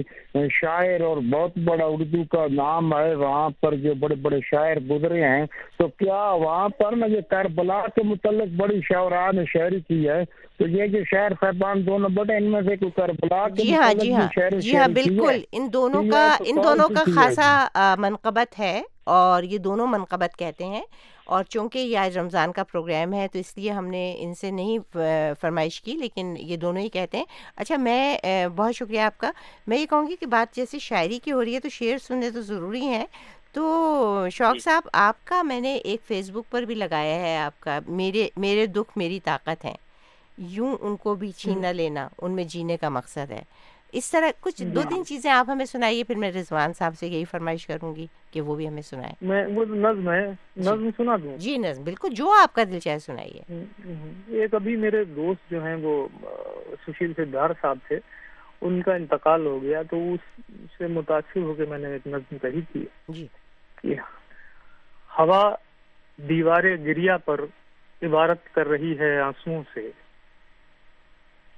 شاعر 0.51 1.01
اور 1.01 1.17
بہت 1.31 1.57
بڑا 1.57 1.85
اردو 1.85 2.23
کا 2.31 2.45
نام 2.51 2.93
ہے۔ 2.93 3.15
وہاں 3.15 3.49
پر 3.61 3.75
جو 3.75 3.93
بڑے 3.93 4.15
بڑے 4.15 4.39
شاعر 4.51 4.79
گزرے 4.89 5.23
ہیں 5.23 5.45
تو 5.77 5.87
کیا 5.87 6.21
وہاں 6.41 6.69
پر 6.69 6.95
نا 6.95 7.05
یہ 7.05 7.21
کربلا 7.29 7.81
کے 7.95 8.03
متعلق 8.03 8.55
بڑی 8.57 8.79
شعرا 8.83 9.31
نے 9.31 9.45
شاعری 9.53 9.79
کی 9.87 10.07
ہے؟ 10.09 10.23
تو 10.59 10.67
یہ 10.67 10.87
جو 10.87 10.99
شاعر 11.11 11.31
صاحبان 11.41 11.85
دونوں 11.87 12.09
بڑے 12.09 12.37
ان 12.37 12.51
میں 12.51 12.61
سے 12.61 12.75
کوئی 12.75 12.91
کربلا 12.91 13.47
کے 13.47 13.63
جی 13.63 13.75
ہاں 13.75 13.93
جی 13.93 14.13
ہاں۔ 14.13 14.27
جی 14.59 14.77
ہاں 14.77 14.87
بالکل۔ 14.87 15.41
ان 15.51 15.67
دونوں 15.73 16.03
کا 16.11 16.25
ان 16.39 16.55
دونوں 16.63 16.87
کا 16.89 17.03
خاصا 17.15 17.95
منقبت 17.99 18.59
ہے۔ 18.59 18.81
اور 19.11 19.43
یہ 19.43 19.57
دونوں 19.57 19.87
منقبت 19.87 20.37
کہتے 20.39 20.65
ہیں۔ 20.65 20.81
اور 21.25 21.43
چونکہ 21.43 21.79
یہ 21.79 21.97
آج 21.97 22.17
رمضان 22.17 22.51
کا 22.51 22.63
پروگرام 22.63 23.13
ہے 23.13 23.27
تو 23.27 23.39
اس 23.39 23.57
لیے 23.57 23.71
ہم 23.71 23.87
نے 23.87 24.15
ان 24.19 24.33
سے 24.35 24.51
نہیں 24.51 24.77
فرمائش 25.39 25.81
کی 25.81 25.93
لیکن 25.93 26.35
یہ 26.39 26.57
دونوں 26.57 26.81
ہی 26.81 26.89
کہتے 26.89 27.17
ہیں۔ 27.17 27.25
اچھا 27.55 27.77
میں 27.77 28.17
بہت 28.55 28.75
شکریہ 28.75 28.99
آپ 28.99 29.17
کا۔ 29.17 29.31
میں 29.67 29.77
یہ 29.77 29.85
کہوں 29.85 30.07
گی 30.07 30.15
کہ 30.19 30.25
بات 30.25 30.55
جیسے 30.55 30.79
شاعری 30.79 31.19
کی 31.23 31.31
ہو 31.31 31.45
رہی 31.45 31.55
ہے 31.55 31.59
تو 31.59 31.69
شعر 31.69 31.97
سننے 31.97 32.31
تو 32.31 32.41
ضروری 32.41 32.81
ہیں۔ 32.81 33.05
تو 33.53 33.63
شوق 34.31 34.53
جی۔ 34.53 34.59
صاحب 34.59 34.87
آپ 34.93 35.27
کا 35.27 35.41
میں 35.41 35.59
نے 35.59 35.75
ایک 35.75 36.01
فیس 36.07 36.29
بک 36.29 36.51
پر 36.51 36.61
بھی 36.61 36.75
لگایا 36.75 37.15
ہے 37.15 37.37
آپ 37.37 37.59
کا۔ 37.59 37.79
میرے 37.87 38.27
میرے 38.37 38.65
دکھ 38.65 38.97
میری 38.97 39.19
طاقت 39.19 39.65
ہیں۔ 39.65 39.77
یوں 40.37 40.75
ان 40.81 40.95
کو 40.95 41.15
بھی 41.15 41.31
چھینا 41.31 41.71
لینا 41.71 42.07
ان 42.21 42.31
میں 42.31 42.43
جینے 42.43 42.77
کا 42.77 42.89
مقصد 42.89 43.31
ہے۔ 43.31 43.43
اس 43.93 44.11
طرح 44.11 44.29
کچھ 44.39 44.63
دو 44.63 44.81
تین 44.89 45.05
چیزیں 45.05 45.31
آپ 45.31 45.49
ہمیں 45.49 45.65
سنائیے 45.65 46.03
پھر 46.03 46.15
میں 46.15 46.31
رضوان 46.31 46.73
صاحب 46.73 46.93
سے 46.99 47.07
یہی 47.07 47.25
فرمائش 47.25 47.67
کروں 47.67 47.95
گی 47.95 48.05
کہ 48.31 48.41
وہ 48.41 48.55
بھی 48.55 48.67
ہمیں 48.67 48.81
سنائے 48.81 49.13
میں 49.21 49.45
وہ 49.47 49.65
نظم 49.65 50.09
ہے۔ 50.09 50.25
جی۔ 50.55 50.61
نظم 50.61 50.89
سنا 50.97 51.15
دوں۔ 51.23 51.37
جی 51.37 51.57
نظم۔ 51.57 51.83
بالکل 51.83 52.13
جو 52.13 52.31
آپ 52.31 52.53
کا 52.53 52.63
دل 52.63 52.79
چاہے 52.79 52.99
سنائیے۔ 52.99 53.41
ایک 54.27 54.53
ابھی 54.53 54.75
میرے 54.75 55.03
دوست 55.03 55.51
جو 55.51 55.63
ہیں 55.63 55.75
وہ 55.75 56.07
سشیل 56.87 57.13
سدھار 57.17 57.49
صاحب 57.61 57.77
تھے 57.87 57.99
ان 58.61 58.81
کا 58.81 58.95
انتقال 58.95 59.45
ہو 59.45 59.61
گیا 59.63 59.81
تو 59.81 60.13
اس 60.13 60.41
سے 60.77 60.87
متاثر 60.87 61.41
ہو 61.41 61.53
کے 61.53 61.65
میں 61.65 61.77
نے 61.77 61.87
ایک 61.87 62.07
نظم 62.07 62.37
کہی 62.37 62.61
تھی 62.61 62.85
جی۔ 63.07 63.27
ہوا 65.19 65.55
دیوار 66.17 66.63
گریا 66.63 67.17
پر 67.17 67.41
عبارت 68.01 68.53
کر 68.53 68.67
رہی 68.67 68.99
ہے 68.99 69.19
آنسوؤں 69.19 69.63
سے۔ 69.73 69.89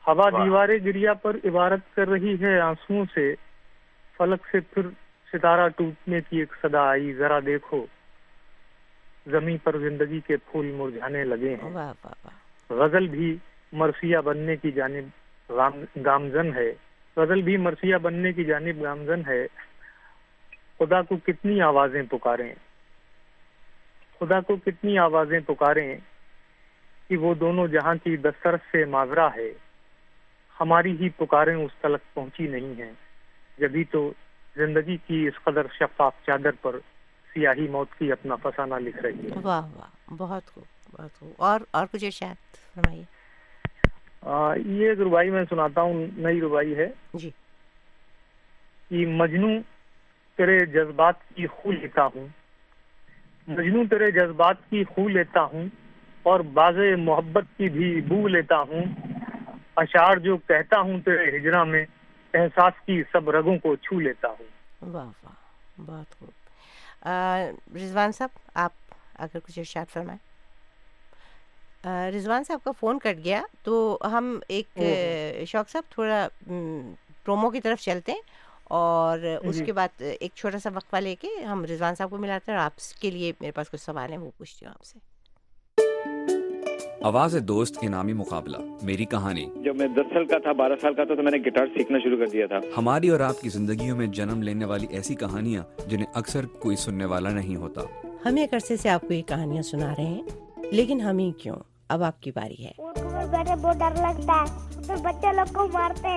ہوا 0.08 0.30
دیوارے 0.30 0.78
گریا 0.86 1.14
پر 1.14 1.36
عبارت 1.44 1.96
کر 1.96 2.08
رہی 2.08 2.36
ہے 2.42 2.60
آنسو 2.60 3.04
سے۔ 3.14 3.34
فلک 4.18 4.48
سے 4.52 4.60
پھر 4.60 4.88
ستارہ 5.34 5.68
ٹوٹنے 5.70 6.22
کی 6.30 6.40
ایک 6.40 6.54
صدا 6.62 6.90
آئی۔ 6.90 7.14
ذرا 7.14 7.40
دیکھو۔ 7.46 7.86
زمیں 9.28 9.58
پر 9.64 9.78
زندگی 9.78 10.20
کے 10.20 10.38
پھول 10.38 10.66
مرجھانے 10.66 11.24
لگے 11.24 11.56
ہیں۔ 11.56 11.72
غزل 12.70 13.08
بھی 13.08 13.38
مرثیہ 13.72 14.18
بننے 14.18 14.56
کی 14.56 14.72
جانب 14.72 15.06
گامزن 16.06 16.54
ہے۔ 16.56 16.74
غزل 17.18 17.42
بھی 17.42 17.58
مرثیہ 17.58 17.96
بننے 17.96 18.34
کی 18.34 18.44
جانب 18.44 18.84
گامزن 18.84 19.22
ہے۔ 19.28 19.48
خدا 20.80 21.02
کو 21.02 21.18
کتنی 21.18 21.62
آوازیں 21.62 22.04
پکاریں۔ 22.04 22.54
خدا 24.20 24.40
کو 24.40 24.56
کتنی 24.56 24.98
آوازیں 24.98 25.40
پکاریں 25.40 25.98
کہ 27.10 27.18
وہ 27.18 27.34
دونوں 27.34 27.68
جہاں 27.68 27.96
کی 28.04 28.18
دسترس 28.18 28.60
سے 28.72 28.86
ماورا 28.86 29.28
ہے۔ 29.36 29.54
ہماری 30.60 30.92
ہی 30.92 31.10
پکاریں 31.10 31.56
اس 31.56 31.72
تلک 31.82 32.14
پہنچی 32.14 32.48
نہیں 32.48 32.82
ہیں۔ 32.82 32.92
جبھی 33.58 33.84
تو 33.84 34.14
زندگی 34.56 34.98
کی 34.98 35.28
اس 35.28 35.44
قدر 35.44 35.62
شفاف 35.80 36.14
چادر 36.26 36.52
پر 36.62 36.76
سیاہی 37.34 37.68
موت 37.68 37.88
کی 37.98 38.12
اپنا 38.12 38.36
فسانہ 38.36 38.76
لکھ 38.76 38.98
رہی 38.98 39.26
ہے۔ 39.26 39.40
واہ 39.44 39.68
واہ 39.76 40.14
بہت 40.14 40.46
خوب 40.46 40.64
بہت 40.92 41.20
خوب۔ 41.20 41.32
اور 41.38 41.60
اور 41.72 41.88
کچھ 41.92 42.06
ارشاد 42.06 42.36
فرمائیے۔ 42.74 43.04
یہ 44.66 44.90
ایک 44.90 45.00
میں 45.32 45.44
سناتا 45.50 45.82
ہوں 45.82 46.08
نئی 46.18 46.42
روائی 46.42 46.76
ہے۔ 46.76 46.88
جی۔ 47.14 47.30
کہ 48.90 49.06
مجنو 49.06 49.48
تیرے 50.38 50.66
جذبات 50.66 51.16
کی 51.36 51.48
خو 51.48 51.72
لیتا 51.72 52.06
ہوں۔ 52.06 52.28
مجنو 53.48 53.84
تیرے 53.90 54.12
جذبات 54.12 54.56
کی 54.70 54.84
خو 54.84 55.08
لیتا 55.08 55.42
ہوں 55.42 55.66
اور 56.24 56.40
باز 56.40 56.76
محبت 56.98 57.44
کی 57.58 57.70
بھی 57.70 58.02
بو 58.02 58.28
لیتا 58.28 58.56
ہوں۔ 58.58 58.84
اشعار 59.78 60.18
جو 60.18 60.38
کہتا 60.38 60.80
ہوں 60.80 61.00
تیرے 61.00 61.38
ہجرا 61.38 61.64
میں 61.64 61.86
احساس 62.34 62.74
کی 62.86 63.02
سب 63.12 63.30
رگوں 63.30 63.58
کو 63.58 63.76
چھو 63.76 64.00
لیتا 64.00 64.28
ہوں۔ 64.28 64.92
واہ 64.92 65.10
واہ 65.24 65.82
بہت 65.86 66.20
خوب۔ 66.20 66.32
رضوان 67.76 68.12
صاحب 68.12 68.30
آپ 68.54 68.72
اگر 69.16 69.40
کچھ 69.40 69.60
ارشاد 69.60 69.86
فرمائیں۔ 69.94 70.20
رضوان 72.18 72.44
صاحب 72.44 72.60
کا 72.64 72.72
فون 72.72 73.00
کٹ 73.00 73.24
گیا 73.24 73.42
تو 73.64 73.98
ہم 74.12 74.40
ایک 74.48 74.68
شوق 75.48 75.70
صاحب 75.70 75.84
تھوڑا 75.90 76.28
پرومو 77.24 77.50
کی 77.50 77.62
طرف 77.62 77.80
چلتے 77.80 78.12
ہیں 78.12 78.22
اور 78.64 79.20
اس 79.44 79.58
جی۔ 79.58 79.66
کے 79.66 79.74
بعد 79.74 80.02
ایک 80.20 80.32
چھوٹا 80.36 80.60
سا 80.60 80.70
وقفہ 80.74 80.98
لے 80.98 81.16
کے 81.16 81.28
ہم 81.44 81.66
رضوان 81.66 81.96
صاحب 81.96 82.10
کو 82.10 82.18
ملاتے 82.18 82.52
ہیں 82.52 82.58
اور 82.58 82.66
آپ 82.66 83.00
کے 83.00 83.12
لیے 83.12 83.32
میرے 83.40 83.52
پاس 83.52 83.70
کچھ 83.72 83.82
سوال 83.82 84.12
ہیں 84.12 84.18
وہ 84.18 84.32
پوچھتی 84.38 84.66
ہوں 84.66 84.74
آپ 84.74 84.86
سے۔ 84.86 85.00
آواز 87.04 87.36
دوست 87.48 87.80
کے 87.80 87.88
نامی 87.88 88.14
مقابلہ 88.14 88.58
میری 88.82 89.06
کہانی۔ 89.06 89.46
جب 89.64 89.76
میں 89.76 89.88
دس 89.88 90.14
سال 90.14 90.26
کا 90.26 90.38
تھا 90.38 90.52
بارہ 90.52 90.74
سال 90.82 90.94
کا 90.94 91.04
تھا 91.04 91.16
تو 91.16 91.24
میں 91.24 91.32
نے 91.32 91.38
گٹار 91.38 91.66
سیکھنا 91.66 91.98
شروع 91.98 92.18
کر 92.18 92.28
دیا 92.28 92.48
تھا۔ 92.48 92.60
ہماری 92.78 93.10
اور 93.10 93.20
آپ 93.20 93.42
کی 93.42 93.50
زندگیوں 93.50 93.98
میں 93.98 94.08
جنم 94.08 94.42
لینے 94.42 94.66
والی 94.66 94.88
ایسی 94.90 95.16
کہانیاں 95.16 95.64
جنہیں 95.88 96.06
اکثر 96.14 96.46
کوئی 96.46 96.76
سننے 96.76 97.06
والا 97.06 97.30
نہیں 97.30 97.56
ہوتا۔ 97.56 97.82
ہم 98.26 98.36
ایک 98.36 98.54
عرصے 98.54 98.78
سے 98.78 98.90
آپ 98.90 99.02
کو 99.02 99.14
یہ 99.14 99.22
کہانیاں 99.22 99.62
سنا 99.62 99.94
رہے 99.98 100.04
ہیں 100.04 100.22
لیکن 100.72 101.02
ہمیں 101.02 101.40
کیوں؟ 101.40 101.56
اب 101.90 102.04
آپ 102.04 102.22
کی 102.22 102.32
باری 102.32 102.66
ہے۔ 102.66 102.72
مائکرو 102.80 105.32
لوگ 105.32 105.54
کو 105.54 105.68
مارتے 105.74 106.08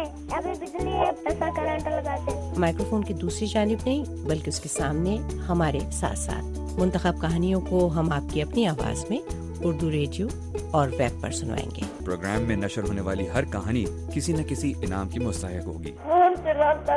مائیکرو 2.58 2.84
فون 2.90 3.04
کی 3.04 3.14
دوسری 3.14 3.46
جانب 3.46 3.78
نہیں 3.86 4.26
بلکہ 4.26 4.48
اس 4.48 4.60
کے 4.60 4.68
سامنے 4.68 5.18
ہمارے 5.48 5.78
ساتھ 5.92 6.18
ساتھ 6.18 6.80
منتخب 6.80 7.20
کہانیوں 7.20 7.60
کو 7.60 7.86
ہم 7.86 8.12
آپ 8.12 8.32
کی 8.32 8.42
اپنی 8.42 8.66
آواز 8.66 9.10
میں 9.10 9.18
اردو 9.64 9.90
ریڈیو 9.90 10.26
اور 10.70 10.88
ویب 10.98 11.22
پر 11.22 11.30
سنوائیں 11.30 11.70
گے۔ 11.76 11.80
پروگرام 12.04 12.42
میں 12.42 12.56
نشر 12.56 12.82
ہونے 12.82 13.00
والی 13.00 13.28
ہر 13.34 13.44
کہانی 13.44 13.84
کسی 14.14 14.32
نہ 14.32 14.42
کسی 14.42 14.72
انعام 14.82 15.08
کی 15.08 15.18
مستحق 15.18 15.66
ہوگی۔ 15.66 15.92
فون 16.02 16.34
سے 16.42 16.54
رابطہ 16.54 16.92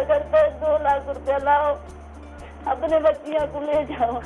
دو 0.62 0.84
لاکھ 0.84 1.30
لاؤ 1.44 1.76
اپنے 2.66 3.00
بچیاں 3.00 3.46
کو 3.54 3.60
لے 3.60 3.84
جاؤ۔ 3.90 4.20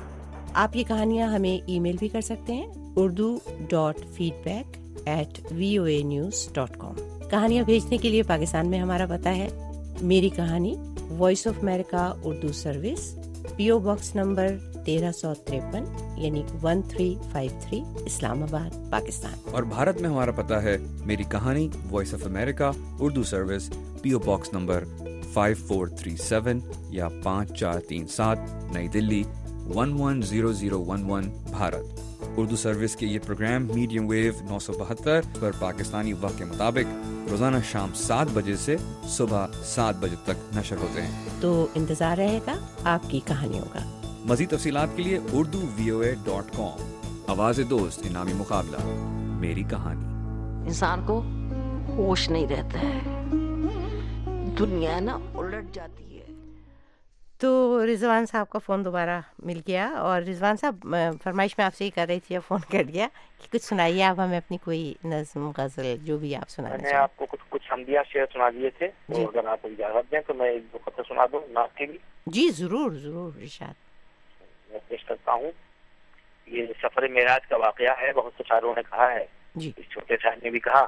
آپ 0.54 0.76
یہ 0.76 0.84
کہانیاں 0.84 1.28
ہمیں 1.28 1.64
ای 1.68 1.80
میل 1.80 1.96
بھی 2.00 2.08
کر 2.08 2.22
سکتے 2.22 2.54
ہیں۔ 2.54 2.68
Urdu 2.96 3.40
dot 3.70 3.96
feedback 4.44 4.78
at 5.06 5.40
V 5.52 5.78
O 5.78 5.84
A 5.84 6.02
news 6.04 6.50
dot 6.54 6.78
com 6.78 6.96
کہانیاں 7.30 7.64
بھیجنے 7.64 7.98
کے 7.98 8.10
لیے 8.10 8.24
پاکستان 8.24 8.68
میں 8.68 8.80
ہمارا 8.80 9.06
پتہ 9.06 9.30
ہے۔ 9.30 9.48
میری 10.02 10.30
کہانی 10.30 10.76
voice 11.10 11.48
of 11.48 11.54
America 11.62 12.14
Urdu 12.24 12.52
service. 12.52 13.18
P 13.56 13.70
O 13.70 13.80
box 13.80 14.16
number 14.16 14.48
تیرہ 14.86 15.12
سو 15.12 15.34
تریپن 15.34 15.84
یعنی 16.18 16.44
one 16.64 16.82
three 16.82 17.16
five 17.32 17.52
three 17.62 17.82
Islamabad 18.44 18.92
Pakistan 18.92 19.34
اور 19.52 19.64
بھارت 19.64 20.02
میں 20.02 20.10
ہمارا 20.10 20.32
پتہ 20.32 20.54
ہے 20.54 20.78
میری 21.06 21.24
کہانی 21.24 21.68
voice 21.92 22.14
of 22.14 22.26
America 22.26 22.72
Urdu 23.00 23.24
service 23.24 23.70
P 24.02 24.12
O 24.12 24.20
box 24.20 24.54
number 24.54 24.84
five 25.34 25.56
four 25.68 25.88
three 25.88 26.16
seven 26.16 26.60
یا 26.90 27.08
پانچ 27.24 27.60
چار 27.60 27.80
تین 27.80 28.08
سات 28.08 28.38
New 28.74 28.88
Delhi 28.88 29.24
one 29.76 30.02
one 30.02 30.22
zero 30.22 30.52
zero 30.52 30.86
one 30.86 31.12
one 31.12 31.24
Bharat. 31.52 32.00
Urdu 32.38 32.56
service 32.56 32.96
کے 32.96 33.06
یہ 33.06 33.20
پروگرام 33.26 33.64
میڈیم 33.64 34.08
ویو 34.08 34.34
نو 34.50 34.60
سو 34.60 34.74
بہتر 34.74 35.22
پر 35.40 35.52
پاکستانی 35.60 36.14
وقت 36.14 36.38
کے 36.38 36.46
مطابق 36.46 37.13
روزانہ 37.34 37.58
شام 37.72 37.90
سات 37.94 38.28
بجے 38.34 38.56
سے 38.56 38.76
صبح 39.08 39.48
سات 39.64 39.96
بجے 40.00 40.16
تک 40.24 40.58
نشر 40.58 40.78
ہوتے 40.78 41.02
ہیں۔ 41.02 41.26
تو 41.40 41.68
انتظار 41.76 42.18
رہے 42.18 42.40
گا 42.48 42.54
آپ 42.84 43.10
کی 43.10 43.20
کہانیوں 43.26 43.66
کا 43.74 43.80
مزید 44.26 44.50
تفصیلات 44.50 44.88
کے 44.96 45.04
لیے 45.04 45.20
اردو 45.34 45.62
وی 45.76 45.90
او 45.90 46.00
اے 46.00 46.16
ڈاٹ 46.24 46.58
کام 46.58 46.92
آواز 47.28 47.60
دوست 47.70 48.00
انعامی 48.04 48.34
مقابلہ۔ 48.34 48.78
میری 49.40 49.64
کہانی۔ 49.64 50.06
انسان 50.68 51.06
کو 51.06 51.24
ہوش 51.98 52.30
نہیں 52.30 52.48
رہتا 52.48 52.80
ہے۔ 52.82 53.00
دنیا 54.60 55.00
نا 55.00 55.18
الٹ 55.36 55.76
جاتی 55.76 56.13
ہے۔ 56.13 56.13
تو 57.44 57.86
رضوان 57.86 58.26
صاحب 58.26 58.50
کا 58.50 58.60
فون 58.60 58.86
دوبارہ 58.86 59.20
مل 59.40 59.60
گیا 59.68 59.88
اور 59.88 60.22
رضوان 60.22 60.56
صاحب 60.56 60.96
فرمائش 61.24 61.58
میں 61.58 61.66
آپ 61.66 61.76
سے 61.76 61.86
ہی 61.86 61.90
کر 61.90 62.06
رہی 62.08 62.20
تھی 62.20 62.40
فون 62.40 62.60
کر 62.72 62.84
گیا 62.94 63.08
کہ 63.42 63.54
کچھ 63.54 63.64
سنائیے 63.64 64.04
آپ 64.04 64.20
ہمیں 64.20 64.38
اپنی 64.38 64.58
کوئی 64.58 64.94
نظم 65.04 65.52
غزل 65.58 65.96
جو 66.02 66.18
بھی 66.18 66.36
آپ 66.36 66.50
سنا 66.50 66.70
میں 66.82 66.94
آپ 66.94 67.18
کو 67.18 67.26
کچھ 67.26 67.42
کچھ 67.50 67.74
حمدیہ 67.74 68.00
شعر 68.10 68.26
سنا 68.34 68.50
دیے 68.50 68.70
تھے 68.70 68.88
تو 68.88 69.28
اگر 69.28 69.48
آپ 69.48 69.60
اجازت 69.64 70.12
دیں 70.12 70.20
تو 70.28 70.34
میں 70.34 70.50
ایک 70.50 70.74
دو 70.74 70.78
خطے 70.86 71.02
سنا 71.08 71.26
دوں 71.32 71.40
نعت 71.50 71.78
کے 71.78 71.86
لیے 71.86 71.98
جی 72.28 72.50
ضرور 72.50 72.92
ضرور 72.92 73.32
ارشاد۔ 73.42 73.74
میں 74.72 74.80
پیش 74.88 75.04
کرتا 75.04 75.32
ہوں۔ 75.32 75.52
یہ 76.48 76.66
سفر 76.82 77.08
معراج 77.08 77.48
کا 77.48 77.58
واقعہ 77.58 77.94
ہے 78.02 78.14
بہت 78.14 78.34
سے 78.38 78.44
شاعروں 78.48 78.74
نے 78.76 78.82
کہا 78.90 79.12
ہے۔ 79.12 79.26
جی۔ 79.56 79.72
اس 79.78 79.86
چھوٹے 79.90 80.18
شاعر 80.22 80.36
نے 80.44 80.50
بھی 80.50 80.60
کہا 80.60 80.86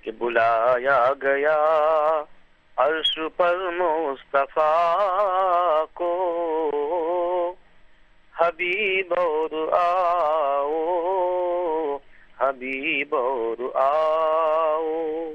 کہ 0.00 0.10
بلایا 0.10 1.12
گیا 1.22 1.56
عرش 2.76 3.18
پر 3.36 3.70
مصطفیٰ 3.70 5.84
کو 5.94 7.54
حبیب 8.40 9.14
اور 9.16 9.72
آؤ، 9.72 11.96
حبیب 12.40 13.14
اور 13.14 13.56
آؤ۔ 13.74 15.32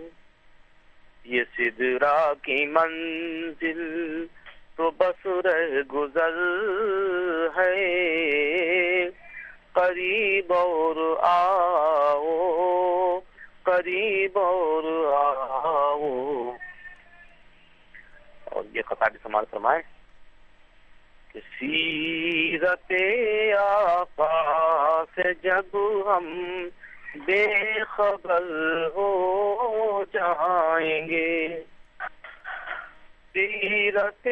یہ 1.26 1.44
سدرا 1.58 2.34
کی 2.34 2.66
منزل 2.66 4.26
تو 4.78 4.92
بس 4.92 5.26
رہ 5.26 5.94
گزر 5.94 6.38
ہے۔ 7.58 9.10
قریب 9.74 10.54
اور 10.54 11.18
آؤ، 11.22 13.20
قریب 13.64 14.40
اور 14.40 15.14
آؤ۔ 15.14 16.52
یہ 18.74 18.82
قطع 18.82 19.08
بھی 19.08 19.20
سمال 19.24 19.44
فرمائے 19.52 19.82
کہ 21.34 21.40
سیرت 21.60 22.92
آقا 23.60 25.04
سے 25.16 25.34
جب 25.44 25.78
ہم 26.06 26.68
بے 27.26 27.80
خبر 27.84 28.42
ہو 28.96 30.04
جائیں 30.14 31.08
گے۔ 31.08 31.62
سیرت 33.34 34.28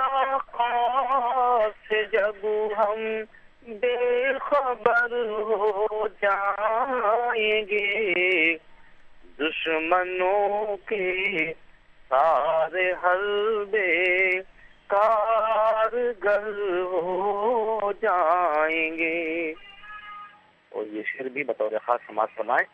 آقا 0.00 1.68
سے 1.88 2.04
جب 2.04 2.46
ہم 2.78 3.20
بے 3.62 4.38
خبر 4.40 5.10
ہو 5.28 6.08
جائیں 6.22 7.62
گے۔ 7.62 8.54
دشمنوں 9.38 10.76
کے 10.76 11.52
سارے 12.08 12.92
حلبے 12.92 14.30
کارگر 14.86 16.48
ہو 16.82 17.92
جائیں 18.02 18.96
گے۔ 18.96 19.52
اور 20.68 20.84
یہ 20.86 21.02
شعر 21.06 21.28
بھی 21.28 21.44
بطور 21.44 21.70
خاص 21.86 22.00
سماج 22.06 22.28
فرمائے 22.36 22.64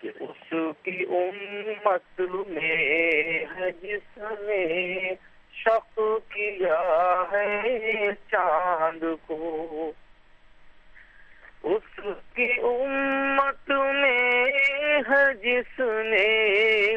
کہ 0.00 0.10
اس 0.20 0.54
کی 0.82 1.04
امت 1.08 2.20
میں 2.48 3.44
ہے 3.56 3.70
جس 3.82 4.18
نے 4.18 5.14
شک 5.54 6.00
کیا 6.28 7.22
ہے 7.32 8.08
چاند 8.30 9.02
کو۔ 9.26 9.92
اس 11.62 12.00
کی 12.34 12.52
امت 12.62 13.70
میں 13.70 14.44
ہے 15.10 15.34
جس 15.34 15.80
نے 15.80 16.96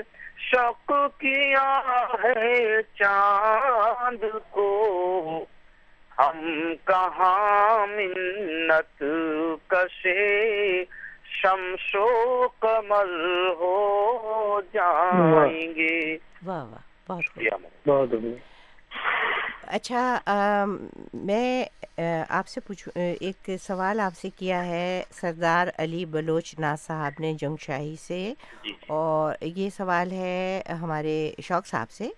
شک 0.51 0.93
کیا 1.17 1.81
ہے 2.23 2.81
چاند 2.99 4.23
کو؟ 4.49 5.45
ہم 6.17 6.73
کہاں 6.85 7.87
منت 7.87 9.03
کشے؟ 9.67 10.83
شمش 11.41 11.95
و 11.95 12.47
کمل 12.59 13.49
ہو 13.59 14.61
جائیں 14.73 15.75
گے۔ 15.75 16.17
واہ 16.45 16.65
واہ 16.65 17.11
بہت 17.11 18.09
بہت۔ 18.09 18.52
اچھا 19.67 20.63
میں 21.13 21.63
آپ 22.29 22.47
سے 22.47 22.59
پوچھوں 22.59 22.91
ایک 23.19 23.49
سوال 23.67 23.99
آپ 23.99 24.17
سے 24.21 24.29
کیا 24.37 24.65
ہے؟ 24.65 25.03
سردار 25.19 25.67
علی 25.77 26.05
بلوچ 26.05 26.53
ناز 26.59 26.81
صاحب 26.81 27.19
نے 27.19 27.33
جنگ 27.33 27.55
شاہی 27.61 27.95
سے 28.07 28.33
اور 28.87 29.35
یہ 29.41 29.69
سوال 29.77 30.11
ہے 30.11 30.61
ہمارے 30.81 31.31
شوق 31.43 31.67
صاحب 31.67 31.91
سے۔ 31.91 32.09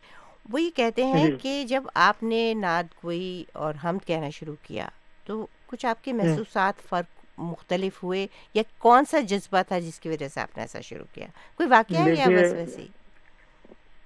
وہ 0.52 0.62
یہ 0.62 0.70
کہتے 0.76 1.06
ہیں 1.06 1.28
کہ 1.42 1.64
جب 1.68 1.84
آپ 1.94 2.24
نے 2.24 2.54
نعت 2.54 3.02
کوئی 3.02 3.44
اور 3.54 3.74
حمد 3.84 4.08
کہنا 4.08 4.30
شروع 4.30 4.56
کیا 4.64 4.88
تو 5.26 5.46
کچھ 5.68 5.86
آپ 5.86 6.04
کے 6.04 6.14
محسوسات 6.14 6.82
فرق 6.90 7.24
مختلف 7.38 8.04
ہوئے 8.04 8.28
یا 8.54 8.64
کون 8.78 9.06
سا 9.06 9.20
جذبہ 9.20 9.62
تھا 9.68 9.80
جس 9.80 10.00
کی 10.00 10.10
وجہ 10.10 10.28
سے 10.28 10.42
آپ 10.42 10.58
نے 10.58 10.64
ایسا 10.64 10.82
شروع 10.82 11.06
کیا؟ 11.14 11.28
کوئی 11.58 11.70
واقعہ 11.70 11.98
ہے 11.98 12.14
یا 12.16 12.26
بس 12.26 12.54
ویسے 12.54 12.82
ہی؟ 12.82 12.88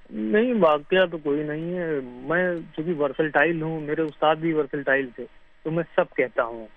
نہیں، 0.10 0.54
واقعہ 0.60 1.06
تو 1.06 1.18
کوئی 1.18 1.44
نہیں 1.44 1.78
ہے۔ 1.78 2.00
میں 2.04 2.56
چونکہ 2.76 2.94
ورسلٹائل 3.00 3.62
ہوں، 3.62 3.82
میرے 3.82 4.02
استاد 4.02 4.36
بھی 4.36 4.54
ورسلٹائل 4.54 5.08
تھے، 5.16 5.26
تو 5.64 5.72
میں 5.72 5.84
سب 5.96 6.16
کہتا 6.16 6.44
ہوں۔ 6.44 6.68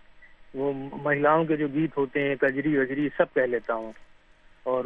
وہ 0.54 0.72
مہیلاؤں 1.02 1.44
کے 1.44 1.56
جو 1.56 1.66
گیت 1.74 1.96
ہوتے 1.96 2.28
ہیں، 2.28 2.34
کجری 2.34 2.78
وجری، 2.78 3.08
سب 3.16 3.34
کہہ 3.34 3.42
لیتا 3.42 3.74
ہوں۔ 3.74 3.92
اور 4.62 4.84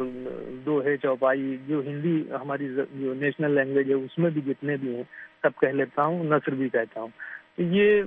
دو 0.65 0.83
ہے 0.85 0.97
چوپائی، 0.97 1.57
جو 1.67 1.81
ہندی 1.85 2.23
ہماری 2.41 2.67
جو 2.75 3.13
نیشنل 3.13 3.51
لینگویج 3.51 3.89
ہے، 3.89 3.93
اس 3.93 4.19
میں 4.19 4.29
بھی 4.29 4.41
جتنے 4.41 4.75
بھی 4.77 4.95
ہیں، 4.95 5.03
سب 5.41 5.59
کہہ 5.61 5.67
لیتا 5.67 6.03
ہوں، 6.03 6.23
نثر 6.23 6.51
بھی 6.51 6.69
کہتا 6.69 7.01
ہوں۔ 7.01 7.07
یہ 7.57 8.03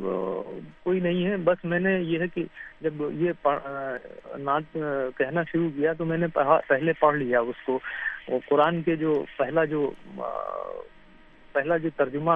کوئی 0.83 1.01
نہیں 1.01 1.27
ہے۔ 1.27 1.37
بس 1.37 1.65
میں 1.65 1.81
نے 1.81 2.01
یہ 2.01 2.19
ہے 2.19 2.29
کہ 2.29 2.45
جب 2.81 2.93
یہ 3.13 3.49
نعت 4.39 4.77
کہنا 5.17 5.43
شروع 5.53 5.69
کیا 5.77 5.93
تو 5.93 6.05
میں 6.05 6.19
نے 6.19 6.27
پہلے 6.69 6.93
پڑھ 6.93 7.17
لیا 7.17 7.41
اس 7.41 7.67
کو۔ 7.67 7.79
قرآن 8.49 8.83
کے 8.83 8.97
جو 8.97 9.25
پہلا 9.37 9.65
جو 9.65 9.91
پہلا 11.53 11.77
جو 11.77 11.89
ترجمہ 11.97 12.33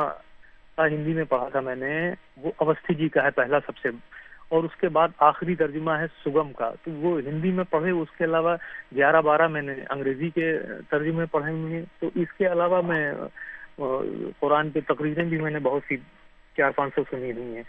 تھا 0.74 0.86
ہندی 0.86 1.14
میں 1.14 1.24
پڑھا 1.24 1.48
تھا 1.48 1.60
میں 1.60 1.74
نے، 1.74 2.14
وہ 2.36 2.52
اوستھی 2.56 2.94
جی 2.94 3.08
کا 3.08 3.22
ہے 3.22 3.30
پہلا 3.30 3.58
سب 3.66 3.76
سے۔ 3.76 3.88
اور 4.48 4.64
اس 4.64 4.76
کے 4.80 4.88
بعد 4.88 5.08
آخری 5.18 5.54
ترجمہ 5.54 5.90
ہے 5.90 6.06
سگم 6.24 6.52
کا۔ 6.52 6.70
تو 6.84 6.90
وہ 6.90 7.20
ہندی 7.20 7.50
میں 7.50 7.64
پڑھے، 7.70 7.90
اس 7.90 8.08
کے 8.18 8.24
علاوہ 8.24 8.56
گیارہ 8.94 9.20
بارہ 9.20 9.48
میں 9.48 9.62
نے 9.62 9.74
انگریزی 9.90 10.30
کے 10.30 10.58
ترجمے 10.90 11.24
پڑھے 11.26 11.52
ہوئے 11.52 11.76
ہیں۔ 11.76 11.84
تو 12.00 12.10
اس 12.14 12.32
کے 12.38 12.46
علاوہ 12.46 12.82
میں 12.82 13.12
قرآن 14.40 14.70
کی 14.70 14.80
تقریریں 14.80 15.24
بھی 15.24 15.40
میں 15.40 15.50
نے 15.50 15.58
بہت 15.58 15.82
سی 15.88 15.96
چار 16.56 16.70
پانچ 16.70 16.94
سو 16.94 17.02
سنی 17.10 17.32
ہوئی 17.32 17.56
ہیں 17.56 17.62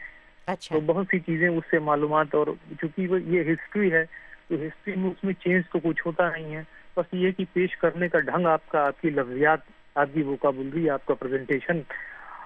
اچھا۔ 0.45 0.75
تو 0.75 0.81
بہت 0.81 1.05
سی 1.11 1.19
چیزیں 1.19 1.47
اس 1.47 1.63
سے 1.71 1.79
معلومات 1.79 2.35
اور 2.35 2.47
چونکہ 2.81 3.01
یہ 3.01 3.53
ہسٹری 3.53 3.91
ہے 3.93 4.05
تو 4.47 4.55
ہسٹری 4.55 4.95
میں 4.95 5.09
اس 5.09 5.23
میں 5.23 5.33
چینج 5.33 5.63
تو 5.73 5.79
کچھ 5.83 6.07
ہوتا 6.07 6.29
نہیں 6.29 6.55
ہے۔ 6.55 6.63
بس 6.97 7.05
یہ 7.13 7.31
کہ 7.31 7.45
پیش 7.53 7.77
کرنے 7.77 8.07
کا 8.07 8.19
ڈھنگ 8.19 8.45
آپ 8.45 8.69
کا 8.69 8.87
آپ 8.87 9.01
کی 9.01 9.09
لفظیات 9.09 9.59
آپ 9.95 10.07
کی 10.13 10.21
ووکابلری 10.21 10.89
آپ 10.89 11.05
کا 11.05 11.13
پریزنٹیشن 11.13 11.79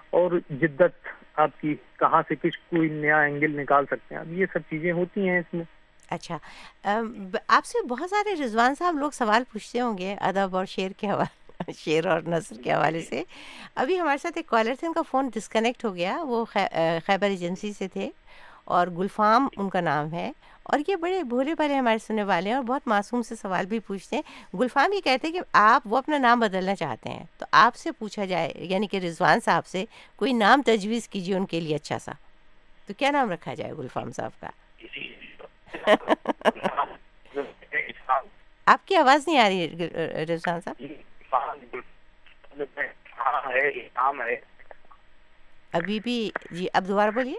اور 0.10 0.32
جدت 0.50 1.08
آپ 1.36 1.50
کی 1.62 1.76
کہاں 2.00 2.22
سے 2.28 2.36
کچھ 2.36 2.60
کوئی 2.60 2.90
نیا 2.90 3.20
اینگل 3.20 3.62
نکال 3.62 3.86
سکتے 3.86 4.16
ہیں۔ 4.16 4.22
اب 4.22 4.34
یہ 4.34 4.46
سب 4.54 4.60
چیزیں 4.70 4.92
ہوتی 4.92 5.30
ہیں 5.30 5.40
اس 5.40 5.54
میں۔ 5.54 5.64
اچھا۔ 6.10 6.38
آپ 7.48 7.66
سے 7.66 7.88
بہت 7.88 8.10
سارے 8.10 8.44
رضوان 8.44 8.76
صاحب 8.76 8.96
لوگ 9.00 9.12
سوال 9.12 9.44
پوچھتے 9.54 9.80
ہوں 9.80 9.98
گے 9.98 10.16
ادب 10.22 10.56
اور 10.56 10.66
شعر 10.66 10.90
کے 10.98 11.08
حوالے۔ 11.08 11.39
شیر 11.78 12.06
اور 12.06 12.22
نثر 12.28 12.56
کے 12.64 12.74
حوالے 12.74 13.02
سے۔ 13.02 13.24
ابھی 13.76 14.00
ہمارے 14.00 14.18
ساتھ 14.18 14.38
ایک 14.38 14.48
کالر 14.48 14.74
تھے، 14.80 14.88
ان 14.88 14.94
کا 14.94 15.02
فون 15.02 15.30
ڈسکنیکٹ 15.34 15.86
ہو 15.86 15.96
گیا۔ 15.96 16.18
وہ 16.22 16.46
خیبر 17.06 17.22
ایجنسی 17.22 17.74
سے 17.74 17.88
تھے 17.88 18.10
اور 18.64 18.88
گلفام 18.88 19.48
ان 19.58 19.70
کا 19.70 19.82
نام 19.82 20.14
ہے۔ 20.14 20.32
اور 20.64 20.80
یہ 20.88 20.96
بڑے 20.96 21.24
بھولے 21.24 21.56
بھالے 21.56 21.76
ہمارے 21.76 21.98
سننے 21.98 22.24
والے 22.24 22.50
ہیں 22.50 22.56
اور 22.56 22.64
بہت 22.64 22.88
معصوم 22.88 23.22
سے 23.22 23.36
سوال 23.36 23.66
بھی 23.66 23.80
پوچھتے 23.80 24.16
ہیں۔ 24.16 24.56
گلفام 24.56 24.94
یہ 24.94 25.02
کہتے 25.02 25.28
ہیں 25.28 25.34
کہ 25.34 25.42
آپ 25.54 25.82
وہ 25.86 25.98
اپنا 25.98 26.18
نام 26.18 26.40
بدلنا 26.40 26.76
چاہتے 26.76 27.10
ہیں۔ 27.10 27.24
تو 27.38 27.46
آپ 27.52 27.76
سے 27.76 27.92
پوچھا 27.92 28.26
جائے 28.26 28.54
یعنی 28.56 28.88
کہ 28.88 28.98
رضوان 28.98 29.40
صاحب 29.46 29.68
سے 29.68 29.86
کوئی 30.16 30.34
نام 30.34 30.62
تجویز 30.62 31.08
کیجیے 31.08 31.36
ان 31.36 31.46
کے 31.46 31.60
لیے 31.60 31.76
اچھا 31.76 32.00
سا۔ 32.00 32.12
تو 32.88 32.94
کیا 32.98 33.12
نام 33.12 33.32
رکھا 33.32 33.54
جائے 33.54 33.74
گلفام 33.74 34.12
صاحب 34.12 34.32
کا؟ 34.40 34.50
آپ 38.66 38.88
کی 38.88 38.96
آواز 38.96 39.28
نہیں 39.28 39.40
آ 39.40 39.50
رہی 39.50 39.64
ہے 39.64 40.26
رضوان 40.26 40.62
صاحب؟ 40.62 40.84
ابھی 45.74 46.00
بھی 46.00 46.32
جی 46.52 46.68
اب 46.74 46.88
دوبارہ 46.88 47.12
بولیے۔ 47.12 47.36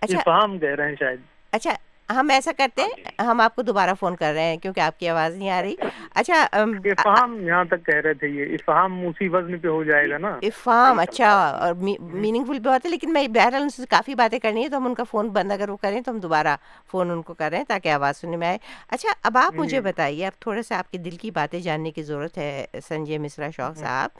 اچھا 0.00 0.18
فہم 0.24 0.58
کہہ 0.58 0.68
رہے 0.68 0.88
ہیں 0.88 0.96
شاید۔ 0.98 1.20
اچھا۔ 1.52 1.70
ہم 2.10 2.30
ایسا 2.30 2.52
کرتے 2.56 2.82
ہیں 2.82 3.22
ہم 3.26 3.40
آپ 3.40 3.54
کو 3.56 3.62
دوبارہ 3.62 3.90
فون 4.00 4.16
کر 4.16 4.32
رہے 4.34 4.42
ہیں 4.42 4.56
کیونکہ 4.56 4.80
آپ 4.80 4.98
کی 4.98 5.08
آواز 5.08 5.36
نہیں 5.36 5.50
آ 5.50 5.60
رہی۔ 5.62 5.74
اچھا 6.14 6.40
افہام 6.52 7.36
یہاں 7.46 7.64
تک 7.64 7.84
کہہ 7.86 8.00
رہے 8.04 8.14
تھے 8.14 8.28
یہ 8.28 8.54
افہام 8.54 9.00
اسی 9.06 9.28
وزن 9.28 9.58
پہ 9.58 9.68
ہو 9.68 9.82
جائے 9.84 10.10
گا 10.10 10.18
نا۔ 10.18 10.28
افہام 10.42 10.98
اچھا 10.98 11.30
اور 11.60 11.74
میننگ 11.74 12.44
فل 12.44 12.58
بھی 12.58 12.70
ہوتا 12.70 12.80
ہے 12.84 12.90
لیکن 12.90 13.12
میں 13.12 13.26
بہرحال 13.28 13.62
ان 13.62 13.68
سے 13.68 13.86
کافی 13.90 14.14
باتیں 14.14 14.38
کرنی 14.38 14.62
ہے 14.64 14.68
تو 14.68 14.76
ہم 14.76 14.86
ان 14.86 14.94
کا 14.94 15.04
فون 15.10 15.28
بند 15.28 15.52
اگر 15.52 15.70
وہ 15.70 15.76
کریں 15.76 16.00
تو 16.00 16.10
ہم 16.10 16.18
دوبارہ 16.18 16.56
فون 16.90 17.10
ان 17.10 17.22
کو 17.22 17.34
کر 17.34 17.50
رہے 17.50 17.58
ہیں 17.58 17.64
تاکہ 17.68 17.92
آواز 17.92 18.16
سننے 18.16 18.36
میں 18.36 18.48
آئے۔ 18.48 18.58
اچھا 18.88 19.12
اب 19.22 19.38
آپ 19.38 19.54
مجھے 19.54 19.80
بتائیے 19.80 20.26
اب 20.26 20.40
تھوڑا 20.40 20.62
سا 20.62 20.78
آپ 20.78 20.90
کے 20.92 20.98
دل 20.98 21.16
کی 21.16 21.30
باتیں 21.30 21.60
جاننے 21.60 21.90
کی 21.90 22.02
ضرورت 22.02 22.38
ہے 22.38 22.66
سنجے 22.88 23.18
مصرا 23.18 23.50
شوق 23.56 23.78
صاحب۔ 23.78 24.10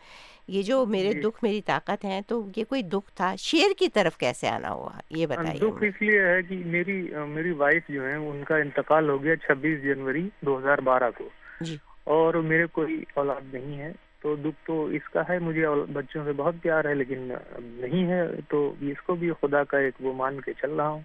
یہ 0.49 0.62
جو 0.62 0.86
میرے 0.86 1.12
دکھ 1.12 1.38
میری 1.42 1.61
طاقت 1.62 2.05
ہیں 2.05 2.20
تو 2.20 2.47
یہ 2.57 2.64
کوئی 2.64 2.82
دکھ 2.82 3.11
تھا؟ 3.14 3.36
شیر 3.36 3.72
کی 3.78 3.88
طرف 3.88 4.16
کیسے 4.16 4.49
آنا 4.49 4.72
ہوا؟ 4.72 4.90
یہ 5.11 5.26
بتائیے 5.26 5.59
دکھ 5.59 5.82
اس 5.84 6.03
لیے 6.03 6.20
ہے 6.22 6.42
کہ 6.42 6.62
میری 6.66 7.09
میری 7.28 7.51
وائف 7.51 7.82
جو 7.88 8.09
ہے 8.09 8.14
ان 8.14 8.42
کا 8.44 8.57
انتقال 8.57 9.09
ہو 9.09 9.22
گیا 9.22 9.36
چھبیس 9.36 9.82
جنوری 9.82 10.28
دو 10.40 10.59
ہزار 10.59 10.78
بارہ 10.78 11.11
کو۔ 11.18 11.28
جی۔ 11.61 11.76
اور 12.05 12.34
میرے 12.34 12.66
کوئی 12.66 13.05
اولاد 13.14 13.55
نہیں 13.55 13.78
ہے 13.78 13.92
تو 14.22 14.36
دکھ 14.36 14.66
تو 14.66 14.84
اس 14.86 15.09
کا 15.09 15.22
ہے 15.28 15.38
مجھے 15.38 15.66
بچوں 15.92 16.24
سے 16.24 16.32
بہت 16.32 16.55
پیار 16.62 16.84
ہے 16.84 16.94
لیکن 16.94 17.32
نہیں 17.59 18.07
ہے 18.07 18.22
تو 18.49 18.74
اس 18.80 19.03
کو 19.03 19.14
بھی 19.14 19.30
خدا 19.40 19.64
کا 19.64 19.78
ایک 19.78 19.94
وہ 20.01 20.12
مان 20.12 20.40
کے 20.40 20.53
چل 20.53 20.70
رہا 20.70 20.88
ہوں۔ 20.88 21.01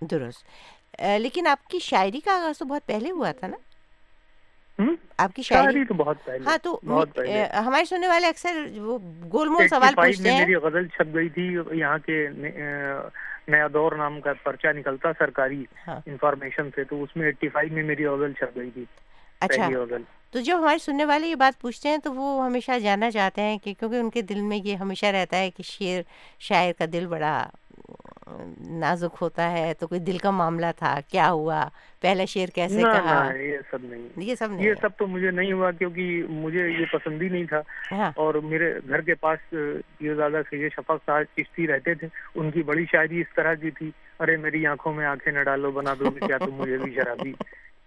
درست۔ 0.00 0.44
لیکن 1.18 1.46
آپ 1.46 1.68
کی 1.68 1.78
شاعری 1.78 2.20
کا 2.20 2.32
آغاز 2.32 2.58
تو 2.58 2.64
بہت 2.64 2.86
پہلے 2.86 3.10
ہوا 3.10 3.32
تھا 3.32 3.46
نا؟ 3.46 3.56
آپ 5.18 5.34
کی 5.34 5.42
شاعری؟ 5.42 5.84
تو 5.84 5.94
بہت 5.94 6.24
پہلے 6.24 6.44
ہاں 6.46 6.56
تو 6.62 6.78
ہمارے 7.58 7.84
سننے 7.84 8.08
والے 8.08 8.26
اکثر 8.26 8.56
وہ 8.76 8.98
گول 9.32 9.48
مول 9.48 9.68
سوال 9.68 9.94
پوچھتے 9.94 10.30
ہیں۔ 10.30 10.38
میری 10.40 10.54
غزل 10.54 10.86
چھپ 10.86 11.14
گئی 11.14 11.28
تھی 11.28 11.46
یہاں 11.72 11.98
کے 11.98 12.26
نیا 13.48 13.66
دور 13.72 13.92
نام 13.92 14.20
کا 14.20 14.32
پرچہ 14.42 14.68
نکلتا 14.68 15.12
سرکاری 15.18 15.64
انفارمیشن 15.86 16.68
سے 16.74 16.84
تو 16.84 17.02
اس 17.02 17.16
میں 17.16 17.26
ایٹی 17.26 17.48
فائیو 17.48 17.72
میں 17.72 17.82
میری 17.82 18.06
غزل 18.06 18.32
چھپ 18.32 18.56
گئی 18.56 18.70
تھی 18.70 18.84
اچھا۔ 19.40 19.68
تو 20.30 20.40
جو 20.40 20.56
ہمارے 20.56 20.78
سننے 20.78 21.04
والے 21.04 21.26
یہ 21.26 21.34
بات 21.34 21.60
پوچھتے 21.60 21.88
ہیں 21.88 21.98
تو 21.98 22.12
وہ 22.14 22.44
ہمیشہ 22.46 22.78
جاننا 22.78 23.10
چاہتے 23.10 23.42
ہیں 23.42 23.58
کہ 23.58 23.74
کیونکہ 23.74 23.96
ان 23.96 24.10
کے 24.10 24.22
دل 24.22 24.40
میں 24.40 24.58
یہ 24.64 24.76
ہمیشہ 24.76 25.06
رہتا 25.06 25.36
ہے 25.36 25.50
کہ 25.50 25.62
شعر 25.62 26.02
شاعر 26.38 26.72
کا 26.78 26.84
دل 26.92 27.06
بڑا 27.06 27.34
نازک 28.68 29.16
ہوتا 29.20 29.52
ہے 29.52 29.72
تو 29.78 29.86
کوئی 29.86 30.00
دل 30.00 30.18
کا 30.18 30.30
معاملہ 30.30 30.66
تھا 30.76 31.00
کیا 31.08 31.30
ہوا؟ 31.30 31.68
پہلا 32.00 32.24
شعر 32.24 32.46
کیسے 32.46 32.82
کہا؟ 32.82 33.32
یہ 33.34 33.58
سب 33.70 33.78
نہیں۔ 33.82 34.08
یہ 34.16 34.34
سب 34.34 34.48
یہ 34.60 34.74
سب 34.80 34.88
تو 34.98 35.06
مجھے 35.06 35.30
نہیں 35.30 35.52
ہوا 35.52 35.70
کیونکہ 35.70 36.22
مجھے 36.28 36.68
یہ 36.68 36.84
پسند 36.92 37.22
ہی 37.22 37.28
نہیں 37.28 37.44
تھا۔ 37.44 37.62
اور 38.16 38.34
میرے 38.34 38.74
گھر 38.88 39.00
کے 39.00 39.14
پاس 39.14 39.54
یہ 40.00 40.14
زیادہ 40.14 40.40
سے 40.50 40.56
یہ 40.56 40.68
شفق 40.68 40.92
صاحب 41.06 41.22
چشتی 41.36 41.66
رہتے 41.66 41.94
تھے۔ 41.94 42.06
ان 42.34 42.50
کی 42.50 42.62
بڑی 42.62 42.84
شاعری 42.92 43.20
اس 43.20 43.34
طرح 43.36 43.54
کی 43.54 43.70
تھی 43.70 43.90
ارے 44.20 44.36
میری 44.36 44.66
آنکھوں 44.66 44.92
میں 44.92 45.06
آنکھیں 45.06 45.32
نہ 45.32 45.42
ڈالو 45.42 45.70
بنا 45.70 45.94
دو 45.98 46.10
کیا 46.10 46.38
تم 46.38 46.54
مجھے 46.54 46.76
بھی 46.76 46.94
شرابی؟ 46.94 47.32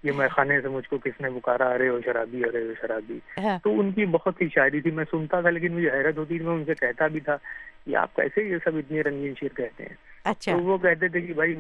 یہ 0.04 0.12
میں 0.12 0.28
خانے 0.28 0.62
سے 0.62 0.68
مجھ 0.68 0.90
کو 0.90 0.98
کس 0.98 1.22
نے 1.22 1.30
پکارا؟ 1.30 1.70
ارے 1.70 1.90
وہ 1.90 2.00
شرابی 2.06 2.44
ارے 2.44 2.64
وہ 2.64 2.74
شرابی۔ 2.82 3.20
تو 3.64 3.80
ان 3.80 3.92
کی 3.92 4.06
بہت 4.06 4.42
ہی 4.42 4.48
شاعری 4.56 4.82
تھی۔ 4.82 4.92
میں 4.92 5.06
سنتا 5.12 5.42
تھا 5.42 5.50
لیکن 5.50 5.74
مجھے 5.74 5.90
حیرت 5.90 6.18
ہوتی 6.18 6.38
تھی 6.38 6.46
میں 6.46 6.54
ان 6.56 6.66
سے 6.66 6.74
کہتا 6.76 7.08
بھی 7.08 7.20
تھا۔ 7.20 7.38
کہ 7.86 7.96
آپ 7.96 8.16
کیسے 8.16 8.44
یہ 8.44 8.58
سب 8.64 8.76
اتنے 8.76 9.02
رنگین 9.02 9.34
شیر 9.40 9.54
کہتے 9.56 9.84
ہیں؟ 9.84 9.96
اچھا۔ 10.24 10.52
تو 10.52 10.60
وہ 10.60 10.78
کہتے 10.78 11.08
تھے 11.08 11.22
کہ 11.22 11.34
بھائی 11.34 11.56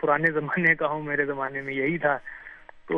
پرانے 0.00 0.32
زمانے 0.32 0.74
کا 0.74 0.86
ہوں 0.86 1.02
میرے 1.02 1.24
زمانے 1.24 1.60
میں 1.60 1.74
یہی 1.74 1.98
تھا۔ 1.98 2.18
تو 2.88 2.96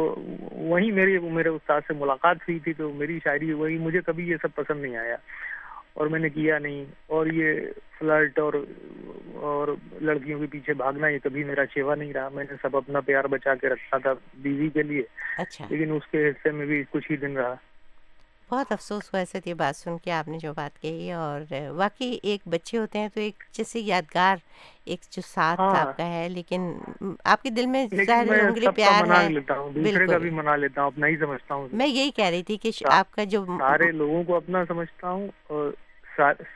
وہی 0.52 0.90
میری 0.90 1.18
میرے 1.18 1.48
استاد 1.48 1.80
سے 1.88 1.94
ملاقات 1.94 2.36
ہوئی 2.36 2.58
تھی 2.58 2.72
تو 2.72 2.92
میری 2.92 3.18
شاعری 3.24 3.52
وہی 3.52 3.78
مجھے 3.78 4.00
کبھی 4.00 4.28
یہ 4.28 4.36
سب 4.42 4.54
پسند 4.54 4.82
نہیں 4.82 4.96
آیا۔ 4.96 5.16
اور 5.92 6.06
میں 6.06 6.20
نے 6.20 6.28
کیا 6.28 6.58
نہیں۔ 6.58 6.84
اور 7.06 7.26
یہ 7.26 7.60
فلرٹ 7.98 8.38
اور 8.38 8.52
اور 9.34 9.68
لڑکیوں 10.00 10.40
کے 10.40 10.46
پیچھے 10.46 10.72
بھاگنا 10.74 11.08
یہ 11.08 11.18
کبھی 11.18 11.44
میرا 11.44 11.64
شیوا 11.74 11.94
نہیں 11.94 12.12
رہا۔ 12.12 12.28
میں 12.28 12.44
نے 12.50 12.56
سب 12.62 12.76
اپنا 12.76 13.00
پیار 13.00 13.24
بچا 13.24 13.54
کے 13.54 13.68
رکھا 13.68 13.98
تھا 13.98 14.12
بیوی 14.34 14.68
کے 14.68 14.82
لیے۔ 14.82 15.02
اچھا۔ 15.38 15.66
لیکن 15.70 15.92
اس 15.92 16.06
کے 16.10 16.28
حصے 16.28 16.50
میں 16.50 16.66
بھی 16.66 16.84
کچھ 16.90 17.12
ہی 17.12 17.16
دن 17.16 17.36
رہا۔ 17.36 17.54
بہت 18.50 18.72
افسوس 18.72 19.02
ہوا 19.04 19.18
ایسے 19.18 19.38
یہ 19.46 19.54
بات 19.54 19.76
سن 19.76 19.98
کے 19.98 20.12
آپ 20.12 20.28
نے 20.28 20.38
جو 20.38 20.52
بات 20.54 20.82
کہی 20.82 21.12
اور 21.12 21.40
واقعی 21.68 22.18
ایک 22.22 22.40
بچے 22.46 22.78
ہوتے 22.78 22.98
ہیں 22.98 23.08
تو 23.08 23.20
ایک 23.20 23.44
جیسے 23.52 23.80
یادگار 23.80 24.36
ایک 24.84 25.00
جو 25.10 25.22
ساتھ 25.26 25.60
آپ 25.60 25.96
کا 25.96 26.06
ہے 26.06 26.28
لیکن 26.28 26.78
آپ 27.24 27.42
کے 27.42 27.50
دل 27.50 27.66
میں 27.66 27.86
ظاہر 28.06 28.26
پیار 28.74 29.02
ہے۔ 29.10 29.28
بالکل۔ 29.74 30.30
منا 30.30 30.56
لیتا 30.56 30.80
ہوں 30.80 30.86
اپنا 30.86 31.06
ہی 31.06 31.16
سمجھتا 31.16 31.54
ہوں۔ 31.54 31.68
میں 31.72 31.86
یہی 31.86 32.10
کہہ 32.10 32.24
رہی 32.24 32.42
تھی 32.42 32.56
کہ 32.56 32.70
آپ 32.90 33.12
کا 33.12 33.24
جو 33.24 33.44
سارے 33.58 33.90
لوگوں 33.90 34.24
کو 34.24 34.36
اپنا 34.36 34.64
سمجھتا 34.68 35.10
ہوں 35.10 35.28
اور 35.46 35.70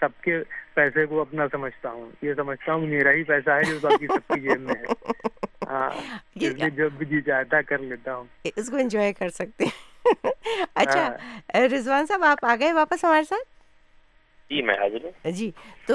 سب 0.01 0.21
کے 0.21 0.43
پیسے 0.75 1.07
کو 1.07 1.21
اپنا 1.21 1.47
سمجھتا 1.53 1.91
ہوں۔ 1.91 2.11
یہ 2.23 2.35
سمجھتا 2.37 2.73
ہوں 2.73 2.81
میرا 2.81 3.11
ہی 3.11 3.23
پیسہ 3.23 3.51
ہے 3.51 3.65
جو 3.65 3.79
باقی 3.83 4.07
سب 4.07 4.35
کی 4.35 4.41
جیب 4.41 4.61
میں 4.61 4.75
ہے۔ 4.81 5.11
جب 6.77 6.93
بھی 6.93 7.07
جی 7.07 7.21
چاہتا 7.21 7.63
کر 7.63 7.79
لیتا 7.79 8.15
ہوں۔ 8.15 8.25
اس 8.57 8.71
کو 8.71 8.77
انجوائے 8.77 9.13
کر 9.13 9.29
سکتے 9.29 9.65
ہیں۔ 9.65 9.92
اچھا 10.75 11.09
رضوان 11.67 12.07
صاحب 12.07 12.25
آپ 12.25 12.45
آ 12.45 12.55
گئے 12.61 12.73
واپس 12.73 13.05
ہمارے 13.05 13.25
ساتھ 13.25 13.51
جی 14.51 14.63
میں 14.63 14.75
حاضر 14.75 15.05
ہوں 15.05 15.31
جی 15.31 15.51
تو 15.87 15.95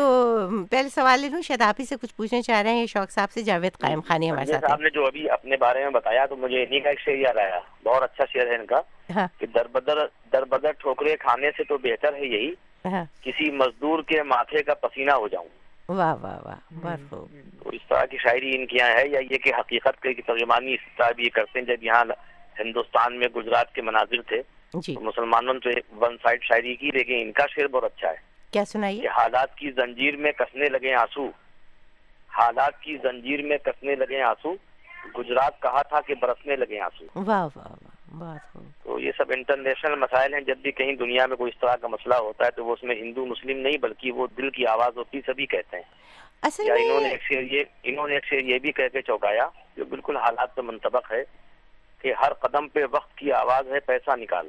پہلے 0.72 0.90
سوال 0.90 1.20
لے 1.20 1.30
لوں 1.30 1.42
شاید 1.42 1.62
آپ 1.62 1.80
ہی 1.80 1.86
سے 1.86 1.96
کچھ 2.02 2.14
پوچھنا 2.16 2.42
چاہ 2.42 2.62
رہے 2.62 2.72
ہیں 2.72 2.82
یہ 2.82 2.86
شوق 2.86 3.12
صاحب 3.12 3.32
سے 3.32 3.42
جاوید 3.42 3.78
قائم 3.78 4.00
خانی 4.08 4.30
ہمارے 4.32 4.46
ساتھ 4.46 4.66
صاحب 4.68 4.82
نے 4.82 4.90
جو 4.90 5.06
ابھی 5.06 5.30
اپنے 5.30 5.58
بارے 5.58 5.84
میں 5.84 5.92
بتایا 5.92 6.26
تو 6.26 6.36
مجھے 6.36 6.64
انہیں 6.64 6.80
کا 6.80 6.90
ایک 6.90 7.00
شعر 7.00 7.16
یاد 7.16 7.38
آیا 7.38 7.60
بہت 7.84 8.04
اچھا 8.04 8.26
شعر 8.34 8.48
ہے 8.48 8.56
ان 8.56 8.66
کا 8.66 9.26
کہ 9.40 9.46
در 9.56 9.68
بدر 9.68 10.06
در 10.34 10.46
بدر 10.46 10.72
ٹھوکرے 10.80 11.16
کھانے 11.18 11.52
سے 11.58 11.64
تو 11.64 11.78
بہتر 11.84 12.14
ہے 12.14 12.26
یہی 12.26 12.52
کسی 13.24 13.52
مزدور 13.52 14.04
کے 14.04 14.24
ماتھے 14.24 14.64
کا 14.64 14.74
پسینہ 14.82 15.12
ہو 15.14 15.28
جاؤں 15.28 15.48
واہ 15.90 16.16
واہ 16.22 16.40
واہ 16.46 16.56
بہت 16.74 17.10
خوب 17.10 17.36
تو 17.64 17.70
اس 17.70 17.88
طرح 17.90 18.06
کی 18.06 18.18
شاعری 18.18 18.56
ان 18.56 18.66
کی 18.66 18.78
یہاں 18.78 18.98
ہے 18.98 19.08
یا 19.08 19.20
یہ 19.20 19.38
کہ 19.38 19.54
حقیقت 19.60 20.02
کے 20.02 20.14
ترجمانی 20.22 20.74
اس 20.74 20.88
طرح 20.98 21.12
بھی 21.12 21.24
یہ 21.24 21.30
کرتے 21.34 21.60
ہیں 21.60 21.66
جب 21.66 21.84
یہاں 21.84 22.04
ہندوستان 22.60 23.20
میں 23.20 23.28
گجرات 23.28 23.76
کے 23.76 23.82
مناظر 23.82 24.22
تھے 24.22 24.42
جی۔ 24.74 24.96
مسلمانوں 25.02 25.54
تو 25.54 25.70
ون 25.98 26.18
سائڈ 26.24 26.44
شاعری 26.44 26.76
کی 26.76 26.92
لیکن 26.94 27.18
ان 27.20 27.32
کا 27.32 27.44
شعر 27.50 27.68
بہت 27.68 27.84
اچھا 27.84 28.10
ہے۔ 28.10 28.16
کیا 28.52 28.66
سنائیے؟ 28.66 29.02
کہ 29.02 29.08
حالات 29.08 29.58
کی 29.58 29.72
زنجیر 29.72 30.16
میں 30.16 30.32
کسنے 30.32 30.70
لگے 30.70 30.94
آنسو۔ 30.94 31.26
حالات 32.38 32.82
کی 32.82 32.98
زنجیر 33.04 33.42
میں 33.42 33.58
کسنے 33.58 33.96
لگے 33.96 34.22
آنسو۔ 34.22 34.54
گجرات 35.18 35.62
کہا 35.62 35.82
تھا 35.82 36.02
کہ 36.02 36.16
برسنے 36.16 36.56
لگے 36.56 36.80
آنسو۔ 36.80 37.06
واہ 37.26 37.48
واہ 37.56 37.72
واہ 38.22 38.58
تو 38.84 39.00
یہ 39.00 39.12
سب 39.18 39.24
انٹرنیشنل 39.30 39.96
مسائل 39.96 40.34
ہیں۔ 40.34 40.42
جب 40.42 40.58
بھی 40.58 40.72
کہیں 40.72 40.94
دنیا 40.94 41.26
میں 41.26 41.38
کوئی 41.38 41.52
اس 41.56 41.60
طرح 41.62 41.76
کا 41.76 41.88
مسئلہ 41.88 42.16
ہوتا 42.16 42.46
ہے 42.46 42.52
تو 42.52 42.66
وہ 42.66 42.74
اس 42.74 42.84
میں 42.84 42.96
ہندو 42.96 43.26
مسلم 43.26 43.58
نہیں 43.58 43.78
بلکہ 43.78 44.12
وہ 44.12 44.28
دل 44.38 44.50
کی 44.50 44.66
آواز 44.66 44.98
ہوتی 44.98 45.22
سبھی 45.26 45.46
کہتے 45.46 45.76
ہیں۔ 45.78 45.84
یا 46.68 46.74
انہوں 46.74 47.02
نے 47.02 47.10
ایک 47.10 47.22
شعر 47.22 47.42
یہ 47.42 47.64
انہوں 47.84 48.08
نے 48.08 48.14
ایک 48.14 48.26
شعر 48.26 48.40
یہ 48.40 48.60
بھی 48.60 48.72
کہہ 48.72 48.88
کے 48.94 49.02
چوکایا 49.02 49.48
جو 49.78 49.86
بالکل 49.86 50.18
حالات 50.18 50.56
پہ 50.56 50.62
منطبق 50.62 51.12
ہے۔ 51.12 51.24
کہ 52.02 52.14
ہر 52.14 52.34
قدم 52.34 52.68
پہ 52.68 52.80
وقت 52.92 53.18
کی 53.18 53.32
آواز 53.32 53.68
ہے 53.68 53.80
پیسہ 53.80 54.16
نکال۔ 54.16 54.48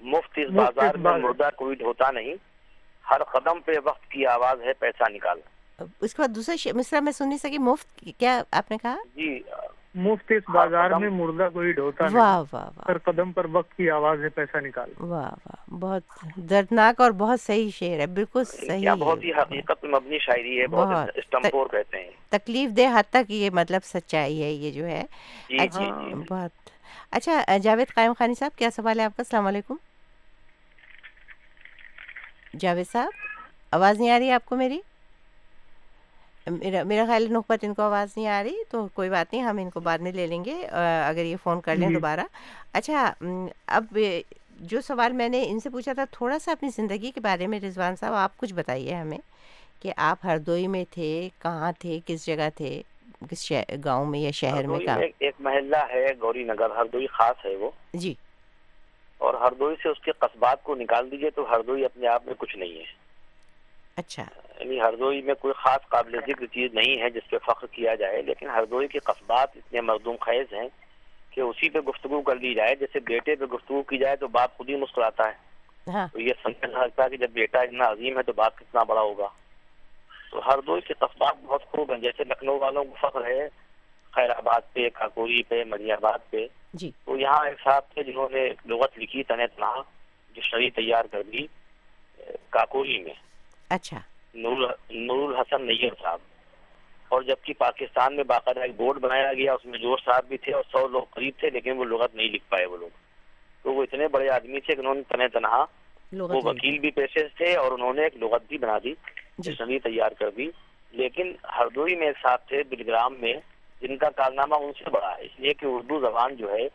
مفت 0.00 0.30
اس 0.36 0.50
بازار 0.50 0.94
میں 0.94 1.18
مردہ 1.18 1.48
کوئی 1.56 1.76
ڈھوتا 1.76 2.10
نہیں۔ 2.10 2.34
ہر 3.10 3.24
قدم 3.24 3.60
پہ 3.60 3.72
وقت 3.84 4.10
کی 4.10 4.26
آواز 4.26 4.62
ہے 4.62 4.72
پیسہ 4.72 5.10
نکال۔ 5.10 5.40
اس 6.00 6.14
کے 6.14 6.22
بعد 6.22 6.34
دوسرا 6.34 6.70
مصرا 6.74 7.00
میں 7.00 7.12
سن 7.12 7.28
نہیں 7.28 7.38
سکی 7.38 7.58
مفت 7.58 8.04
کیا 8.18 8.42
آپ 8.50 8.70
نے 8.70 8.76
کہا؟ 8.82 8.96
جی 9.14 9.42
مفت 9.96 10.32
اس 10.32 10.50
بازار 10.50 10.90
میں 10.90 11.08
مردہ 11.10 11.48
کوئی 11.52 11.72
ڈھوتا 11.72 12.04
واہ 12.12 12.42
واہ 12.52 12.70
ہر 12.88 12.98
قدم 12.98 13.32
پر 13.32 13.46
وقت 13.52 13.76
کی 13.76 13.90
آواز 13.90 14.22
ہے 14.22 14.28
پیسہ 14.28 14.56
نکال۔ 14.56 14.90
واہ 14.98 15.30
واہ 15.30 15.74
بہت 15.74 16.02
دردناک 16.36 17.00
اور 17.00 17.10
بہت 17.10 17.40
صحیح 17.40 17.70
شعر 17.70 18.00
ہے۔ 18.00 18.06
بالکل 18.06 18.44
صحیح 18.44 18.90
بہت 18.98 19.24
ہی 19.24 19.32
حقیقت 19.32 19.84
مبنی 19.84 20.18
شاعری 20.18 20.60
ہے 20.60 20.66
بہت 20.66 21.10
اسٹمپور 21.14 21.66
کہتے 21.66 21.96
ہیں۔ 21.96 22.10
تکلیف 22.28 22.76
دہ 22.76 22.98
حد 22.98 23.10
تک 23.10 23.30
یہ 23.30 23.50
مطلب 23.50 23.80
سچائی 23.84 24.42
ہے 24.42 24.52
یہ 24.52 24.70
جو 24.70 24.86
ہے۔ 24.86 25.02
بہت۔ 26.30 26.70
اچھا 27.10 27.56
جاوید 27.62 27.94
قائم 27.94 28.12
خانی 28.18 28.34
صاحب 28.34 28.58
کیا 28.58 28.68
سوال 28.70 29.00
ہے 29.00 29.04
آپ 29.04 29.16
کا؟ 29.16 29.20
السلام 29.20 29.46
علیکم۔ 29.46 29.74
جاوید 32.60 32.86
صاحب 32.92 33.08
آواز 33.72 33.98
نہیں 33.98 34.10
آ 34.10 34.18
رہی 34.18 34.26
ہے 34.26 34.32
آپ 34.32 34.46
کو 34.46 34.56
میری؟ 34.56 34.80
میرا 36.46 36.82
میرا 36.82 37.04
خیال 37.06 37.22
ہے 37.22 37.28
نخبت 37.28 37.64
ان 37.64 37.74
کو 37.74 37.82
آواز 37.82 38.08
نہیں 38.16 38.26
آ 38.26 38.42
رہی 38.42 38.64
تو 38.70 38.88
کوئی 38.94 39.10
بات 39.10 39.32
نہیں 39.32 39.42
ہم 39.42 39.58
ان 39.58 39.70
کو 39.70 39.80
بعد 39.80 39.98
میں 39.98 40.12
لے 40.12 40.26
لیں 40.26 40.44
گے 40.44 40.62
اگر 41.06 41.24
یہ 41.24 41.36
فون 41.42 41.60
کر 41.60 41.76
لیں 41.76 41.88
جی۔ 41.88 41.94
دوبارہ۔ 41.94 42.20
اچھا 42.72 43.12
اب 43.66 43.98
جو 44.60 44.80
سوال 44.80 45.12
میں 45.12 45.28
نے 45.28 45.44
ان 45.48 45.60
سے 45.60 45.70
پوچھا 45.70 45.92
تھا 45.92 46.04
تھوڑا 46.10 46.38
سا 46.38 46.52
اپنی 46.52 46.68
زندگی 46.68 47.10
کے 47.10 47.20
بارے 47.20 47.46
میں 47.46 47.60
رضوان 47.60 47.96
صاحب 47.96 48.14
آپ 48.14 48.36
کچھ 48.36 48.54
بتائیے 48.54 48.94
ہمیں 48.94 49.18
کہ 49.80 49.92
آپ 49.96 50.18
ہردوئی 50.24 50.66
میں 50.66 50.84
تھے 50.90 51.28
کہاں 51.42 51.72
تھے 51.78 52.00
کس 52.06 52.26
جگہ 52.26 52.48
تھے 52.54 52.82
کس 53.30 53.52
گاؤں 53.84 54.06
میں 54.06 54.20
یا 54.20 54.30
شہر 54.30 54.66
میں 54.66 54.78
کہاں؟ 54.78 54.98
ایک 55.18 55.34
محلہ 55.38 55.76
ہے 55.90 56.06
گوری 56.20 56.44
نگر 56.44 56.70
ہردوئی 56.76 57.06
خاص 57.06 57.46
ہے 57.46 57.56
وہ۔ 57.56 57.70
جی۔ 57.94 58.14
اور 59.18 59.34
ہردوئی 59.34 59.76
سے 59.82 59.88
اس 59.88 60.00
کے 60.00 60.12
قصبات 60.12 60.62
کو 60.62 60.74
نکال 60.74 61.10
دیجیے 61.10 61.30
تو 61.30 61.50
ہردوئی 61.50 61.84
اپنے 61.84 62.08
آپ 62.08 62.22
میں 62.26 62.34
کچھ 62.38 62.56
نہیں 62.56 62.78
ہے۔ 62.78 62.84
اچھا۔ 63.96 64.24
یعنی 64.60 64.80
ہردوئی 64.80 65.22
میں 65.22 65.34
کوئی 65.34 65.54
خاص 65.56 65.88
قابل 65.88 66.20
ذکر 66.26 66.46
چیز 66.46 66.74
نہیں 66.74 67.02
ہے 67.02 67.10
جس 67.10 67.30
پہ 67.30 67.36
فخر 67.38 67.66
کیا 67.66 67.94
جائے 67.94 68.22
لیکن 68.22 68.48
ہردوئی 68.48 68.88
کے 68.88 68.98
قصبات 68.98 69.48
اتنے 69.56 69.80
مردوم 69.80 70.16
خیز 70.20 70.52
ہیں 70.52 70.68
کہ 71.30 71.40
اسی 71.40 71.70
پہ 71.70 71.78
گفتگو 71.78 72.22
کر 72.22 72.36
لی 72.36 72.54
جائے 72.54 72.74
جیسے 72.74 73.00
بیٹے 73.00 73.34
پہ 73.34 73.44
گفتگو 73.44 73.82
کی 73.82 73.98
جائے 73.98 74.16
تو 74.16 74.28
باپ 74.28 74.56
خود 74.56 74.68
ہی 74.68 74.76
مسکراتا 74.76 75.24
ہے۔ 75.28 75.46
تو 76.12 76.20
یہ 76.20 76.32
سمجھنا 76.42 76.80
لگتا 76.80 77.04
ہے 77.04 77.08
کہ 77.10 77.16
جب 77.16 77.30
بیٹا 77.30 77.60
اتنا 77.60 77.88
عظیم 77.88 78.18
ہے 78.18 78.22
تو 78.22 78.32
باپ 78.32 78.58
کتنا 78.58 78.82
بڑا 78.82 79.00
ہوگا۔ 79.00 79.28
تو 80.30 80.40
ہردوئی 80.46 80.80
کے 80.80 80.94
قصبات 80.94 81.36
بہت 81.42 81.64
خوب 81.64 81.92
ہیں 81.92 82.00
جیسے 82.00 82.24
لکھنؤ 82.24 82.58
والوں 82.58 82.84
کو 82.84 83.08
فخر 83.08 83.26
ہے 83.26 83.48
خیر 84.10 84.30
آباد 84.30 84.60
پہ 84.72 84.88
کاکوری 84.94 85.42
پہ 85.42 85.64
مری 85.64 85.92
آباد 85.92 86.30
پہ۔ 86.30 86.46
جی۔ 86.74 86.90
تو 87.04 87.16
یہاں 87.16 87.46
ایک 87.46 87.60
صاحب 87.64 87.82
تھے 87.94 88.02
جنہوں 88.02 88.28
نے 88.32 88.48
لغت 88.64 88.98
لکھی 88.98 89.22
تنہ 89.22 89.42
تنہا 89.56 89.82
جو 90.34 90.42
شریح 90.42 90.70
تیار 90.76 91.04
کر 91.04 91.22
دی 91.22 91.46
کاکوری 92.50 92.98
میں۔ 92.98 93.14
اچھا۔ 93.70 93.98
نور 94.36 94.68
نور 94.90 95.32
الحسن 95.32 95.66
نیئر 95.66 95.94
صاحب۔ 96.02 96.18
اور 97.08 97.22
جبکہ 97.22 97.52
پاکستان 97.58 98.16
میں 98.16 98.24
باقاعدہ 98.24 98.60
ایک 98.60 98.76
بورڈ 98.76 98.98
بنایا 98.98 99.32
گیا 99.32 99.52
اس 99.52 99.66
میں 99.66 99.78
جوش 99.78 100.04
صاحب 100.04 100.24
بھی 100.28 100.36
تھے 100.38 100.52
اور 100.52 100.62
سو 100.72 100.88
لوگ 100.88 101.02
قریب 101.10 101.34
تھے 101.40 101.50
لیکن 101.50 101.70
وہ 101.76 101.84
لغت 101.84 102.14
نہیں 102.14 102.28
لکھ 102.28 102.50
پائے 102.50 102.66
وہ 102.66 102.76
لوگ۔ 102.76 102.88
تو 103.62 103.72
وہ 103.72 103.82
اتنے 103.82 104.08
بڑے 104.08 104.28
آدمی 104.28 104.60
تھے 104.60 104.74
کہ 104.74 104.80
انہوں 104.80 104.94
نے 104.94 105.02
تنہ 105.08 105.22
تنہا 105.32 105.64
وہ 106.12 106.40
وکیل 106.44 106.78
بھی 106.78 106.90
پیشے 106.90 107.28
تھے 107.28 107.56
اور 107.56 107.72
انہوں 107.72 107.94
نے 107.94 108.02
ایک 108.02 108.16
لغت 108.16 108.42
بھی 108.48 108.58
بنا 108.58 108.78
دی 108.84 108.94
جسنی 109.38 109.78
تیار 109.78 110.10
کر 110.10 110.30
دی۔ 110.30 110.50
لیکن 110.90 111.32
ہردوئی 111.58 111.96
میں 111.96 112.06
ایک 112.06 112.16
صاحب 112.22 112.48
تھے 112.48 112.62
بلگرام 112.70 113.14
میں 113.18 113.34
جن 113.80 113.96
کا 113.96 114.10
کارنامہ 114.10 114.54
ان 114.54 114.72
سے 114.72 114.90
بڑا 114.90 115.16
ہے۔ 115.18 115.22
اس 115.22 115.40
لیے 115.40 115.52
کہ 115.54 115.66
اردو 115.66 116.00
زبان 116.00 116.36
جو 116.36 116.52
ہے 116.52 116.68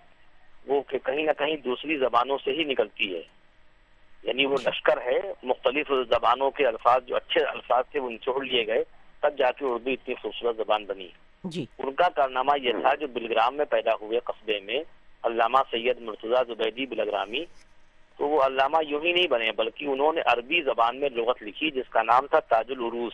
وہ 0.68 0.82
کہ 0.82 0.98
کہیں 0.98 1.24
نہ 1.24 1.32
کہیں 1.38 1.56
دوسری 1.58 1.98
زبانوں 1.98 2.38
سے 2.44 2.52
ہی 2.52 2.64
نکلتی 2.64 3.16
ہے۔ 3.16 3.22
یعنی 4.24 4.46
وہ 4.46 4.56
لشکر 4.58 5.02
ہے 5.02 5.20
مختلف 5.44 5.88
زبانوں 5.88 6.52
کے 6.52 6.68
الفاظ 6.68 7.06
جو 7.06 7.16
اچھے 7.16 7.44
الفاظ 7.44 7.84
تھے 7.92 8.00
وہ 8.00 8.10
نچوڑ 8.10 8.46
لیے 8.46 8.68
گئے۔ 8.68 8.84
تب 9.22 9.38
جا 9.38 9.52
کے 9.52 9.66
اردو 9.66 9.90
اتنی 9.90 10.16
خوبصورت 10.16 10.58
زبان 10.58 10.86
بنی۔ 10.86 11.08
جی۔ 11.44 11.66
ان 11.78 11.92
کا 11.94 12.10
کارنامہ 12.10 12.52
یہ 12.64 12.72
تھا 12.82 12.96
جو 12.96 13.08
بلگرام 13.08 13.58
میں 13.58 13.66
پیدا 13.66 13.92
ہوئے 14.02 14.20
قصبے 14.20 14.60
میں 14.60 14.84
علامہ 15.24 15.58
سید 15.72 16.02
مرتضی 16.02 16.54
زبیدی 16.54 16.86
بلگرامی۔ 16.86 17.46
تو 18.18 18.28
وہ 18.28 18.42
علامہ 18.42 18.78
یوں 18.88 19.02
ہی 19.02 19.14
نہیں 19.14 19.28
بنے 19.28 19.52
بلکہ 19.52 19.86
انہوں 19.86 20.14
نے 20.14 20.22
عربی 20.26 20.62
زبان 20.62 21.00
میں 21.00 21.10
لغت 21.10 21.44
لکھی 21.44 21.72
جس 21.72 21.90
کا 21.90 22.04
نام 22.04 22.28
تھا 22.28 22.40
تاج 22.40 22.66
العروس۔ 22.70 23.14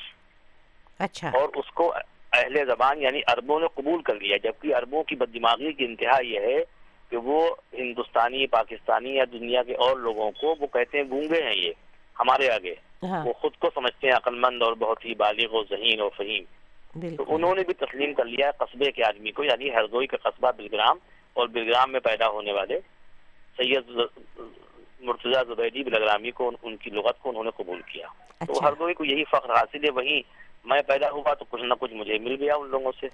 اچھا۔ 1.00 1.30
اور 1.30 1.50
اس 1.56 1.72
کو 1.72 1.94
اہل 2.34 2.66
زبان 2.66 3.02
یعنی 3.02 3.22
عربوں 3.28 3.60
نے 3.60 3.66
قبول 3.76 4.02
کر 4.02 4.16
لیا 4.16 4.38
جبکہ 4.38 4.76
عربوں 4.76 5.04
کی 5.04 5.16
بد 5.16 5.34
دماغی 5.34 5.74
کی 5.74 5.86
انتہا 5.86 6.24
یہ 6.24 6.40
ہے 6.40 6.64
کہ 7.10 7.18
وہ 7.18 7.56
ہندوستانی 7.74 8.48
پاکستانی 8.48 9.16
یا 9.16 9.24
دنیا 9.32 9.64
کے 9.64 9.74
اور 9.74 9.98
لوگوں 9.98 10.32
کو 10.32 10.56
وہ 10.60 10.68
کہتے 10.68 10.98
ہیں 10.98 11.06
گونگے 11.10 11.44
ہیں 11.44 11.54
یہ 11.56 11.72
ہمارے 12.20 12.50
آگے۔ 12.50 12.76
ہاں۔ 13.04 13.26
وہ 13.26 13.34
خود 13.34 13.52
کو 13.58 13.70
سمجھتے 13.76 14.08
ہیں 14.08 14.16
عقل 14.16 14.36
مند 14.36 14.62
اور 14.62 14.74
بہت 14.74 15.06
ہی 15.06 15.16
بالغ 15.16 15.48
و 15.52 15.64
ذہین 15.64 16.00
اور 16.00 16.10
فہیم۔ 16.18 16.44
تو 17.16 17.24
انہوں 17.28 17.56
نے 17.56 17.64
بھی 17.64 17.74
تسلیم 17.74 18.14
کر 18.14 18.26
لیا 18.26 18.52
قصبے 18.52 18.92
کے 18.92 19.04
آدمی 19.04 19.32
کو 19.32 19.44
یعنی 19.44 19.70
ہردوئی 19.70 20.08
کا 20.08 20.18
قصبہ 20.18 20.52
بلگرام 20.58 20.98
اور 21.34 21.48
بلگرام 21.48 21.92
میں 21.92 22.00
پیدا 22.00 22.28
ہونے 22.28 22.52
والے 22.52 22.80
سید 23.58 23.92
مرتضی 25.00 25.32
زبیدی 25.48 25.84
بلگرامی 25.84 26.32
کو 26.32 26.48
ان- 26.48 26.58
ان 26.62 26.78
کی 26.78 26.90
لغت 26.90 27.20
کو 27.20 27.30
انہوں 27.30 27.44
نے 27.44 27.50
قبول 27.56 27.82
کیا۔ 27.82 28.08
تو 28.46 28.54
اچھا۔ 28.54 28.68
ہردوئی 28.68 28.94
کو 28.94 29.06
یہی 29.06 29.24
فخر 29.24 29.50
حاصل 29.50 29.84
ہے 29.84 29.92
وہیں 29.92 30.22
میں 30.68 30.82
پیدا 30.82 31.12
ہوا 31.12 31.34
تو 31.34 31.46
کچھ 31.50 31.64
نہ 31.64 31.74
کچھ 31.80 31.94
مجھے 31.94 32.18
مل 32.18 32.36
گیا 32.40 32.56
ان 32.56 32.70
لوگوں 32.70 32.92
سے۔ 33.00 33.08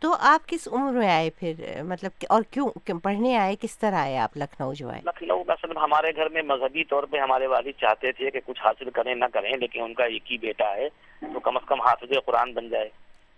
تو 0.00 0.14
آپ 0.20 0.48
کس 0.48 0.68
عمر 0.72 0.92
میں 0.92 1.10
آئے 1.10 1.30
پھر؟ 1.30 1.82
مطلب 1.82 2.10
اور 2.28 2.42
کیوں 2.42 2.98
پڑھنے 3.02 3.36
آئے؟ 3.36 3.56
کس 3.60 3.78
طرح 3.78 3.94
آئے 3.94 4.18
آپ 4.18 4.36
لکھنؤ 4.36 4.72
جو 4.72 4.88
آئے؟ 4.88 5.00
لکھنؤ 5.04 5.42
مثلا 5.48 5.80
ہمارے 5.84 6.16
گھر 6.16 6.28
میں 6.28 6.42
مذہبی 6.42 6.84
طور 6.84 7.02
پہ 7.02 7.18
ہمارے 7.18 7.46
والد 7.46 7.80
چاہتے 7.80 8.12
تھے 8.12 8.30
کہ 8.30 8.40
کچھ 8.46 8.60
حاصل 8.64 8.90
کریں 8.90 9.14
نہ 9.14 9.24
کریں 9.32 9.52
لیکن 9.52 9.82
ان 9.82 9.94
کا 9.94 10.04
ایک 10.04 10.32
ہی 10.32 10.38
بیٹا 10.38 10.76
ہے 10.76 10.88
تو 11.20 11.40
کم 11.40 11.56
از 11.56 11.62
کم 11.66 11.80
حافظ 11.80 12.12
قرآن 12.26 12.52
بن 12.52 12.68
جائے۔ 12.68 12.88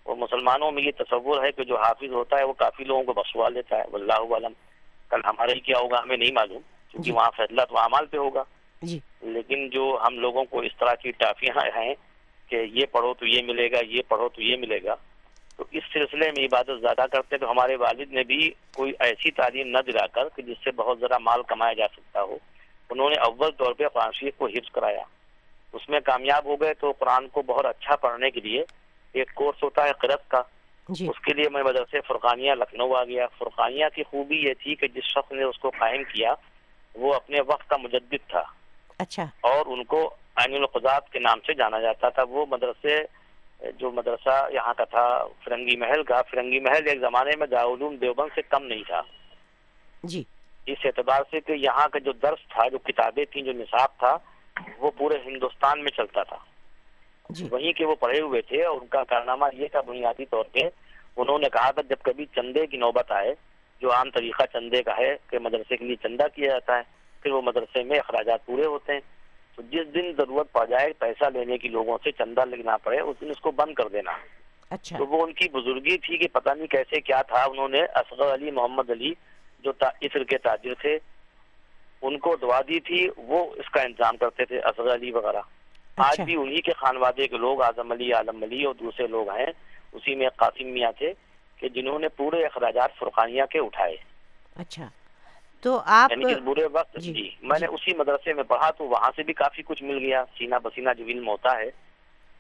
اور 0.03 0.17
مسلمانوں 0.17 0.73
میں 0.73 0.83
یہ 0.83 0.91
تصور 0.99 1.45
ہے 1.45 1.53
کہ 1.53 1.65
جو 1.65 1.77
حافظ 1.77 2.13
ہوتا 2.13 2.39
ہے 2.39 2.45
وہ 2.45 2.53
کافی 2.53 2.85
لوگوں 2.85 3.03
کو 3.03 3.13
بخشوا 3.13 3.49
لیتا 3.49 3.77
ہے۔ 3.77 3.83
واللہ 3.93 4.13
عالم 4.13 4.53
کل 5.09 5.21
ہمارے 5.25 5.53
ہی 5.53 5.61
کیا 5.61 5.79
ہوگا 5.79 5.99
ہمیں 5.99 6.17
نہیں 6.17 6.33
معلوم 6.33 6.63
کیونکہ 6.91 7.11
جی۔ 7.11 7.13
وہاں 7.13 7.31
فیصلہ 7.37 7.63
تو 7.69 7.79
اعمال 7.79 8.07
پہ 8.07 8.17
ہوگا۔ 8.17 8.43
جی۔ 8.83 8.99
لیکن 9.21 9.69
جو 9.69 9.99
ہم 10.07 10.19
لوگوں 10.19 10.45
کو 10.45 10.61
اس 10.61 10.73
طرح 10.81 10.95
کی 10.95 11.11
ٹافیاں 11.11 11.83
ہیں 11.83 11.95
کہ 12.53 12.81
یہ 12.81 12.87
پڑھو 12.87 13.15
تو 13.15 13.27
یہ 13.27 13.43
ملے 13.43 13.71
گا 13.71 13.77
یہ 13.87 14.03
پڑھو 14.09 14.29
تو 14.29 14.43
یہ 14.43 14.57
ملے 14.57 14.79
گا۔ 14.85 14.95
تو 15.57 15.65
اس 15.71 15.83
سلسلے 15.93 16.31
میں 16.31 16.45
عبادت 16.45 16.81
زیادہ 16.81 17.07
کرتے 17.13 17.39
تو 17.39 17.51
ہمارے 17.51 17.77
والد 17.77 18.13
نے 18.13 18.23
بھی 18.23 18.51
کوئی 18.75 18.93
ایسی 19.01 19.31
تعلیم 19.31 19.69
نہ 19.69 19.79
دلا 19.87 20.07
کر 20.07 20.29
کہ 20.37 20.43
جس 20.43 20.57
سے 20.65 20.71
بہت 20.71 21.01
ذرا 21.01 21.19
مال 21.19 21.43
کمایا 21.43 21.73
جا 21.73 21.87
سکتا 21.93 22.23
ہو۔ 22.23 22.39
انہوں 22.91 23.11
نے 23.11 23.17
اول 23.17 23.51
طور 23.51 23.73
پہ 23.73 23.89
قرآن 23.89 24.13
شریف 24.13 24.37
کو 24.37 24.47
حفظ 24.47 24.71
کرایا۔ 24.71 25.03
اس 25.73 25.89
میں 25.89 26.01
کامیاب 26.01 26.45
ہو 26.45 26.57
گئے 26.57 26.75
تو 26.75 26.93
قرآن 26.99 27.29
کو 27.29 27.43
بہت 27.43 27.67
اچھا 27.67 27.97
پڑھنے 27.97 28.31
کے 28.31 28.41
لیے 28.41 28.65
ایک 29.13 29.35
کورس 29.35 29.63
ہوتا 29.63 29.85
ہے 29.85 29.93
قرت 29.93 30.29
کا۔ 30.29 30.43
جی۔ 30.89 31.09
اس 31.09 31.21
کے 31.21 31.35
لیے 31.35 31.49
میں 31.49 31.63
مدرسے 31.63 32.01
فرقانیہ 32.01 32.53
لکھنؤ 32.53 32.93
آ 32.93 33.05
گیا۔ 33.05 33.27
فرقانیہ 33.39 33.85
کی 33.95 34.03
خوبی 34.03 34.37
یہ 34.37 34.55
تھی 34.63 34.75
کہ 34.75 34.89
جس 34.89 35.05
شخص 35.05 35.33
نے 35.33 35.43
اس 35.43 35.59
کو 35.59 35.71
قائم 35.71 36.03
کیا 36.05 36.35
وہ 36.95 37.15
اپنے 37.15 37.41
وقت 37.47 37.69
کا 37.69 37.77
مجدد 37.77 38.29
تھا۔ 38.29 38.43
اچھا۔ 38.99 39.23
اور 39.41 39.67
ان 39.67 39.85
کو 39.85 40.15
عین 40.37 40.55
القضات 40.55 41.13
کے 41.13 41.19
نام 41.19 41.39
سے 41.47 41.55
جانا 41.55 41.81
جاتا 41.81 42.09
تھا۔ 42.09 42.23
وہ 42.29 42.47
مدرسے 42.51 42.99
جو 43.73 43.91
مدرسہ 43.91 44.49
یہاں 44.53 44.75
کا 44.75 44.85
تھا 44.85 45.25
فرنگی 45.45 45.77
محل 45.77 46.03
کا۔ 46.03 46.23
فرنگی 46.23 46.61
محل 46.61 46.89
ایک 46.89 47.01
زمانے 47.01 47.37
میں 47.37 47.47
دارالعلوم 47.47 47.97
دیوبند 47.97 48.29
سے 48.35 48.43
کم 48.43 48.67
نہیں 48.67 48.83
تھا۔ 48.87 49.03
جی۔ 50.03 50.25
اس 50.67 50.79
اعتبار 50.85 51.23
سے 51.31 51.41
کہ 51.41 51.53
یہاں 51.53 51.89
کا 51.89 51.99
جو 51.99 52.13
درس 52.13 52.49
تھا 52.49 52.69
جو 52.69 52.79
کتابیں 52.79 53.25
تھیں 53.25 53.43
جو 53.43 53.53
نصاب 53.53 53.99
تھا 53.99 54.17
وہ 54.79 54.91
پورے 54.99 55.19
ہندوستان 55.25 55.81
میں 55.81 55.91
چلتا 55.97 56.23
تھا۔ 56.23 56.37
جی۔ 57.31 57.49
وہیں 57.51 57.73
کے 57.73 57.85
وہ 57.85 57.95
پڑھے 57.95 58.21
ہوئے 58.21 58.41
تھے 58.41 58.65
اور 58.65 58.81
ان 58.81 58.87
کا 58.87 59.05
کارنامہ 59.05 59.45
یہ 59.53 59.67
تھا 59.69 59.81
بنیادی 59.81 60.25
طور 60.27 60.45
پہ۔ 60.53 60.61
انہوں 61.17 61.39
نے 61.39 61.49
کہا 61.49 61.71
تھا 61.71 61.83
جب 61.83 61.97
کبھی 62.03 62.27
چندے 62.27 62.67
کی 62.67 62.77
نوبت 62.77 63.13
آئے 63.13 63.35
جو 63.81 63.93
عام 63.93 64.11
طریقہ 64.11 64.43
چندے 64.53 64.83
کا 64.83 64.97
ہے 64.97 65.17
کہ 65.31 65.39
مدرسے 65.39 65.77
کے 65.77 65.85
لیے 65.85 65.97
چندہ 65.97 66.25
کیا 66.35 66.51
جاتا 66.51 66.77
ہے 66.77 66.83
پھر 67.23 67.31
وہ 67.31 67.43
مدرسے 67.43 67.83
میں 67.83 67.99
اخراجات 67.99 68.47
پورے 68.47 68.67
ہوتے 68.67 68.93
ہیں۔ 68.93 69.01
تو 69.57 69.63
جس 69.63 69.95
دن 69.95 70.13
ضرورت 70.17 70.53
پڑ 70.53 70.67
جائے 70.67 70.93
پیسہ 70.93 71.25
لینے 71.25 71.59
کی 71.59 71.69
لوگوں 71.69 71.99
سے 72.05 72.13
چندہ 72.13 72.45
لینا 72.45 72.77
پڑے 72.77 73.01
اس 73.01 73.17
دن 73.21 73.31
اس 73.31 73.41
کو 73.41 73.51
بند 73.51 73.75
کر 73.75 73.89
دینا۔ 73.89 74.13
اچھا۔ 74.71 74.99
تو 74.99 75.07
وہ 75.07 75.27
ان 75.27 75.33
کی 75.33 75.49
بزرگی 75.49 75.99
تھی 75.99 76.17
کہ 76.17 76.29
پتہ 76.33 76.51
نہیں 76.51 76.67
کیسے 76.67 77.01
کیا 77.01 77.23
تھا۔ 77.23 77.45
انہوں 77.45 77.69
نے 77.69 77.79
اصغر 77.95 78.35
علی 78.35 78.51
محمد 78.51 78.91
علی 78.91 79.13
جو 79.65 79.73
عصر 79.81 80.25
کے 80.25 80.39
تاجر 80.39 80.75
تھے 80.75 80.99
ان 82.03 82.19
کو 82.19 82.37
دعا 82.37 82.61
دی 82.61 82.81
تھی۔ 82.81 83.09
وہ 83.17 83.55
اس 83.55 83.71
کا 83.71 83.83
انتظام 83.83 84.17
کرتے 84.17 84.45
تھے 84.45 84.59
اصغر 84.59 84.95
علی 84.95 85.11
وغیرہ۔ 85.11 85.41
آج 85.97 86.13
اچھا۔ 86.13 86.25
بھی 86.25 86.37
انہی 86.37 86.61
کے 86.61 86.73
خانوادے 86.73 87.29
کے 87.29 87.37
لوگ 87.37 87.63
اعظم 87.63 87.93
علی 87.93 88.13
عالم 88.13 88.43
علی 88.43 88.65
اور 88.65 88.75
دوسرے 88.75 89.07
لوگ 89.07 89.31
ہیں۔ 89.31 89.47
اسی 89.93 90.15
میں 90.15 90.29
قاسم 90.37 90.67
میاں 90.67 90.93
تھے 90.99 91.13
کہ 91.57 91.69
جنہوں 91.69 91.99
نے 91.99 92.09
پورے 92.09 92.45
اخراجات 92.45 92.99
فرقانیہ 92.99 93.43
کے 93.51 93.59
اٹھائے۔ 93.59 93.97
اچھا۔ 94.57 94.89
تو 95.63 95.81
آپ 95.87 96.11
یعنی 96.11 96.35
برے 96.35 96.67
وقت 96.73 96.99
جی، 96.99 97.13
جی 97.13 97.31
میں 97.43 97.59
نے 97.61 97.67
اسی 97.67 97.95
مدرسے 97.97 98.33
میں 98.33 98.43
پڑھا 98.43 98.71
تو 98.71 98.85
وہاں 98.85 99.11
سے 99.17 99.23
بھی 99.23 99.33
کافی 99.33 99.63
کچھ 99.63 99.83
مل 99.83 99.99
گیا۔ 99.99 100.25
سینہ 100.39 100.55
بسینہ 100.63 100.91
جو 100.99 101.05
علم 101.05 101.29
ہوتا 101.29 101.59
ہے 101.59 101.71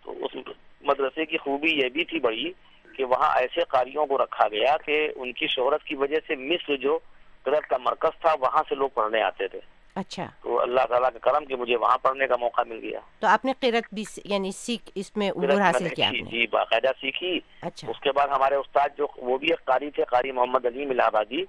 تو 0.05 0.25
اس 0.25 0.37
مدرسے 0.81 1.27
کی 1.27 1.39
خوبی 1.39 1.71
یہ 1.71 1.89
بھی 1.89 2.05
تھی 2.05 2.21
بڑی 2.21 2.53
کہ 2.97 3.05
وہاں 3.05 3.39
ایسے 3.39 3.61
قاریوں 3.69 4.07
کو 4.07 4.19
رکھا 4.19 4.49
گیا 4.49 4.77
کہ 4.77 5.09
ان 5.17 5.33
کی 5.33 5.47
شہرت 5.47 5.85
کی 5.85 5.95
وجہ 5.95 6.17
سے 6.27 6.37
مصر 6.37 6.77
جو 6.77 6.99
قدرت 7.43 7.69
کا 7.69 7.77
مرکز 7.77 8.21
تھا 8.21 8.35
وہاں 8.41 8.63
سے 8.69 8.75
لوگ 8.75 8.89
پڑھنے 8.95 9.23
آتے 9.23 9.49
تھے۔ 9.49 9.61
اچھا۔ 9.95 10.27
تو 10.43 10.61
اللہ 10.61 10.81
تعالیٰ 10.89 11.11
کا 11.13 11.19
کرم 11.19 11.45
کہ 11.45 11.57
مجھے 11.57 11.77
وہاں 11.77 11.99
پڑھنے 11.99 12.27
کا 12.27 12.37
موقع 12.37 12.61
مل 12.67 12.79
گیا۔ 12.83 13.01
تو 13.21 13.27
آپ 13.27 13.45
نے 13.45 13.53
قرت 13.61 13.95
بھی 13.95 14.05
یعنی 14.25 14.53
سیکھ 14.53 14.91
اس 14.95 15.17
میں 15.17 15.31
عبور 15.31 15.61
حاصل 15.61 15.89
کیا 15.89 16.11
جی 16.13 16.21
جی 16.21 16.47
باقاعدہ 16.47 16.91
سیکھی۔ 17.01 17.41
اچھا۔ 17.63 17.89
اس 17.91 18.01
کے 18.01 18.13
بعد 18.13 18.29
ہمارے 18.29 18.55
استاد 18.55 18.89
جو 18.99 19.07
وہ 19.17 19.39
بھی 19.39 19.49
ایک 19.49 19.65
قاری 19.65 19.91
تھے 19.91 20.05
قاری 20.05 20.33
محمد 20.33 20.67
علیم 20.67 20.91
الہ 20.91 21.03
آبادی 21.03 21.45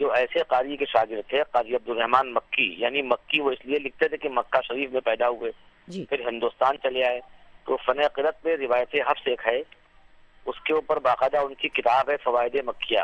جو 0.00 0.12
ایسے 0.12 0.38
قاری 0.48 0.76
کے 0.76 0.84
شاگرد 0.86 1.28
تھے 1.28 1.42
قاری 1.50 1.74
عبد 1.74 1.88
الرحمان 1.88 2.34
مکی 2.34 2.74
یعنی 2.78 3.02
مکی 3.02 3.40
وہ 3.40 3.50
اس 3.50 3.66
لیے 3.66 3.78
لکھتے 3.78 4.08
تھے 4.08 4.16
کہ 4.16 4.28
مکہ 4.28 4.60
شریف 4.68 4.90
میں 4.90 5.00
پیدا 5.00 5.28
ہوئے 5.28 5.52
جی۔ 5.88 6.04
پھر 6.04 6.20
ہندوستان 6.20 6.76
چلے 6.82 7.04
آئے۔ 7.04 7.20
تو 7.64 7.76
فن 7.76 8.08
قرت 8.12 8.44
میں 8.44 8.56
روایت 8.56 8.94
حفظ 8.94 9.22
ایک 9.24 9.40
ہے 9.46 9.62
اس 10.46 10.60
کے 10.60 10.72
اوپر 10.72 10.98
باقاعدہ 10.98 11.38
ان 11.38 11.54
کی 11.54 11.68
کتاب 11.68 12.10
ہے 12.10 12.16
فوائد 12.16 12.56
مکیہ۔ 12.66 12.98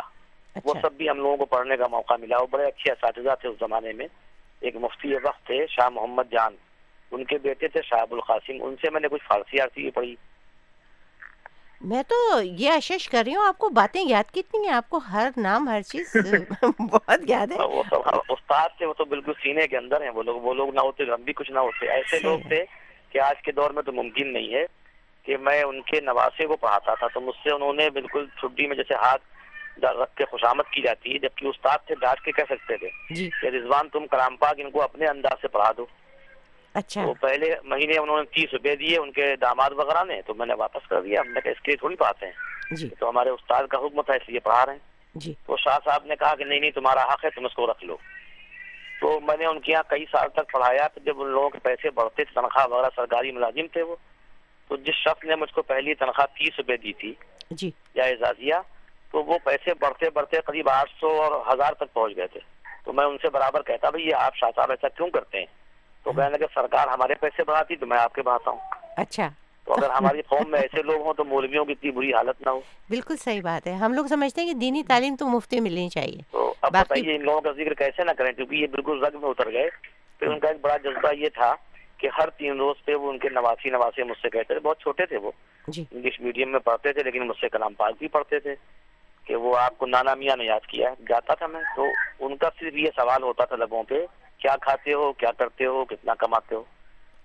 وہ 0.64 0.70
اچھا۔ 0.70 0.88
سب 0.88 0.94
بھی 0.94 1.11
ہم 1.11 1.16
لوگوں 1.16 1.36
کو 1.36 1.44
پڑھنے 1.44 1.76
کا 1.76 1.86
موقع 1.86 2.14
ملا۔ 2.20 2.38
وہ 2.38 2.47
بڑے 2.51 2.66
اچھے 2.66 2.92
اساتذہ 2.92 3.34
تھے 3.40 3.49
اس 3.49 3.57
زمانے 3.61 3.92
میں۔ 3.92 4.07
ایک 4.61 4.76
مفتی 4.76 5.14
وقت 5.14 5.47
تھے 5.47 5.66
شاہ 5.66 5.88
محمد 5.88 6.32
جان۔ 6.32 6.57
ان 7.11 7.24
کے 7.24 7.38
بیٹے 7.38 7.68
تھے 7.68 7.80
شاہ 7.82 8.01
ابو 8.01 8.14
القاسم 8.14 8.53
ان 8.61 8.74
سے 8.82 8.90
میں 8.90 9.01
نے 9.01 9.09
کچھ 9.09 9.22
فارسی 9.28 9.61
آرسی 9.61 9.82
بھی 9.82 9.90
پڑھی۔ 9.90 10.16
میں 11.81 12.03
تو 12.03 12.43
یہ 12.43 12.70
اشش 12.70 13.09
کر 13.09 13.22
رہی 13.27 13.35
ہوں 13.35 13.45
آپ 13.47 13.59
کو 13.59 13.68
باتیں 13.68 14.03
یاد 14.09 14.31
کتنی 14.31 14.66
ہیں؟ 14.66 14.74
آپ 14.74 14.89
کو 14.91 14.97
ہر 14.97 15.31
نام 15.37 15.68
ہر 15.68 15.83
چیز 15.83 16.16
بہت 16.79 17.20
یاد 17.29 17.53
ہے۔ 17.53 17.57
استاد 18.29 18.68
تھے 18.79 18.87
وہ 18.87 18.93
تو 18.93 19.05
بالکل 19.05 19.33
سینے 19.43 19.66
کے 19.66 19.77
اندر 19.77 20.03
ہیں۔ 20.03 20.11
وہ 20.11 20.22
لوگ 20.22 20.41
وہ 20.41 20.55
لوگ 20.55 20.74
نہ 20.74 20.81
ہوتے 20.81 21.05
ہم 21.05 21.22
بھی 21.22 21.33
کچھ 21.33 21.51
نہ 21.53 21.59
ہوتے۔ 21.59 21.87
ایسے 21.87 22.18
لوگ 22.18 22.39
تھے 22.49 22.64
کہ 23.11 23.18
آج 23.18 23.43
کے 23.43 23.53
دور 23.53 23.70
میں 23.70 23.83
تو 23.83 23.93
ممکن 23.93 24.33
نہیں 24.33 24.55
ہے 24.55 24.64
کہ 25.22 25.37
میں 25.37 25.62
ان 25.62 25.83
کے 25.83 26.01
نواسے 26.01 26.47
کو 26.47 26.57
پڑھاتا 26.57 26.95
تھا۔ 26.95 27.07
تو 27.14 27.20
مجھ 27.20 27.37
سے 27.45 27.55
انہوں 27.55 27.72
نے 27.72 27.91
بالکل 27.91 28.27
چھٹی 28.27 28.66
میں 28.66 28.77
جیسے 28.77 28.95
ہاتھ 28.95 29.22
رکھ 29.85 30.16
کے 30.16 30.24
خوشامد 30.24 30.72
کی 30.72 30.83
جاتی 30.83 31.12
ہے 31.12 31.18
جبکہ 31.18 31.47
استاد 31.47 31.79
سے 31.89 31.95
ڈانٹ 31.95 32.24
کے 32.24 32.33
کہہ 32.33 32.55
سکتے 32.55 32.77
تھے 32.77 32.89
کہ 33.43 33.47
رضوان 33.47 33.89
تم 33.89 34.07
کلام 34.07 34.37
پاک 34.37 34.55
ان 34.59 34.70
کو 34.70 34.83
اپنے 34.83 35.07
انداز 35.07 35.43
سے 35.43 35.49
پڑھا 35.49 35.70
دو۔ 35.77 35.87
اچھا۔ 36.77 37.05
تو 37.05 37.14
پہلے 37.14 37.55
مہینے 37.64 37.99
انہوں 37.99 38.16
نے 38.16 38.35
تیس 38.35 38.53
روپے 38.53 38.77
دیے 38.77 38.99
ان 38.99 39.12
کے 39.12 39.37
داماد 39.37 39.70
وغیرہ 39.70 40.05
نے 40.05 40.22
تو 40.22 40.35
میں 40.35 40.47
نے 40.47 40.55
واپس 40.55 40.89
کر 40.89 41.01
دیا۔ 41.01 41.20
ہم 41.20 41.33
نے 41.33 41.41
کہا 41.41 41.51
اس 41.51 41.61
کے 41.61 41.70
لیے 41.70 41.77
تھوڑی 41.77 41.97
ہیں 42.22 42.33
جی۔ 42.70 42.89
تو 42.99 43.09
ہمارے 43.09 43.31
استاد 43.31 43.66
کا 43.66 43.79
حکم 43.79 44.03
تھا 44.03 44.14
اس 44.14 44.29
لیے 44.29 44.41
پڑھا 44.41 44.66
رہے 44.66 44.72
ہیں۔ 44.72 44.81
جی۔ 45.14 45.35
تو 45.47 45.57
شاہ 45.57 45.79
صاحب 45.85 46.05
نے 46.05 46.16
کہا 46.16 46.35
کہ 46.35 46.45
نہیں 46.45 46.61
نہیں 46.61 46.70
تمہارا 46.70 47.03
حق 47.03 47.24
ہے 47.24 47.31
تم 47.31 47.45
اس 47.45 47.55
کو 47.55 47.66
رکھ 47.66 47.85
لو۔ 47.85 47.97
تو 49.01 49.20
میں 49.20 49.37
نے 49.37 49.47
ان 49.47 49.61
کے 49.61 49.72
یہاں 49.72 49.83
کئی 49.91 50.05
سال 50.12 50.29
تک 50.29 50.53
پڑھایا 50.53 50.89
تو 50.89 51.01
جب 51.05 51.22
ان 51.22 51.29
لوگوں 51.29 51.51
کے 51.51 51.59
پیسے 51.59 51.91
بڑھتے 51.91 52.24
تھے 52.24 52.35
تنخواہ 52.35 52.66
وغیرہ 52.66 52.89
سرکاری 52.97 53.33
ملازم 53.33 53.66
تھے 53.66 53.83
وہ۔ 53.83 53.97
تو 54.68 54.77
جس 54.77 54.95
شخص 54.95 55.24
نے 55.24 55.37
مجھ 55.37 55.53
کو 55.53 55.62
پہلی 55.62 55.95
تنخواہ 55.95 56.27
تیس 56.27 56.59
روپے 56.59 56.77
دی 56.77 56.93
تھی 56.93 57.14
جی۔ 57.51 57.70
یا 57.95 58.05
اعزازیہ 58.05 58.55
تو 59.11 59.24
وہ 59.24 59.39
پیسے 59.45 59.74
بڑھتے 59.74 60.11
بڑھتے 60.11 60.37
قریب 60.41 60.68
آٹھ 60.68 60.91
سو 61.01 61.22
اور 61.22 61.55
ہزار 61.55 61.72
تک 61.72 61.93
پہنچ 61.93 62.16
گئے 62.16 62.27
تھے۔ 62.27 62.41
تو 62.85 62.93
میں 62.93 63.05
ان 63.05 63.16
سے 63.22 63.31
برابر 63.31 63.62
کہتا 63.62 63.91
بھائی 63.91 64.07
یہ 64.07 64.14
آپ 64.14 64.37
شاہ 64.37 64.51
صاحب 64.57 64.70
ایسا 64.70 64.89
کیوں 64.89 65.11
کرتے 65.11 65.39
ہیں؟ 65.39 65.47
تو 66.07 66.12
کہنے 66.12 66.30
لگے 66.30 66.46
سرکار 66.54 66.88
ہمارے 66.88 67.14
پیسے 67.14 67.44
بڑھاتی 67.44 67.76
تو 67.76 67.86
میں 67.86 67.98
آپ 67.98 68.14
کے 68.14 68.22
بڑھاتا 68.22 68.50
ہوں. 68.50 68.59
اچھا۔ 68.96 69.28
تو 69.64 69.72
اگر 69.72 69.90
ہماری 69.90 70.22
قوم 70.22 70.50
میں 70.50 70.61
ایسے 70.61 70.82
لوگ 70.82 71.00
ہوں 71.00 71.14
تو 71.14 71.24
مولویوں 71.24 71.64
کی 71.64 71.72
اتنی 71.72 71.90
بری 71.90 72.14
حالت 72.14 72.46
نہ 72.46 72.50
ہو۔ 72.50 72.61
بالکل 72.90 73.16
صحیح 73.16 73.40
بات 73.42 73.66
ہے۔ 73.66 73.72
ہم 73.72 73.92
لوگ 73.92 74.07
سمجھتے 74.07 74.40
ہیں 74.40 74.48
کہ 74.48 74.59
دینی 74.59 74.82
تعلیم 74.82 75.16
تو 75.16 75.28
مفتی 75.28 75.61
ملنی 75.61 75.88
چاہیے۔ 75.88 76.22
تو 76.30 76.54
اب 76.62 76.72
بتائیے 76.72 77.16
ان 77.16 77.24
لوگوں 77.24 77.40
کا 77.40 77.52
ذکر 77.52 77.74
کیسے 77.74 78.04
نہ 78.04 78.11
کریں؟ 78.11 78.32
کیونکہ 78.32 78.54
یہ 78.54 78.66
بالکل 78.66 79.04
رگ 79.04 79.20
میں 79.20 79.30
اتر 79.30 79.52
گئے۔ 79.52 79.68
پھر 80.18 80.26
ان 80.26 80.38
کا 80.38 80.48
ایک 80.48 80.61
بڑا 80.61 80.76
جذبہ 80.76 81.14
یہ 81.14 81.28
تھا 81.28 81.54
کہ 81.96 82.09
ہر 82.18 82.30
تین 82.30 82.57
روز 82.57 82.84
پہ 82.84 82.94
وہ 82.94 83.11
ان 83.11 83.18
کے 83.18 83.28
نواسی 83.28 83.70
نواسے 83.70 84.04
مجھ 84.04 84.18
سے 84.22 84.30
کہتے 84.30 84.54
تھے۔ 84.54 84.61
بہت 84.61 84.78
چھوٹے 84.80 85.07
تھے 85.07 85.16
وہ۔ 85.16 85.30
انگلش 85.78 86.20
میڈیم 86.20 86.52
میں 86.52 86.61
پڑھتے 86.61 86.92
تھے 86.92 87.02
لیکن 87.02 87.26
مجھ 87.26 87.38
سے 87.40 87.48
کلام 87.48 87.74
پاک 87.74 87.94
بھی 87.98 88.09
پڑھتے 88.09 88.38
تھے 88.38 88.54
کہ 89.24 89.36
وہ 89.36 89.57
آپ 89.57 89.78
کو 89.78 89.86
نانا 89.86 90.14
میاں 90.14 90.36
نے 90.36 90.44
یاد 90.44 90.66
کیا 90.66 90.90
ہے۔ 90.90 90.94
جاتا 91.09 91.34
تھا 91.34 91.46
میں 91.46 91.62
تو 91.76 91.84
ان 92.20 92.36
کا 92.36 92.48
صرف 92.61 92.74
یہ 92.74 92.90
سوال 92.96 93.22
ہوتا 93.22 93.44
تھا 93.44 93.57
لبوں 93.57 93.82
پہ 93.82 94.07
کیا 94.39 94.57
کھاتے 94.61 94.93
ہو 94.93 95.12
کیا 95.12 95.32
کرتے 95.39 95.66
ہو 95.66 95.84
کتنا 95.84 96.14
کماتے 96.14 96.55
ہو؟ 96.55 96.64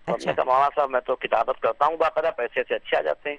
میں 0.07 0.33
مولانا 0.45 0.69
صاحب 0.75 0.89
میں 0.89 0.99
تو 0.99 1.15
کتابت 1.15 1.61
کرتا 1.61 1.85
ہوں 1.85 1.97
باقاعدہ 1.97 2.29
پیسے 2.37 2.61
سے 2.67 2.75
اچھے 2.75 2.97
آ 2.97 3.01
جاتے 3.01 3.29
ہیں۔ 3.29 3.37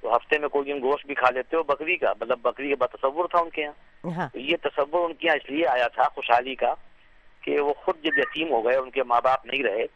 تو 0.00 0.16
ہفتے 0.16 0.38
میں 0.38 0.48
کوئی 0.48 0.72
دن 0.72 0.82
گوشت 0.82 1.06
بھی 1.06 1.14
کھا 1.14 1.30
لیتے 1.30 1.56
ہو 1.56 1.62
بکری 1.62 1.96
کا۔ 1.96 2.12
مطلب 2.20 2.38
بکری 2.42 2.74
کا 2.74 2.86
تصور 2.86 3.28
تھا 3.28 3.38
ان 3.38 3.50
کے 3.50 3.62
یہاں۔ 3.62 3.72
تو 4.32 4.38
یہ 4.38 4.56
تصور 4.62 5.04
ان 5.04 5.14
کے 5.14 5.26
یہاں 5.26 5.36
اس 5.36 5.50
لیے 5.50 5.66
آیا 5.66 5.88
تھا 5.88 6.02
خوشحالی 6.08 6.54
کا 6.54 6.74
کہ 7.40 7.60
وہ 7.60 7.72
خود 7.72 8.02
جب 8.02 8.18
یتیم 8.18 8.52
ہو 8.52 8.64
گئے 8.64 8.76
ان 8.76 8.90
کے 8.90 9.02
ماں 9.02 9.20
باپ 9.20 9.46
نہیں 9.46 9.62
رہے 9.62 9.86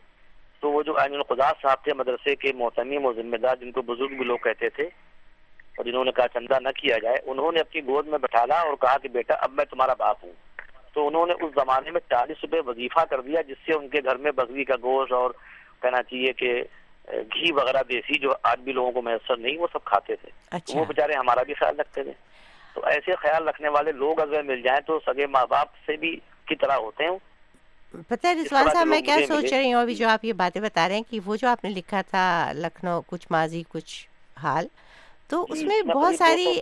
تو 0.61 0.71
وہ 0.71 0.83
جو 0.83 0.99
عین 0.99 1.15
الخدا 1.15 1.53
صاحب 1.63 1.85
تھے 1.85 1.95
مدرسے 1.95 2.37
کے 2.37 2.53
محتمیم 2.53 3.05
و 3.05 3.13
ذمہ 3.13 3.37
دار 3.37 3.57
جن 3.57 3.73
کو 3.73 3.83
بزرگ 3.83 4.09
بھی 4.09 4.25
لوگ 4.25 4.39
کہتے 4.39 4.69
تھے 4.69 4.85
اور 5.77 5.85
جنہوں 5.85 6.05
نے 6.05 6.13
کہا 6.13 6.29
چندہ 6.29 6.59
نہ 6.61 6.69
کیا 6.69 6.99
جائے 6.99 7.17
انہوں 7.27 7.53
نے 7.53 7.61
اپنی 7.61 7.87
گود 7.87 8.07
میں 8.07 8.19
بٹھالا 8.19 8.61
اور 8.61 8.77
کہا 8.81 8.99
کہ 8.99 9.09
بیٹا 9.09 9.35
اب 9.35 9.53
میں 9.53 9.65
تمہارا 9.65 9.95
باپ 9.95 10.25
ہوں۔ 10.25 10.33
تو 10.99 11.07
انہوں 11.07 11.27
نے 11.27 11.33
اس 11.33 11.53
زمانے 11.55 11.91
میں 11.91 12.01
چالیس 12.11 12.37
روپے 12.43 12.61
وظیفہ 12.61 13.05
کر 13.11 13.21
دیا 13.21 13.41
جس 13.41 13.57
سے 13.67 13.73
ان 13.73 13.89
کے 13.89 13.99
گھر 14.05 14.17
میں 14.17 14.33
بکری 14.33 14.65
کا 14.65 14.75
گوشت 14.83 15.13
اور 15.13 15.31
کہنا 15.83 16.03
چاہیے 16.03 16.33
کہ 16.33 16.63
گھی 17.13 17.53
وغیرہ 17.53 17.83
دیسی 17.89 18.19
جو 18.19 18.31
آج 18.43 18.61
بھی 18.61 18.73
لوگوں 18.73 18.93
کو 18.93 19.03
میسر 19.03 19.37
نہیں 19.37 19.59
وہ 19.59 19.67
سب 19.73 19.85
کھاتے 19.85 20.17
تھے۔ 20.17 20.31
اچھا۔ 20.51 20.81
وہ 20.81 20.85
بےچارے 20.85 21.13
ہمارا 21.15 21.43
بھی 21.43 21.55
خیال 21.55 21.81
رکھتے 21.81 22.03
تھے۔ 22.03 22.13
تو 22.75 22.85
ایسے 22.87 23.15
خیال 23.17 23.49
رکھنے 23.49 23.69
والے 23.69 23.93
لوگ 23.93 24.21
اگر 24.21 24.43
مل 24.43 24.63
جائیں 24.63 24.81
تو 24.81 24.99
سگے 25.07 25.27
ماں 25.27 25.47
باپ 25.47 25.69
سے 25.87 25.97
بھی 25.97 26.17
کی 26.47 26.57
طرح 26.57 26.77
ہوتے 26.77 27.05
ہیں۔ 27.05 27.19
پتہ 28.09 28.27
ہے 28.27 28.35
رضوان 28.35 28.69
صاحب 28.75 28.87
میں 28.87 29.01
کیا 29.01 29.17
سوچ 29.29 29.53
رہی 29.53 29.73
ہوں 29.73 29.81
ابھی 29.81 29.95
جو 29.95 30.09
آپ 30.09 30.25
یہ 30.25 30.33
باتیں 30.33 30.63
بتا 30.63 30.89
رہے 30.89 30.95
ہیں 30.95 31.11
کہ 31.11 31.21
وہ 31.25 31.37
جو 31.37 31.49
آپ 31.49 31.65
نے 31.65 31.71
لکھا 31.71 32.01
تھا 32.11 32.53
لکھنؤ 32.55 33.01
کچھ 33.07 33.27
ماضی 33.31 33.63
کچھ 33.69 34.09
حال 34.43 34.67
تو 35.29 35.47
اس 35.49 35.62
میں 35.62 35.83
بہت 35.83 36.14
ساری 36.14 36.61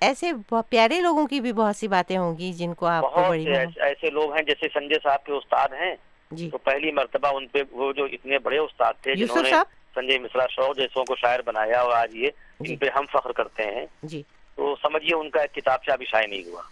ایسے 0.00 0.32
پیارے 0.70 1.00
لوگوں 1.00 1.26
کی 1.26 1.40
بھی 1.40 1.52
بہت 1.52 1.76
سی 1.76 1.88
باتیں 1.88 2.18
ہوں 2.18 2.38
گی 2.38 2.52
جن 2.52 2.74
کو 2.74 2.86
آپ 2.86 3.04
ایسے 3.18 4.10
لوگ 4.10 4.34
ہیں 4.34 4.42
جیسے 4.42 4.66
سنجے 4.74 4.94
صاحب 5.02 5.24
کے 5.24 5.32
استاد 5.32 5.68
ہیں۔ 5.68 5.94
جی۔ 6.30 6.50
تو 6.50 6.58
پہلی 6.58 6.92
مرتبہ 6.92 7.28
ان 7.28 7.46
پہ 7.48 7.58
وہ 7.70 7.92
جو 7.92 8.04
اتنے 8.04 8.38
بڑے 8.38 8.58
استاد 8.58 8.92
تھے 9.02 9.14
جنہوں 9.14 9.42
نے 9.42 9.50
سنجے 9.94 10.18
مشرا 10.18 10.46
شوق 10.50 10.76
جیسوں 10.76 11.04
کو 11.04 11.16
شاعر 11.16 11.40
بنایا 11.44 11.80
اور 11.80 11.92
آج 11.92 12.16
یہ 12.16 12.28
ان 12.60 12.76
پہ 12.76 12.86
ہم 12.96 13.04
فخر 13.12 13.32
کرتے 13.32 13.62
ہیں۔ 13.62 13.86
جی۔ 14.02 14.22
تو 14.54 14.76
سمجھیے 14.82 15.14
ان 15.14 15.30
کا 15.30 15.40
ایک 15.40 15.54
کتاب 15.54 15.84
سے 15.84 15.96
بھی 15.96 16.06
شائع 16.06 16.26
نہیں 16.26 16.44
ہوا 16.44 16.62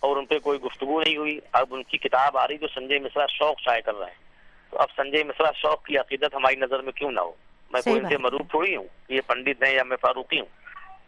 اور 0.00 0.16
ان 0.16 0.26
پہ 0.26 0.38
کوئی 0.38 0.60
گفتگو 0.60 1.02
نہیں 1.02 1.16
ہوئی۔ 1.16 1.40
اب 1.52 1.66
ان 1.70 1.82
کی 1.82 1.98
کتاب 1.98 2.38
آ 2.38 2.48
رہی 2.48 2.58
جو 2.58 2.66
سنجے 2.74 2.98
مشرا 2.98 3.26
شوق 3.26 3.60
شائع 3.60 3.80
کر 3.80 3.94
رہے 3.94 4.06
ہیں۔ 4.06 4.24
تو 4.70 4.78
اب 4.78 4.88
سنجے 4.96 5.24
مشرا 5.24 5.50
شوق 5.54 5.84
کی 5.84 5.98
عقیدت 5.98 6.34
ہماری 6.34 6.56
نظر 6.56 6.80
میں 6.80 6.92
کیوں 6.92 7.12
نہ 7.12 7.20
ہو؟ 7.20 7.32
میں 7.72 7.80
کوئی 7.82 8.00
ان 8.00 8.08
سے 8.08 8.18
مروب 8.18 8.50
تھوڑی 8.50 8.76
ہوں۔ 8.76 8.84
یہ 9.08 9.20
پنڈت 9.26 9.62
ہیں 9.62 9.74
یا 9.74 9.82
میں 9.82 9.96
فاروقی 10.00 10.40
ہوں۔ 10.40 10.63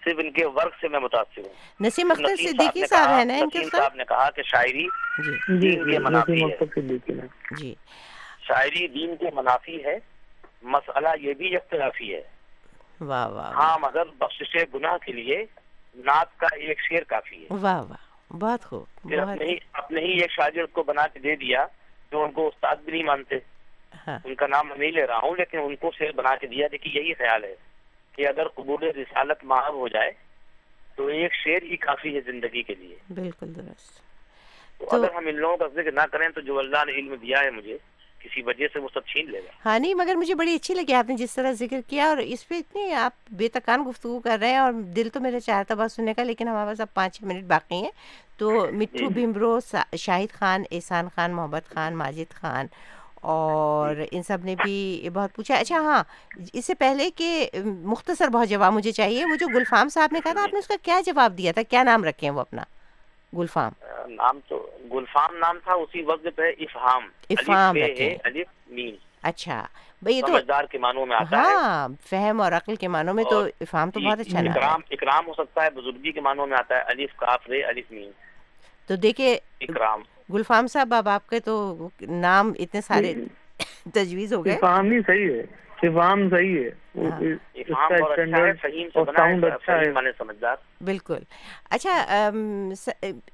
صرف 0.06 0.16
ان 0.18 0.30
کے 0.30 0.44
ورک 0.44 0.74
سے 0.80 0.88
میں 0.88 1.00
متاثر 1.00 1.40
ہوں۔ 1.40 1.52
نسیم 1.80 2.10
اختر 2.10 2.36
صدیقی 2.36 2.86
صاحب 2.86 3.08
ہیں 3.16 3.24
نا 3.24 3.34
ان 3.34 3.48
کے 3.48 3.58
صاحب 3.64 3.94
نے 3.94 4.04
کہا 4.04 4.30
کہ 4.30 4.42
شاعری 4.42 4.88
دین 5.60 5.90
کے 5.90 5.98
منافی 5.98 6.44
ہے۔ 6.44 6.56
جی۔ 7.58 7.74
شاعری 8.48 8.88
دین 8.88 9.16
کے 9.16 9.26
منافی 9.34 9.84
ہے 9.84 9.98
مسئلہ 10.62 11.08
یہ 11.20 11.34
بھی 11.34 11.56
اختلافی 11.56 12.14
ہے۔ 12.14 12.22
واہ 13.00 13.28
واہ 13.28 13.52
ہاں 13.52 13.78
مگر 13.78 14.02
بخشش 14.18 14.56
گناہ 14.74 14.96
کے 14.98 15.12
لیے 15.12 15.44
نعت 15.94 16.38
کا 16.38 16.46
ایک 16.56 16.80
شعر 16.80 17.02
کافی 17.04 17.42
ہے۔ 17.42 17.46
واہ 17.50 17.82
واہ۔ 17.82 18.32
بہت 18.32 18.64
خوب 18.64 18.84
اپنے 19.22 19.44
ہی 19.44 19.56
اپنے 19.72 20.00
ہی 20.00 20.20
ایک 20.20 20.30
شاگرد 20.30 20.72
کو 20.72 20.82
بنا 20.82 21.06
کے 21.06 21.18
دے 21.18 21.36
دیا 21.36 21.66
جو 22.12 22.24
ان 22.24 22.30
کو 22.30 22.46
استاد 22.48 22.76
بھی 22.76 22.92
نہیں 22.92 23.02
مانتے۔ 23.02 23.34
ان 24.24 24.34
کا 24.34 24.46
نام 24.46 24.68
میں 24.68 24.76
نہیں 24.76 24.90
لے 24.90 25.06
رہا 25.06 25.18
ہوں 25.22 25.36
لیکن 25.36 25.58
ان 25.58 25.76
کو 25.76 25.90
شعر 25.98 26.12
بنا 26.12 26.36
کے 26.36 26.46
دیا۔ 26.46 26.66
دیکھیے 26.72 27.02
یہی 27.02 27.14
خیال 27.14 27.44
ہے۔ 27.44 27.54
کہ 28.16 28.28
اگر 28.28 28.48
قبول 28.48 28.82
رسالت 28.82 29.44
معاف 29.44 29.72
ہو 29.72 29.88
جائے 29.88 30.10
تو 30.96 31.06
ایک 31.06 31.34
شعر 31.34 31.62
ہی 31.62 31.76
کافی 31.76 32.14
ہے 32.14 32.20
زندگی 32.20 32.62
کے 32.62 32.74
لیے۔ 32.74 32.96
بالکل 33.14 33.56
درست۔ 33.56 34.00
تو 34.78 34.86
اگر 34.90 35.14
ہم 35.14 35.26
ان 35.26 35.34
لوگوں 35.34 35.56
کا 35.56 35.66
ذکر 35.66 35.92
نہ 35.92 36.00
کریں 36.12 36.28
تو 36.28 36.40
جو 36.40 36.58
اللہ 36.58 36.84
نے 36.86 36.92
علم 36.92 37.14
دیا 37.14 37.42
ہے 37.42 37.50
مجھے 37.50 37.78
کسی 38.18 38.42
وجہ 38.42 38.66
سے 38.72 38.78
وہ 38.78 38.88
سب 38.94 39.06
چھین 39.06 39.30
لے 39.30 39.38
گا۔ 39.38 39.50
ہاں 39.64 39.78
نہیں 39.78 39.94
مگر 39.94 40.14
مجھے 40.14 40.34
بڑی 40.34 40.54
اچھی 40.54 40.74
لگی 40.74 40.92
آپ 40.94 41.08
نے 41.08 41.16
جس 41.16 41.34
طرح 41.34 41.52
ذکر 41.52 41.80
کیا 41.88 42.08
اور 42.08 42.16
اس 42.16 42.48
پہ 42.48 42.54
اتنی 42.54 42.92
آپ 42.92 43.12
بے 43.30 43.48
تکان 43.48 43.84
گفتگو 43.90 44.20
کر 44.20 44.38
رہے 44.40 44.50
ہیں 44.50 44.58
اور 44.58 44.72
دل 44.72 45.08
تو 45.08 45.20
میرا 45.20 45.40
چاہتا 45.40 45.74
بات 45.74 45.92
سننے 45.92 46.14
کا 46.14 46.22
لیکن 46.22 46.48
ہمارے 46.48 46.68
پاس 46.68 46.80
اب 46.80 46.94
پانچ 46.94 47.22
منٹ 47.22 47.44
باقی 47.44 47.74
ہیں۔ 47.74 47.90
تو 48.38 48.66
مٹھو 48.72 49.08
بھمرو 49.08 49.58
شاہد 49.96 50.32
خان 50.32 50.62
احسان 50.70 51.08
خان 51.14 51.32
محبت 51.32 51.68
خان 51.74 51.96
ماجد 51.96 52.34
خان 52.34 52.66
اور 53.28 53.96
ان 54.10 54.22
سب 54.22 54.38
نے 54.44 54.54
بھی 54.62 55.08
بہت 55.12 55.34
پوچھا۔ 55.34 55.54
اچھا 55.54 55.80
ہاں 55.80 56.04
اس 56.52 56.64
سے 56.66 56.74
پہلے 56.74 57.10
کہ 57.10 57.48
مختصر 57.64 58.28
بہت 58.28 58.48
جواب 58.48 58.72
مجھے 58.72 58.92
چاہیے۔ 58.92 59.24
وہ 59.24 59.36
جو 59.36 59.46
گلفام 59.46 59.88
صاحب 59.88 60.08
نے 60.12 60.20
کہا 60.24 60.32
تھا 60.32 60.42
آپ 60.42 60.52
نے 60.52 60.58
اس 60.58 60.66
کا 60.66 60.74
کیا 60.82 61.00
جواب 61.06 61.38
دیا 61.38 61.52
تھا؟ 61.52 61.62
کیا 61.62 61.82
نام 61.82 62.04
رکھے 62.04 62.26
ہیں 62.26 62.34
وہ 62.34 62.40
اپنا؟ 62.40 62.62
گلفام۔ 63.38 63.72
نام 64.06 64.38
تو 64.48 64.70
گلفام 64.92 65.36
نام 65.36 65.58
تھا 65.64 65.72
اسی 65.72 66.02
وقت 66.02 66.26
پہ 66.36 66.42
افہام۔ 66.60 67.08
افہام 67.30 67.76
الف 68.24 68.46
میم۔ 68.66 68.94
اچھا 69.22 69.66
بھئی 70.02 70.20
تو 70.20 70.26
سمجھدار 70.26 70.64
کے 70.64 70.78
معنوں 70.78 71.06
میں 71.06 71.16
آتا 71.16 71.36
ہے۔ 71.36 71.42
ہاں 71.42 71.88
فہم 72.10 72.40
اور 72.40 72.52
عقل 72.52 72.76
کے 72.76 72.88
معنوں 72.88 73.14
میں 73.14 73.24
تو 73.24 73.46
افہام 73.60 73.90
تو 73.90 74.00
بہت 74.00 74.20
اچھا 74.20 74.40
نام 74.40 74.50
اکرام 74.50 74.80
اکرام 74.90 75.26
ہو 75.26 75.32
سکتا 75.32 75.64
ہے 75.64 75.70
بزرگی 75.70 76.12
کے 76.12 76.20
معنوں 76.20 76.46
میں 76.46 76.58
آتا 76.58 76.76
ہے 76.76 76.80
الف 76.80 77.16
کاف 77.16 77.48
رے 77.48 77.62
الف 77.62 77.90
میم۔ 77.90 78.10
تو 78.86 78.96
دیکھیے 78.96 79.38
اکرام۔ 79.60 80.02
گلفام 80.32 80.66
صاحب 80.66 80.94
اب 80.94 81.08
آپ 81.08 81.28
کے 81.28 81.40
تو 81.40 81.88
نام 82.00 82.52
اتنے 82.58 82.80
سارے 82.80 83.14
تجویز 83.94 84.32
ہو 84.32 84.44
گئے۔ 84.44 84.54
ہی 84.92 85.00
صحیح 85.06 85.30
ہے 85.30 85.40
افہام 85.82 86.28
صحیح 86.28 86.58
ہے۔ 86.58 86.70
بالکل۔ 90.84 91.18
اچھا 91.70 92.04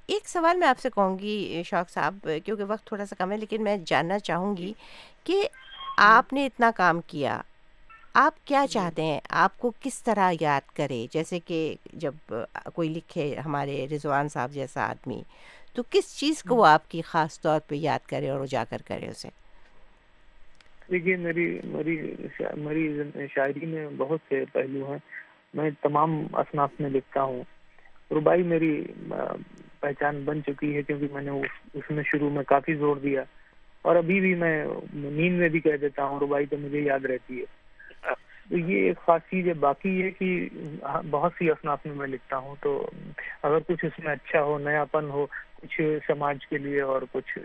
ایک 0.06 0.28
سوال 0.28 0.56
میں 0.56 0.68
آپ 0.68 0.78
سے 0.78 0.88
کہوں 0.94 1.18
گی 1.18 1.62
شوق 1.66 1.90
صاحب 1.90 2.28
کیونکہ 2.44 2.64
وقت 2.68 2.86
تھوڑا 2.86 3.06
سا 3.06 3.14
کم 3.18 3.32
ہے 3.32 3.36
لیکن 3.36 3.64
میں 3.64 3.76
جاننا 3.86 4.18
چاہوں 4.18 4.56
گی 4.56 4.72
کہ 5.24 5.48
آپ 5.96 6.32
نے 6.32 6.46
اتنا 6.46 6.70
کام 6.76 7.00
کیا 7.00 7.40
آپ 8.14 8.46
کیا 8.46 8.64
چاہتے 8.70 9.02
ہیں؟ 9.02 9.20
آپ 9.28 9.58
کو 9.58 9.72
کس 9.80 10.02
طرح 10.02 10.32
یاد 10.40 10.76
کرے؟ 10.76 11.06
جیسے 11.12 11.40
کہ 11.40 11.74
جب 11.92 12.34
کوئی 12.74 12.88
لکھے 12.88 13.36
ہمارے 13.44 13.86
رضوان 13.94 14.28
صاحب 14.28 14.50
جیسا 14.50 14.84
آدمی 14.86 15.22
تو 15.74 15.82
کس 15.90 16.18
چیز 16.18 16.42
کو 16.42 16.54
وہ 16.56 16.66
آپ 16.66 16.90
کی 16.90 17.02
خاص 17.02 17.40
طور 17.40 17.60
پہ 17.60 17.74
یاد 17.74 18.06
کرے 18.06 18.28
اور 18.28 18.40
اجاگر 18.40 18.76
کرے 18.86 19.08
اسے؟ 19.08 19.28
دیکھیے 20.90 21.16
میری 21.16 21.60
میری 21.64 22.14
میری 22.56 22.92
شاعری 23.34 23.66
میں 23.66 23.88
بہت 23.96 24.20
سے 24.28 24.44
پہلو 24.52 24.90
ہیں۔ 24.90 24.98
میں 25.54 25.70
تمام 25.82 26.26
اصناف 26.32 26.70
میں 26.80 26.90
لکھتا 26.90 27.22
ہوں۔ 27.22 27.42
ربائی 28.10 28.42
میری 28.42 28.84
پہچان 29.80 30.22
بن 30.24 30.42
چکی 30.42 30.76
ہے 30.76 30.82
کیونکہ 30.82 31.06
میں 31.12 31.22
نے 31.22 31.30
اس 31.74 31.90
میں 31.90 32.02
شروع 32.06 32.30
میں 32.30 32.44
کافی 32.44 32.74
زور 32.74 32.96
دیا۔ 32.96 33.22
اور 33.82 33.96
ابھی 33.96 34.20
بھی 34.20 34.34
میں 34.34 34.66
نیند 34.94 35.38
میں 35.38 35.48
بھی 35.48 35.60
کہہ 35.60 35.76
دیتا 35.76 36.04
ہوں 36.04 36.20
ربائی 36.20 36.46
تو 36.46 36.56
مجھے 36.56 36.80
یاد 36.80 37.04
رہتی 37.04 37.40
ہے۔ 37.40 37.44
تو 38.50 38.58
یہ 38.58 38.76
ایک 38.76 38.96
خاص 38.98 39.20
چیز 39.30 39.48
ہے۔ 39.48 39.54
باقی 39.54 40.00
یہ 40.00 40.10
کہ 40.10 40.48
بہت 41.10 41.32
سی 41.38 41.50
اصناف 41.50 41.86
میں 41.86 41.94
میں 41.94 42.06
لکھتا 42.06 42.36
ہوں۔ 42.36 42.54
تو 42.60 42.90
اگر 43.42 43.58
کچھ 43.58 43.84
اس 43.84 44.04
میں 44.04 44.12
اچھا 44.12 44.42
ہو 44.42 44.58
نیا 44.58 44.84
پن 44.84 45.10
ہو 45.10 45.26
کچھ 45.62 45.80
سماج 46.06 46.46
کے 46.50 46.58
لیے 46.58 46.80
اور 46.80 47.02
کچھ 47.12 47.38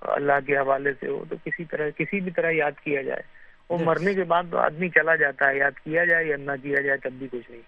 اللہ 0.00 0.38
کے 0.46 0.56
حوالے 0.56 0.92
سے 1.00 1.06
ہو 1.06 1.24
تو 1.28 1.36
کسی 1.44 1.64
طرح 1.64 1.90
کسی 1.90 2.20
بھی 2.20 2.30
طرح 2.30 2.50
یاد 2.50 2.84
کیا 2.84 3.02
جائے۔ 3.02 3.22
وہ 3.68 3.78
مرنے 3.78 4.14
کے 4.14 4.24
بعد 4.24 4.42
تو 4.50 4.58
آدمی 4.58 4.88
چلا 4.88 5.16
جاتا 5.16 5.48
ہے 5.48 5.58
یاد 5.58 5.78
کیا 5.84 6.04
جائے 6.04 6.24
یا 6.26 6.36
نہ 6.36 6.52
کیا 6.62 6.80
جائے 6.80 6.98
تب 6.98 7.12
بھی 7.12 7.26
کچھ 7.32 7.50
نہیں۔ 7.50 7.62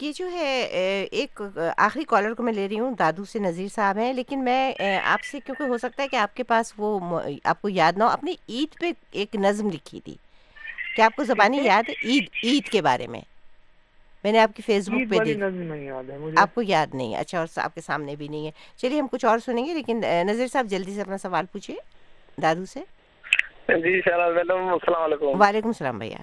یہ 0.00 0.12
جو 0.12 0.30
ہے 0.30 0.62
ایک 1.10 1.40
آخری 1.76 2.04
کالر 2.04 2.34
کو 2.34 2.42
میں 2.42 2.52
لے 2.52 2.68
رہی 2.68 2.78
ہوں 2.78 2.94
دادو 2.98 3.24
سے 3.24 3.38
نذیر 3.38 3.68
صاحب 3.68 3.98
ہیں 3.98 4.12
لیکن 4.12 4.44
میں 4.44 4.72
آپ 5.04 5.22
سے 5.22 5.38
کیونکہ 5.40 5.62
ہو 5.62 5.78
سکتا 5.78 6.02
ہے 6.02 6.08
کہ 6.08 6.16
آپ 6.16 6.36
کے 6.36 6.42
پاس 6.42 6.72
وہ 6.78 7.20
آپ 7.44 7.62
کو 7.62 7.68
یاد 7.68 7.92
نہ 7.96 8.04
ہو 8.04 8.08
اپنی 8.08 8.34
عید 8.48 8.80
پہ 8.80 8.90
ایک 9.12 9.36
نظم 9.36 9.70
لکھی 9.70 10.00
تھی۔ 10.00 10.16
کیا 10.96 11.04
آپ 11.04 11.16
کو 11.16 11.24
زبانی 11.24 11.58
یاد 11.62 11.88
ہے؟ 11.88 11.94
عید 12.04 12.28
عید 12.44 12.68
کے 12.68 12.82
بارے 12.82 13.06
میں۔ 13.06 13.20
میں 14.26 14.32
نے 14.32 14.40
آپ 14.40 14.56
کی 14.56 14.62
فیس 14.62 14.88
بک 14.88 15.10
پہ 15.10 15.24
دی 15.24 15.42
آپ 16.36 16.54
کو 16.54 16.62
یاد 16.62 16.94
نہیں 16.94 17.14
ہے۔ 17.14 17.18
اچھا 17.18 17.38
اور 17.38 17.46
آپ 17.56 17.74
کے 17.74 17.80
سامنے 17.80 18.16
بھی 18.16 18.28
نہیں 18.28 18.46
ہے۔ 18.46 18.50
چلیے 18.76 19.00
ہم 19.00 19.06
کچھ 19.06 19.24
اور 19.24 19.38
سنیں 19.38 19.66
گے 19.66 19.74
لیکن 19.74 20.00
نذیر 20.22 20.46
صاحب 20.46 20.66
جلدی 20.66 20.94
سے 20.94 21.00
اپنا 21.00 21.18
سوال 21.18 21.44
پوچھیے۔ 21.52 21.76
دادو 22.42 22.64
سے۔ 22.64 22.80
جی 23.68 24.00
السلام 24.06 25.02
علیکم۔ 25.02 25.42
وعلیکم 25.42 25.68
السلام 25.68 25.98
بھیا۔ 25.98 26.18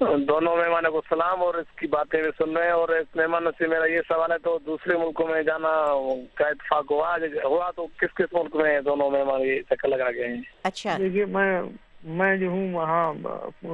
دونوں 0.00 0.56
مہمانوں 0.56 0.92
کو 0.92 1.00
سلام 1.08 1.42
اور 1.42 1.54
اس 1.54 1.76
کی 1.76 1.86
باتیں 1.86 2.22
بھی 2.22 2.30
سن 2.38 2.56
رہے 2.56 2.64
ہیں 2.64 2.72
اور 2.72 2.88
اس 2.88 3.16
مہمان 3.16 3.44
سے 3.58 3.66
میرا 3.66 3.84
یہ 3.84 4.00
سوال 4.08 4.32
ہے 4.32 4.38
تو 4.38 4.58
دوسرے 4.66 4.96
ملکوں 4.96 5.26
میں 5.26 5.42
جانا 5.42 5.68
کا 6.34 6.48
اتفاق 6.48 6.90
ہوا؟ 6.90 7.16
ہوا 7.44 7.70
تو 7.70 7.86
کس 7.86 8.14
کس 8.14 8.32
ملک 8.32 8.56
میں 8.56 8.80
دونوں 8.80 9.10
مہمان؟ 9.10 9.40
یہ 9.40 9.60
چکر 9.70 9.88
لگا 9.88 10.10
گئے 10.10 10.28
ہیں۔ 10.28 10.40
اچھا۔ 10.62 10.96
دیکھیے 10.98 11.24
میں 11.24 11.62
میں 12.04 12.36
جو 12.36 12.48
ہوں 12.48 12.74
وہاں 12.74 13.14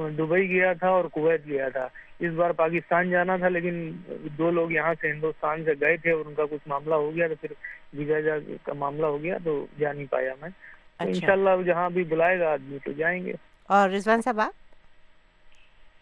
دبئی 0.09 0.49
گیا 0.49 0.73
تھا 0.73 0.89
اور 0.89 1.05
کویت 1.05 1.47
گیا 1.47 1.69
تھا۔ 1.69 1.87
اس 2.19 2.33
بار 2.33 2.49
پاکستان 2.49 3.09
جانا 3.09 3.37
تھا 3.37 3.49
لیکن 3.49 3.91
دو 4.37 4.51
لوگ 4.51 4.71
یہاں 4.71 4.93
سے 5.01 5.11
ہندوستان 5.11 5.65
سے 5.65 5.71
گئے 5.81 5.97
تھے 5.97 6.11
اور 6.11 6.25
ان 6.25 6.33
کا 6.33 6.45
کچھ 6.45 6.67
معاملہ 6.67 6.95
ہو 6.95 7.15
گیا 7.15 7.27
تو 7.27 7.35
پھر 7.41 7.51
ویزا 7.93 8.19
جا 8.19 8.35
کا 8.63 8.73
معاملہ 8.73 9.05
ہو 9.05 9.23
گیا 9.23 9.37
تو 9.43 9.65
جا 9.79 9.93
نہیں 9.93 10.05
پایا 10.09 10.33
میں۔ 10.41 10.49
اچھا۔ 10.49 11.09
انشاءاللہ 11.09 11.63
جہاں 11.65 11.89
بھی 11.89 12.03
بلائے 12.03 12.39
گا 12.39 12.51
آدمی 12.51 12.77
تو 12.83 12.91
جائیں 12.91 13.25
گے۔ 13.25 13.33
اور 13.63 13.89
رضوان 13.89 14.21
صاحب 14.21 14.39
آپ؟ 14.39 14.53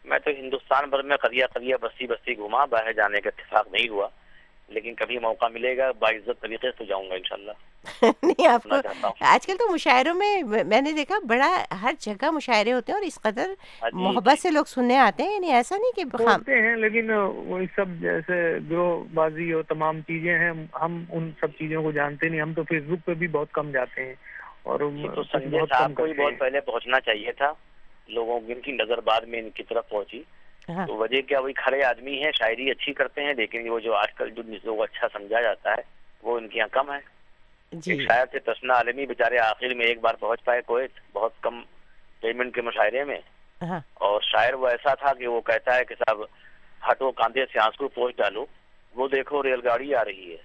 میں 0.05 0.19
تو 0.19 0.31
ہندوستان 0.37 0.89
بھر 0.89 1.01
میں 1.01 1.17
قریہ 1.17 1.45
قریہ 1.53 1.75
بستی 1.81 2.07
بستی 2.07 2.37
گھما 2.37 2.65
باہر 2.65 2.91
جانے 2.93 3.21
کا 3.21 3.29
اتفاق 3.37 3.67
نہیں 3.71 3.89
ہوا 3.89 4.07
لیکن 4.67 4.95
کبھی 4.95 5.19
موقع 5.19 5.45
ملے 5.45 5.77
گا 5.77 5.91
باعزت 5.91 6.41
طریقے 6.41 6.67
سے 6.77 6.85
جاؤں 6.85 7.09
گا 7.09 7.15
انشاءاللہ۔ 7.15 7.51
نہیں 8.23 8.47
آپ 8.47 8.63
کو 8.63 8.75
آج 9.25 9.45
کل 9.45 9.57
تو 9.57 9.71
مشاعروں 9.71 10.13
میں 10.13 10.31
میں 10.65 10.81
نے 10.81 10.91
دیکھا 10.91 11.19
بڑا 11.27 11.49
ہر 11.81 11.93
جگہ 11.99 12.31
مشاعرے 12.31 12.73
ہوتے 12.73 12.91
ہیں 12.91 12.97
اور 12.97 13.05
اس 13.05 13.19
قدر 13.21 13.53
محبت 13.95 14.39
سے 14.39 14.51
لوگ 14.51 14.65
سننے 14.65 14.97
آتے 14.99 15.23
ہیں 15.23 15.33
یعنی 15.33 15.51
ایسا 15.51 15.77
نہیں 15.77 15.95
کہ 15.95 16.23
ہوتے 16.23 16.59
ہیں 16.61 16.75
لیکن 16.77 17.11
وہی 17.11 17.65
سب 17.75 17.99
جیسے 18.01 18.37
گروہ 18.69 19.03
بازی 19.13 19.51
اور 19.51 19.63
تمام 19.63 20.01
چیزیں 20.01 20.33
ہیں 20.33 20.51
ہم 20.81 21.03
ان 21.09 21.31
سب 21.39 21.51
چیزوں 21.51 21.83
کو 21.83 21.91
جانتے 21.91 22.29
نہیں 22.29 22.41
ہم 22.41 22.53
تو 22.53 22.63
فیس 22.63 22.83
بک 22.83 23.05
پہ 23.05 23.13
بھی 23.13 23.27
بہت 23.27 23.51
کم 23.51 23.71
جاتے 23.71 24.05
ہیں 24.05 24.13
اور 24.63 24.79
صاحب 25.23 25.95
کو 25.95 26.03
بھی 26.03 26.13
بہت 26.13 26.39
پہلے 26.39 26.59
پہنچنا 26.61 26.99
چاہیے 26.99 27.31
تھا 27.31 27.51
لوگوں 28.09 28.39
ان 28.47 28.61
کی 28.61 28.71
نظر 28.71 28.99
بعد 29.01 29.21
میں 29.21 29.39
ان 29.39 29.49
کی 29.49 29.63
طرف 29.63 29.89
پہنچی۔ 29.89 30.21
ہاں۔ 30.69 30.85
تو 30.87 30.95
وجہ 30.95 31.21
کیا 31.21 31.39
وہی 31.39 31.53
کھڑے 31.53 31.83
آدمی 31.83 32.21
ہیں 32.23 32.31
شاعری 32.31 32.69
اچھی 32.71 32.93
کرتے 32.93 33.23
ہیں 33.23 33.33
لیکن 33.33 33.69
وہ 33.69 33.79
جو 33.79 33.93
آج 33.93 34.13
کل 34.13 34.29
جو 34.29 34.41
لوگ 34.63 34.81
اچھا 34.83 35.07
سمجھا 35.13 35.41
جاتا 35.41 35.71
ہے 35.71 35.81
وہ 36.23 36.37
ان 36.37 36.47
کے 36.47 36.57
یہاں 36.59 36.67
کم 36.71 36.91
ہے۔ 36.91 36.99
جی۔ 37.81 38.05
شاید 38.05 38.27
سے 38.31 38.39
تسنا 38.39 38.73
عالمی 38.73 39.05
بیچارے 39.05 39.39
آخر 39.39 39.73
میں 39.73 39.85
ایک 39.85 39.99
بار 40.01 40.13
پہنچ 40.13 40.43
پائے 40.43 40.61
کویت 40.61 40.91
بہت 41.13 41.31
کم 41.41 41.61
پیمنٹ 42.21 42.55
کے 42.55 42.61
مشاعرے 42.61 43.03
میں۔ 43.03 43.19
ہاں۔ 43.61 43.79
اور 43.93 44.21
شاعر 44.21 44.53
وہ 44.53 44.67
ایسا 44.67 44.93
تھا 44.93 45.13
کہ 45.13 45.27
وہ 45.27 45.41
کہتا 45.41 45.75
ہے 45.75 45.85
کہ 45.85 45.95
صاحب 45.95 46.17
ہٹو 46.91 47.11
کاندھے 47.11 47.45
سے 47.53 47.59
آنسو 47.59 47.87
پہنچ 47.87 48.17
ڈالو 48.17 48.45
وہ 48.95 49.07
دیکھو 49.07 49.43
ریل 49.43 49.67
گاڑی 49.67 49.95
آ 49.95 50.03
رہی 50.05 50.31
ہے۔ 50.31 50.37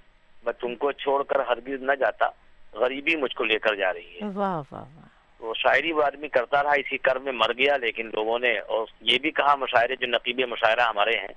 میں 0.45 0.53
تم 0.53 0.75
کو 0.75 0.93
چھوڑ 0.93 1.23
کر 1.23 1.41
ہرگز 1.41 1.83
نہ 1.83 1.93
جاتا 1.93 2.29
غریبی 2.73 3.17
مجھ 3.17 3.35
کو 3.35 3.45
لے 3.45 3.59
کر 3.59 3.75
جا 3.75 3.93
رہی 3.93 4.15
ہے۔ 4.15 4.29
واہ 4.35 4.63
واہ 4.73 4.85
واہ۔ 4.95 5.07
وہ 5.41 5.55
شاعری 5.55 5.93
وہ 5.93 6.03
آدمی 6.03 6.29
کرتا 6.29 6.63
رہا 6.63 6.71
اسی 6.71 6.99
کر 6.99 7.17
میں 7.17 7.33
مر 7.33 7.53
گیا 7.53 7.77
لیکن 7.77 8.11
لوگوں 8.15 8.39
نے 8.39 8.59
اور 8.59 8.87
یہ 9.01 9.19
بھی 9.19 9.31
کہا 9.31 9.55
مشاعرے 9.55 9.97
جو 9.97 10.07
نقیب 10.07 10.41
مشاعرہ 10.49 10.81
ہمارے 10.81 11.19
ہیں 11.19 11.33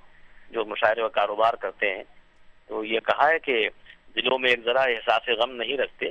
جو 0.50 0.64
مشاعرے 0.64 1.00
کا 1.00 1.08
کاروبار 1.08 1.54
کرتے 1.54 1.94
ہیں 1.94 2.02
تو 2.66 2.84
یہ 2.84 3.00
کہا 3.00 3.28
ہے 3.28 3.38
کہ 3.38 3.68
دلوں 4.16 4.38
میں 4.38 4.50
ایک 4.50 4.60
ذرا 4.64 4.82
احساس 4.82 5.28
غم 5.28 5.50
نہیں 5.50 5.78
رکھتے 5.78 6.06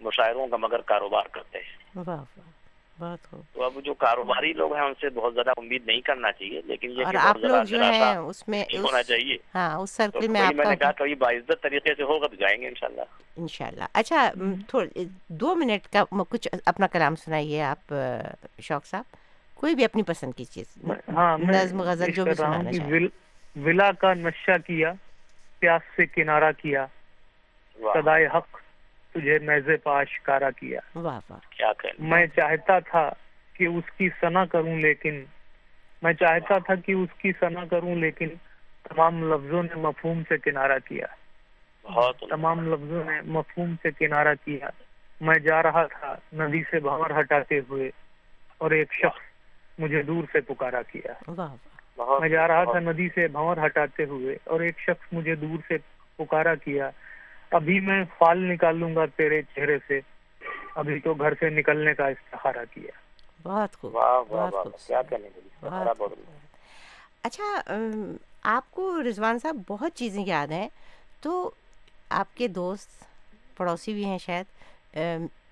مشاعروں 0.00 0.46
کا 0.46 0.56
مگر 0.56 0.80
کاروبار 0.80 1.22
کرتے 1.30 1.58
ہیں۔ 1.58 2.04
تو 3.54 3.62
اب 3.62 3.72
جو 3.84 3.94
کاروباری 3.94 4.52
لوگ 4.52 4.74
ہیں 4.74 4.82
ان 4.82 4.92
سے 5.00 5.08
بہت 5.08 5.34
زیادہ 5.34 5.50
امید 5.56 5.86
نہیں 5.86 6.00
کرنا 6.00 6.32
چاہیے 6.32 6.60
لیکن 6.64 6.90
یہ 6.90 7.06
اور 7.06 7.14
آپ 7.18 7.36
لوگ 7.36 7.64
جو 7.64 7.82
ہیں 7.82 8.14
اس 8.16 8.48
میں 8.48 8.64
ہونا 8.78 9.02
چاہیے۔ 9.02 9.36
ہاں 9.54 9.76
اس 9.76 9.90
سرکل 9.90 10.28
میں 10.28 10.40
میں 10.54 10.64
نے 10.64 10.76
کہا 10.76 10.90
کبھی 10.92 11.14
باعزت 11.14 11.62
طریقے 11.62 11.94
سے 11.94 12.02
ہوگا 12.02 12.26
تو 12.26 12.36
جائیں 12.36 12.60
گے 12.60 12.68
انشاءاللہ۔ 12.68 13.02
انشاءاللہ۔ 13.36 13.84
اچھا 13.92 14.30
تھوڑے 14.68 15.04
دو 15.28 15.54
منٹ 15.54 15.86
کا 15.86 16.04
کچھ 16.28 16.48
اپنا 16.66 16.86
کلام 16.86 17.16
سنائیے 17.16 17.62
آپ 17.62 17.94
شوق 18.62 18.86
صاحب۔ 18.86 19.16
کوئی 19.54 19.74
بھی 19.74 19.84
اپنی 19.84 20.02
پسند 20.02 20.32
کی 20.36 20.44
چیز 20.44 20.76
نظم 21.38 21.82
غزل 21.82 22.12
جو 22.12 22.24
بھی 22.24 22.34
سنانا 22.34 22.72
چاہیں 22.72 23.06
ولا 23.64 23.92
کا 23.92 24.14
نشہ 24.14 24.56
کیا 24.66 24.92
پیاس 25.58 25.82
سے 25.96 26.06
کنارہ 26.06 26.52
کیا۔ 26.62 26.86
صدائے 27.94 28.26
حق 28.26 28.60
تجھے 29.14 29.38
میزے 29.38 29.76
پا 29.76 30.00
اشکارا 30.00 30.50
کیا 30.50 30.80
میں 31.98 32.26
چاہتا 32.26 32.78
تھا 32.78 33.10
کہ 33.52 33.64
اس 33.64 33.84
کی 33.98 34.08
سنا 34.20 34.44
کروں 34.44 34.76
لیکن 34.76 35.24
میں 36.02 36.12
چاہتا 36.12 36.58
تھا 36.58 36.74
کہ 36.74 36.92
اس 36.92 37.08
کی 37.18 37.32
سنا 37.40 37.64
کروں 37.64 37.94
لیکن 37.94 38.28
تمام 38.82 39.32
لفظوں 39.32 39.62
نے 39.62 39.74
مفہوم 39.74 40.22
سے 40.28 40.38
کنارہ 40.38 40.78
کیا۔ 40.84 41.06
تمام 42.30 42.74
لفظوں 42.74 43.04
نے 43.04 43.20
مفہوم 43.24 43.74
سے 43.82 43.90
کنارہ 43.90 44.34
کیا۔ 44.44 44.68
میں 45.20 45.38
جا 45.38 45.62
رہا 45.62 45.84
تھا 45.84 46.14
ندی 46.32 46.62
سے 46.70 46.80
بھنور 46.80 47.20
ہٹاتے 47.20 47.60
ہوئے 47.68 47.90
اور 48.58 48.70
ایک 48.70 48.92
شخص 48.92 49.20
مجھے 49.78 50.02
دور 50.02 50.24
سے 50.32 50.40
پکارا 50.40 50.82
کیا۔ 50.82 51.12
میں 52.20 52.28
جا 52.28 52.48
رہا 52.48 52.64
تھا 52.64 52.78
ندی 52.80 53.08
سے 53.14 53.26
بھنور 53.26 53.56
ہٹاتے 53.66 54.04
ہوئے 54.04 54.36
اور 54.44 54.60
ایک 54.60 54.78
شخص 54.78 55.12
مجھے 55.12 55.34
دور 55.34 55.58
سے 55.68 55.76
پکارا 56.16 56.54
کیا۔ 56.54 56.90
ابھی 57.50 57.80
میں 57.80 58.04
فال 58.18 58.52
نکال 58.52 58.76
لوں 58.76 58.96
گا 58.96 59.06
تیرے 59.06 59.42
چہرے 59.42 59.78
سے۔ 59.86 60.00
ابھی 60.74 61.00
تو 61.00 61.14
گھر 61.14 61.32
سے 61.40 61.50
نکلنے 61.50 61.94
کا 61.94 62.06
استخارہ 62.06 62.64
کیا۔ 62.70 62.90
بہت 63.42 63.76
خوب 63.76 63.96
اچھا 67.22 67.44
آپ 68.42 68.70
کو 68.70 69.02
رضوان 69.02 69.38
صاحب 69.38 69.56
بہت 69.68 69.94
چیزیں 69.94 70.22
یاد 70.26 70.48
ہیں۔ 70.48 70.68
تو 71.20 71.50
آپ 72.08 72.26
کے 72.34 72.48
دوست 72.48 72.88
پڑوسی 73.56 73.92
بھی 73.92 74.04
ہیں 74.04 74.18
شاید 74.18 74.96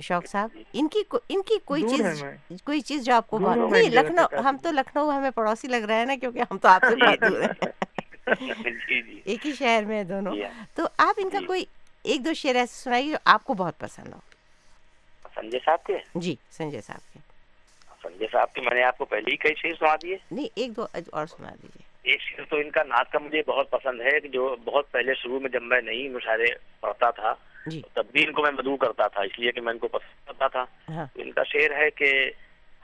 شوق 0.03 0.27
صاحب 0.27 0.59
ان 0.73 0.89
کی 0.89 1.03
ان 1.29 1.43
کی 1.43 1.55
کوئی 1.65 1.83
چیز 1.83 2.25
کوئی 2.65 2.81
چیز 2.81 3.05
جو 3.05 3.15
آپ 3.15 3.27
کو 3.27 3.39
نہیں 3.39 3.91
لکھنؤ 3.91 4.41
ہم 4.45 4.57
تو 4.63 4.71
لکھنؤ 4.71 5.11
ہمیں 5.11 5.31
پڑوسی 5.31 5.69
لگ 5.69 5.77
رہے 5.77 5.95
ہیں 5.95 6.07
نا 6.07 6.15
کیونکہ 6.21 6.39
ہم 6.41 6.59
تو 6.59 6.69
آپ 6.69 6.85
سے 6.89 6.97
بہت 6.97 7.21
دور 7.31 7.41
ہیں۔ 7.41 7.73
ایک 9.25 9.47
ہی 9.47 9.53
شہر 9.53 9.85
میں 9.85 10.05
دونوں۔ 10.05 10.33
تو 10.75 10.87
آپ 10.99 11.15
ان 11.17 11.31
کا 11.31 11.39
کوئی 11.47 11.65
ایک 12.07 12.25
دو 12.25 12.35
شعر 12.35 12.55
ایسے 12.55 12.83
سنائیے 12.83 13.11
جو 13.11 13.17
آپ 13.25 13.45
کو 13.45 13.55
بہت 13.55 13.79
پسند 13.79 14.13
ہو 14.13 14.19
سنجے 15.35 15.59
صاحب 15.65 15.85
کے؟ 15.85 15.97
جی 16.15 16.35
سنجے 16.51 16.81
صاحب 16.81 17.13
کے۔ 17.13 17.19
سنجے 18.03 18.27
صاحب 18.33 18.53
کے 18.53 18.61
میں 18.61 18.75
نے 18.75 18.83
آپ 18.83 18.99
کو 18.99 19.05
پہلے 19.05 19.31
ہی 19.33 19.37
کئی 19.37 19.55
شعر 19.55 19.75
سنا 19.79 19.97
دیے۔ 20.03 20.17
نہیں 20.31 20.49
ایک 20.55 20.77
دو 20.77 20.87
اور 21.13 21.27
سنا 21.27 21.49
دیجیے 21.63 22.11
ایک 22.11 22.21
شعر 22.23 22.45
تو 22.45 22.57
ان 22.57 22.71
کا 22.71 22.83
نعت 22.83 23.13
کا 23.13 23.19
مجھے 23.19 23.43
بہت 23.47 23.71
پسند 23.71 24.01
ہے 24.01 24.21
جو 24.21 24.57
بہت 24.65 24.91
پہلے 24.93 25.15
شروع 25.15 25.41
میں 25.41 25.51
جب 25.51 25.63
میں 25.63 25.81
نہیں 25.81 26.09
مشاعرے 26.09 26.47
پڑھتا 26.81 27.11
تھا 27.11 27.35
جی۔ 27.67 27.83
تب 27.95 28.07
بھی 28.13 28.27
ان 28.27 28.33
کو 28.33 28.43
میں 28.43 28.51
مدعو 28.51 28.77
کرتا 28.77 29.07
تھا 29.07 29.21
اس 29.21 29.39
لیے 29.39 29.53
کہ 29.53 29.61
میں 29.61 29.73
ان 29.73 29.79
کو 29.79 29.89
پسند 29.89 30.27
کرتا 30.27 30.49
تھا۔ 30.49 30.65
ہاں۔ 30.89 31.07
ان 31.15 31.33
کا 31.33 31.43
شعر 31.45 31.71
ہے 31.71 31.91
کہ 31.91 32.31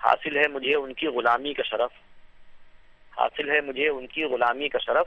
حاصل 0.05 0.37
ہے 0.37 0.49
مجھے 0.49 0.75
ان 0.75 0.93
کی 0.95 1.07
غلامی 1.07 1.55
کا 1.55 1.63
شرف۔ 1.63 1.91
حاصل 3.19 3.51
ہے 3.51 3.61
مجھے 3.61 3.89
ان 3.89 4.07
کی 4.07 4.25
غلامی 4.25 4.69
کا 4.69 4.79
شرف۔ 4.79 5.07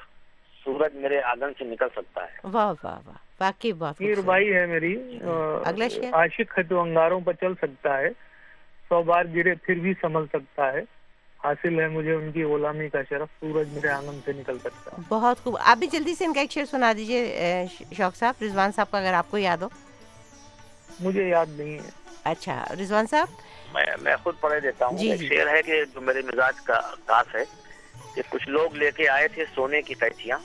سورج 0.65 0.95
میرے 0.95 1.21
آنگن 1.21 1.51
سے 1.59 1.65
نکل 1.65 1.87
سکتا 1.95 2.23
ہے۔ 2.23 2.37
واہ 2.43 2.73
واہ 2.83 2.99
واہ۔ 3.05 3.15
واقعی 3.39 3.73
بات 3.73 4.01
یہ 4.01 4.15
ربائی 4.17 4.53
ہے 4.53 4.65
میری۔ 4.65 5.19
اگلا 5.65 5.87
شعر 5.87 6.13
عاشق 6.13 6.57
ہے 6.57 6.63
تو 6.63 6.81
انگاروں 6.81 7.19
پر 7.19 7.33
چل 7.33 7.53
سکتا 7.55 7.97
ہے۔ 7.97 8.09
سو 8.89 9.03
بار 9.03 9.25
گرے 9.35 9.55
پھر 9.55 9.75
بھی 9.75 9.93
سنبھل 10.01 10.25
سکتا 10.33 10.73
ہے۔ 10.73 10.79
حاصل 11.43 11.79
ہے 11.79 11.87
مجھے 11.87 12.13
ان 12.13 12.31
کی 12.31 12.43
غلامی 12.43 12.89
کا 12.89 12.99
شرف۔ 13.09 13.27
سورج 13.39 13.67
میرے 13.73 13.89
آنگن 13.89 14.19
سے 14.25 14.31
نکل 14.33 14.59
سکتا 14.59 14.91
ہے۔ 14.91 15.01
بہت 15.09 15.39
خوب۔ 15.39 15.57
آپ 15.59 15.77
بھی 15.77 15.87
جلدی 15.87 16.15
سے 16.15 16.25
ان 16.25 16.33
کا 16.33 16.39
ایک 16.39 16.51
شعر 16.51 16.65
سنا 16.65 16.93
دیجیے 16.97 17.35
شوق 17.97 18.15
صاحب 18.15 18.43
رضوان 18.43 18.71
صاحب 18.71 18.91
کا 18.91 18.97
اگر 18.97 19.13
آپ 19.13 19.31
کو 19.31 19.37
یاد 19.37 19.57
ہو۔ 19.57 19.69
مجھے 20.99 21.27
یاد 21.29 21.45
نہیں 21.49 21.73
ہے۔ 21.73 21.89
اچھا 22.23 22.65
رضوان 22.81 23.05
صاحب؟ 23.07 23.27
میں 23.73 23.85
میں 24.01 24.15
خود 24.23 24.33
پڑھے 24.39 24.59
دیتا 24.59 24.85
ہوں۔ 24.85 24.97
جی 24.97 25.11
ایک 25.11 25.21
شعر 25.21 25.47
ہے 25.47 25.61
کہ 25.61 25.83
جو 25.93 26.01
میرے 26.01 26.21
مزاج 26.21 26.61
کا 26.61 26.79
خاص 27.07 27.35
ہے 27.35 27.43
کہ 28.15 28.21
کچھ 28.29 28.49
لوگ 28.49 28.75
لے 28.75 28.91
کے 28.95 29.09
آئے 29.09 29.27
تھے 29.27 29.45
سونے 29.55 29.81
کی 29.81 29.93
قیچیاں 29.93 30.37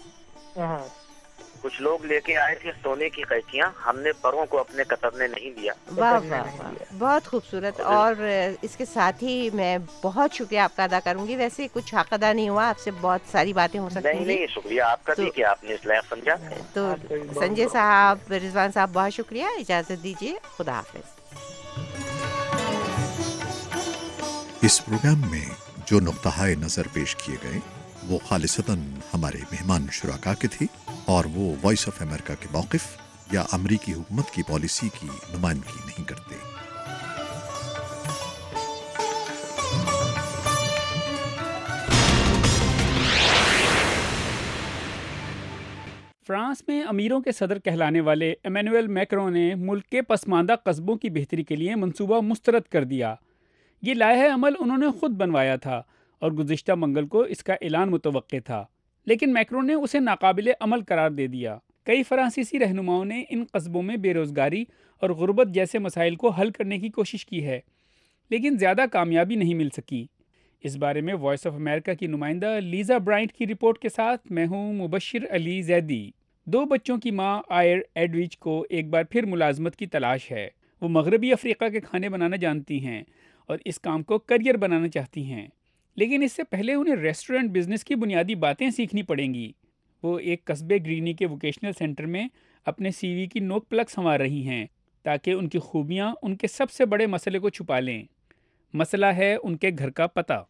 کچھ 1.62 1.82
لوگ 1.82 2.04
لے 2.04 2.20
کے 2.20 2.36
آئے 2.36 2.54
تھے 2.54 2.72
سونے 2.82 3.08
کی 3.10 3.22
قیچیاں 3.22 3.70
ہم 3.86 3.98
نے 3.98 4.12
پروں 4.12 4.46
کو 4.46 4.58
اپنے 4.60 4.84
کترنے 4.84 5.26
نہیں 5.26 5.60
دیا۔ 5.60 5.72
واہ 5.96 6.20
واہ 6.30 6.40
واہ۔ 6.58 6.72
بہت 6.98 7.26
خوبصورت۔ 7.26 7.80
اور 7.80 8.14
اس 8.62 8.76
کے 8.76 8.84
ساتھ 8.84 9.24
ہی 9.24 9.50
میں 9.54 9.78
بہت 10.02 10.32
شکریہ 10.32 10.58
آپ 10.60 10.76
کا 10.76 10.84
ادا 10.84 11.00
کروں 11.00 11.26
گی۔ 11.26 11.36
ویسے 11.36 11.66
کچھ 11.72 11.94
حق 11.94 12.12
ادا 12.12 12.32
نہیں 12.32 12.48
ہوا 12.48 12.68
آپ 12.68 12.78
سے 12.78 12.90
بہت 13.00 13.20
ساری 13.32 13.52
باتیں 13.52 13.80
ہو 13.80 13.88
سکتی 13.88 14.12
نہیں 14.12 14.24
نہیں 14.24 14.46
شکریہ 14.46 14.82
آپ 14.82 15.04
کا 15.04 15.12
بھی 15.16 15.30
کہ 15.30 15.44
آپ 15.44 15.64
نے 15.64 15.74
اس 15.74 15.86
لائق 15.86 16.04
سمجھا۔ 16.08 16.34
تو 16.72 16.92
سنجے 17.34 17.66
صاحب 17.72 18.32
رضوان 18.32 18.70
صاحب 18.74 18.90
بہت 18.92 19.12
شکریہ۔ 19.12 19.44
اجازت 19.44 20.02
دیجیے 20.02 20.34
خدا 20.58 20.72
حافظ۔ 20.72 21.20
اس 24.62 24.84
پروگرام 24.84 25.30
میں 25.30 25.44
جو 25.86 26.00
نقطہ 26.00 26.28
نظر 26.38 26.82
پیش 26.92 27.16
کیے 27.16 27.36
گئے 27.42 27.79
وہ 28.08 28.18
خالصتاً 28.28 28.78
ہمارے 29.14 29.38
مہمان 29.52 29.86
شراکا 29.92 30.34
کے 30.34 30.48
تھے 30.48 30.66
اور 31.04 31.24
وہ 31.24 31.54
وائس 31.62 31.88
آف 31.88 32.02
امریکہ 32.02 32.34
کے 32.40 32.48
موقف 32.52 32.96
یا 33.32 33.44
امریکی 33.52 33.92
حکومت 33.92 34.30
کی 34.30 34.42
پالیسی 34.42 34.88
کی 35.00 35.06
نمائندگی 35.06 35.80
نہیں 35.86 36.08
کرتے۔ 36.08 36.34
فرانس 46.26 46.62
میں 46.68 46.82
امیروں 46.82 47.20
کے 47.20 47.32
صدر 47.32 47.58
کہلانے 47.58 48.00
والے 48.00 48.34
ایمینویل 48.44 48.86
میکرو 48.86 49.30
نے 49.30 49.54
ملک 49.54 49.86
کے 49.86 50.02
پسماندہ 50.02 50.54
قصبوں 50.64 50.96
کی 50.96 51.10
بہتری 51.10 51.42
کے 51.42 51.56
لیے 51.56 51.74
منصوبہ 51.74 52.20
مسترد 52.20 52.62
کر 52.62 52.84
دیا۔ 52.84 53.14
یہ 53.82 53.94
لائحہ 53.94 54.34
عمل 54.34 54.52
انہوں 54.58 54.78
نے 54.78 54.86
خود 55.00 55.10
بنوایا 55.10 55.56
تھا۔ 55.56 55.82
اور 56.22 56.32
گزشتہ 56.32 56.72
منگل 56.76 57.06
کو 57.06 57.20
اس 57.22 57.42
کا 57.44 57.54
اعلان 57.60 57.90
متوقع 57.90 58.36
تھا، 58.44 58.64
لیکن 59.06 59.32
میکرو 59.32 59.62
نے 59.62 59.74
اسے 59.74 60.00
ناقابل 60.00 60.50
عمل 60.60 60.82
قرار 60.84 61.10
دے 61.10 61.26
دیا۔ 61.26 61.56
کئی 61.86 62.02
فرانسیسی 62.02 62.58
رہنماؤں 62.58 63.04
نے 63.04 63.22
ان 63.30 63.44
قصبوں 63.52 63.82
میں 63.82 63.96
بے 63.96 64.14
روزگاری 64.14 64.64
اور 65.02 65.10
غربت 65.10 65.48
جیسے 65.48 65.78
مسائل 65.78 66.16
کو 66.16 66.30
حل 66.30 66.50
کرنے 66.50 66.78
کی 66.78 66.88
کوشش 66.88 67.26
کی 67.26 67.44
ہے، 67.46 67.60
لیکن 68.30 68.56
زیادہ 68.58 68.84
کامیابی 68.92 69.34
نہیں 69.34 69.54
مل 69.54 69.68
سکی۔ 69.70 70.06
اس 70.64 70.76
بارے 70.76 71.00
میں 71.00 71.14
وائس 71.14 71.46
آف 71.46 71.54
امریکہ 71.54 71.94
کی 71.94 72.06
نمائندہ 72.06 72.58
لیزا 72.62 72.98
برائنٹ 72.98 73.32
کی 73.32 73.46
رپورٹ 73.46 73.78
کے 73.78 73.88
ساتھ 73.88 74.32
میں 74.32 74.46
ہوں 74.46 74.72
مبشر 74.72 75.24
علی 75.30 75.60
زیدی۔ 75.62 76.10
دو 76.46 76.64
بچوں 76.64 76.96
کی 76.98 77.10
ماں 77.10 77.40
آئر 77.48 77.78
ایڈویچ 77.94 78.36
کو 78.38 78.64
ایک 78.70 78.88
بار 78.88 79.04
پھر 79.04 79.26
ملازمت 79.26 79.76
کی 79.76 79.86
تلاش 79.86 80.30
ہے۔ 80.32 80.48
وہ 80.82 80.88
مغربی 80.88 81.32
افریقہ 81.32 81.68
کے 81.68 81.80
کھانے 81.80 82.08
بنانا 82.08 82.36
جانتی 82.36 82.84
ہیں 82.84 83.02
اور 83.48 83.58
اس 83.64 83.80
کام 83.80 84.02
کو 84.02 84.18
کریئر 84.18 84.56
بنانا 84.56 84.88
چاہتی 84.88 85.24
ہیں۔ 85.24 85.46
لیکن 85.96 86.22
اس 86.22 86.32
سے 86.32 86.42
پہلے 86.44 86.74
انہیں 86.74 86.96
ریسٹورنٹ 86.96 87.50
بزنس 87.50 87.84
کی 87.84 87.94
بنیادی 87.94 88.34
باتیں 88.34 88.70
سیکھنی 88.70 89.02
پڑیں 89.02 89.34
گی۔ 89.34 89.52
وہ 90.02 90.18
ایک 90.18 90.44
قصبے 90.44 90.76
گرینی 90.76 91.12
کے 91.12 91.26
ووکیشنل 91.26 91.72
سینٹر 91.78 92.06
میں 92.06 92.28
اپنے 92.64 92.90
سی 92.90 93.14
وی 93.14 93.26
کی 93.26 93.40
نوک 93.40 93.68
پلک 93.68 93.90
سنوار 93.90 94.20
رہی 94.20 94.46
ہیں 94.46 94.66
تاکہ 95.02 95.30
ان 95.30 95.48
کی 95.48 95.58
خوبیاں 95.58 96.14
ان 96.22 96.36
کے 96.36 96.46
سب 96.46 96.70
سے 96.70 96.84
بڑے 96.84 97.06
مسئلے 97.06 97.38
کو 97.38 97.48
چھپا 97.48 97.80
لیں۔ 97.80 98.04
مسئلہ 98.74 99.06
ہے 99.06 99.36
ان 99.42 99.56
کے 99.56 99.70
گھر 99.78 99.90
کا 99.90 100.06
پتہ۔ 100.06 100.44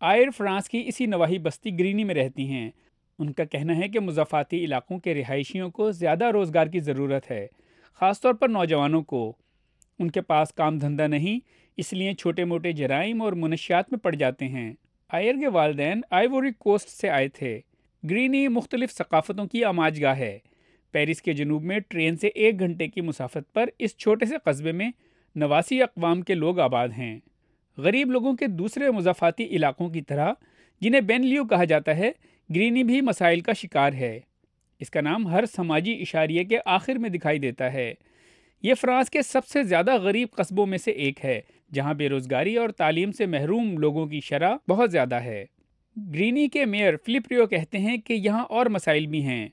آئر 0.00 0.30
فرانس 0.36 0.68
کی 0.68 0.82
اسی 0.86 1.06
نواحی 1.06 1.38
بستی 1.38 1.78
گرینی 1.78 2.04
میں 2.04 2.14
رہتی 2.14 2.48
ہیں۔ 2.48 2.70
ان 3.18 3.32
کا 3.32 3.44
کہنا 3.44 3.76
ہے 3.76 3.88
کہ 3.88 4.00
مضافاتی 4.00 4.64
علاقوں 4.64 4.98
کے 4.98 5.14
رہائشیوں 5.14 5.70
کو 5.70 5.90
زیادہ 5.90 6.24
روزگار 6.24 6.66
کی 6.66 6.80
ضرورت 6.80 7.30
ہے، 7.30 7.46
خاص 7.94 8.20
طور 8.20 8.34
پر 8.34 8.48
نوجوانوں 8.48 9.02
کو۔ 9.02 9.36
ان 9.98 10.10
کے 10.10 10.20
پاس 10.20 10.52
کام 10.52 10.78
دھندہ 10.78 11.06
نہیں 11.06 11.40
اس 11.80 11.92
لیے 11.92 12.14
چھوٹے 12.14 12.44
موٹے 12.44 12.72
جرائم 12.72 13.22
اور 13.22 13.32
منشیات 13.32 13.84
میں 13.90 13.98
پڑ 13.98 14.14
جاتے 14.14 14.48
ہیں۔ 14.48 14.72
آئر 15.08 15.34
کے 15.40 15.48
والدین 15.48 16.00
آئیوری 16.10 16.50
کوسٹ 16.58 16.88
سے 16.88 17.10
آئے 17.10 17.28
تھے۔ 17.28 17.60
گرینی 18.10 18.48
مختلف 18.48 18.92
ثقافتوں 18.92 19.46
کی 19.46 19.64
آماج 19.64 20.02
گاہ 20.02 20.18
ہے۔ 20.18 20.38
پیرس 20.90 21.22
کے 21.22 21.32
جنوب 21.32 21.62
میں 21.62 21.78
ٹرین 21.88 22.16
سے 22.16 22.28
ایک 22.28 22.58
گھنٹے 22.58 22.88
کی 22.88 23.00
مسافت 23.00 23.52
پر 23.52 23.68
اس 23.78 23.96
چھوٹے 23.96 24.26
سے 24.26 24.36
قصبے 24.44 24.72
میں 24.72 24.90
نواسی 25.34 25.82
اقوام 25.82 26.22
کے 26.22 26.34
لوگ 26.34 26.60
آباد 26.60 26.88
ہیں۔ 26.98 27.18
غریب 27.76 28.10
لوگوں 28.10 28.36
کے 28.36 28.46
دوسرے 28.46 28.90
مضافاتی 28.90 29.44
علاقوں 29.44 29.88
کی 29.88 30.00
طرح، 30.00 30.32
جنہیں 30.80 31.00
بین 31.00 31.26
لیو 31.26 31.44
کہا 31.44 31.64
جاتا 31.64 31.96
ہے، 31.96 32.12
گرینی 32.54 32.84
بھی 32.84 33.00
مسائل 33.00 33.40
کا 33.40 33.52
شکار 33.52 33.92
ہے۔ 33.92 34.20
اس 34.80 34.90
کا 34.90 35.00
نام 35.00 35.28
ہر 35.28 35.44
سماجی 35.46 35.92
اشاریے 36.00 36.44
کے 36.44 36.58
آخر 36.64 36.94
میں 36.94 37.10
دکھائی 37.10 37.38
دیتا 37.38 37.72
ہے۔ 37.72 37.94
یہ 38.62 38.74
فرانس 38.74 39.10
کے 39.10 39.22
سب 39.22 39.46
سے 39.46 39.62
زیادہ 39.62 39.96
غریب 39.96 40.28
قصبوں 40.30 40.66
میں 40.66 40.78
سے 40.78 40.90
ایک 40.90 41.24
ہے۔ 41.24 41.40
جہاں 41.72 41.94
بے 41.94 42.08
روزگاری 42.08 42.56
اور 42.56 42.68
تعلیم 42.68 43.12
سے 43.12 43.26
محروم 43.26 43.78
لوگوں 43.78 44.06
کی 44.06 44.20
شرح 44.20 44.56
بہت 44.68 44.92
زیادہ 44.92 45.14
ہے۔ 45.14 45.44
گرینی 46.14 46.48
کے 46.48 46.64
میئر 46.64 46.94
فلپریو 47.06 47.46
کہتے 47.46 47.78
ہیں 47.78 47.96
کہ 47.96 48.12
یہاں 48.12 48.44
اور 48.44 48.66
مسائل 48.66 49.06
بھی 49.06 49.22
ہیں۔ 49.22 49.48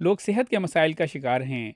لوگ 0.00 0.16
صحت 0.20 0.50
کے 0.50 0.58
مسائل 0.58 0.92
کا 0.92 1.06
شکار 1.06 1.40
ہیں۔ 1.40 1.72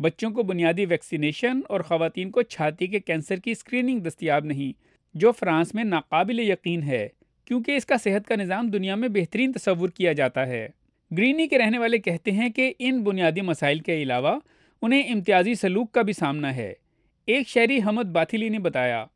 بچوں 0.00 0.30
کو 0.30 0.42
بنیادی 0.42 0.84
ویکسینیشن 0.84 1.60
اور 1.68 1.80
خواتین 1.80 2.30
کو 2.30 2.42
چھاتی 2.42 2.86
کے 2.86 3.00
کینسر 3.00 3.36
کی 3.36 3.50
اسکریننگ 3.50 4.00
دستیاب 4.00 4.44
نہیں، 4.44 4.72
جو 5.14 5.32
فرانس 5.32 5.74
میں 5.74 5.84
ناقابل 5.84 6.38
یقین 6.38 6.82
ہے، 6.82 7.08
کیونکہ 7.44 7.76
اس 7.76 7.86
کا 7.86 7.96
صحت 7.96 8.28
کا 8.28 8.36
نظام 8.36 8.68
دنیا 8.68 8.94
میں 8.94 9.08
بہترین 9.08 9.52
تصور 9.52 9.88
کیا 9.88 10.12
جاتا 10.12 10.46
ہے۔ 10.46 10.68
گرینی 11.18 11.48
کے 11.48 11.58
رہنے 11.58 11.78
والے 11.78 11.98
کہتے 11.98 12.30
ہیں 12.30 12.48
کہ 12.48 12.74
ان 12.78 13.02
بنیادی 13.02 13.40
مسائل 13.40 13.78
کے 13.78 14.02
علاوہ 14.02 14.38
انہیں 14.82 15.02
امتیازی 15.02 15.54
سلوک 15.54 15.92
کا 15.92 16.02
بھی 16.02 16.12
سامنا 16.12 16.56
ہے۔ 16.56 16.72
ایک 17.30 17.48
شہری 17.48 17.78
حمد 17.78 18.04
باتلی 18.04 18.48
نے 18.48 18.58
بتایا۔ 18.58 19.06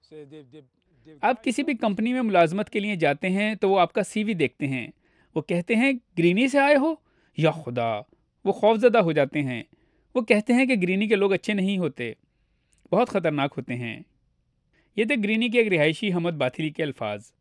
So 0.08 0.16
they, 0.16 0.42
they, 0.42 1.14
آپ 1.20 1.44
کسی 1.44 1.62
بھی 1.62 1.74
کمپنی 1.74 2.12
میں 2.12 2.22
ملازمت 2.22 2.70
کے 2.70 2.80
لیے 2.80 2.96
جاتے 2.96 3.28
ہیں 3.28 3.54
تو 3.54 3.70
وہ 3.70 3.80
آپ 3.80 3.92
کا 3.92 4.02
سی 4.02 4.24
وی 4.24 4.34
دیکھتے 4.34 4.66
ہیں۔ 4.66 4.88
وہ 5.34 5.42
کہتے 5.42 5.76
ہیں 5.76 5.92
گرینی 6.18 6.48
سے 6.48 6.58
آئے 6.58 6.76
ہو؟ 6.76 6.94
یا 7.36 7.50
خدا 7.50 8.00
وہ 8.44 8.52
خوف 8.52 8.78
زدہ 8.78 8.98
ہو 8.98 9.12
جاتے 9.12 9.42
ہیں۔ 9.42 9.62
وہ 10.14 10.20
کہتے 10.20 10.52
ہیں 10.52 10.66
کہ 10.66 10.74
گرینی 10.82 11.08
کے 11.08 11.14
لوگ 11.14 11.32
اچھے 11.32 11.52
نہیں 11.52 11.78
ہوتے 11.78 12.12
بہت 12.92 13.08
خطرناک 13.08 13.54
ہوتے 13.56 13.74
ہیں۔ 13.74 14.00
یہ 14.96 15.04
تھے 15.04 15.14
گرینی 15.24 15.48
کے 15.48 15.58
ایک 15.58 15.72
رہائشی 15.72 16.12
حمد 16.12 16.30
باتلی 16.30 16.70
کے 16.70 16.82
الفاظ۔ 16.82 17.32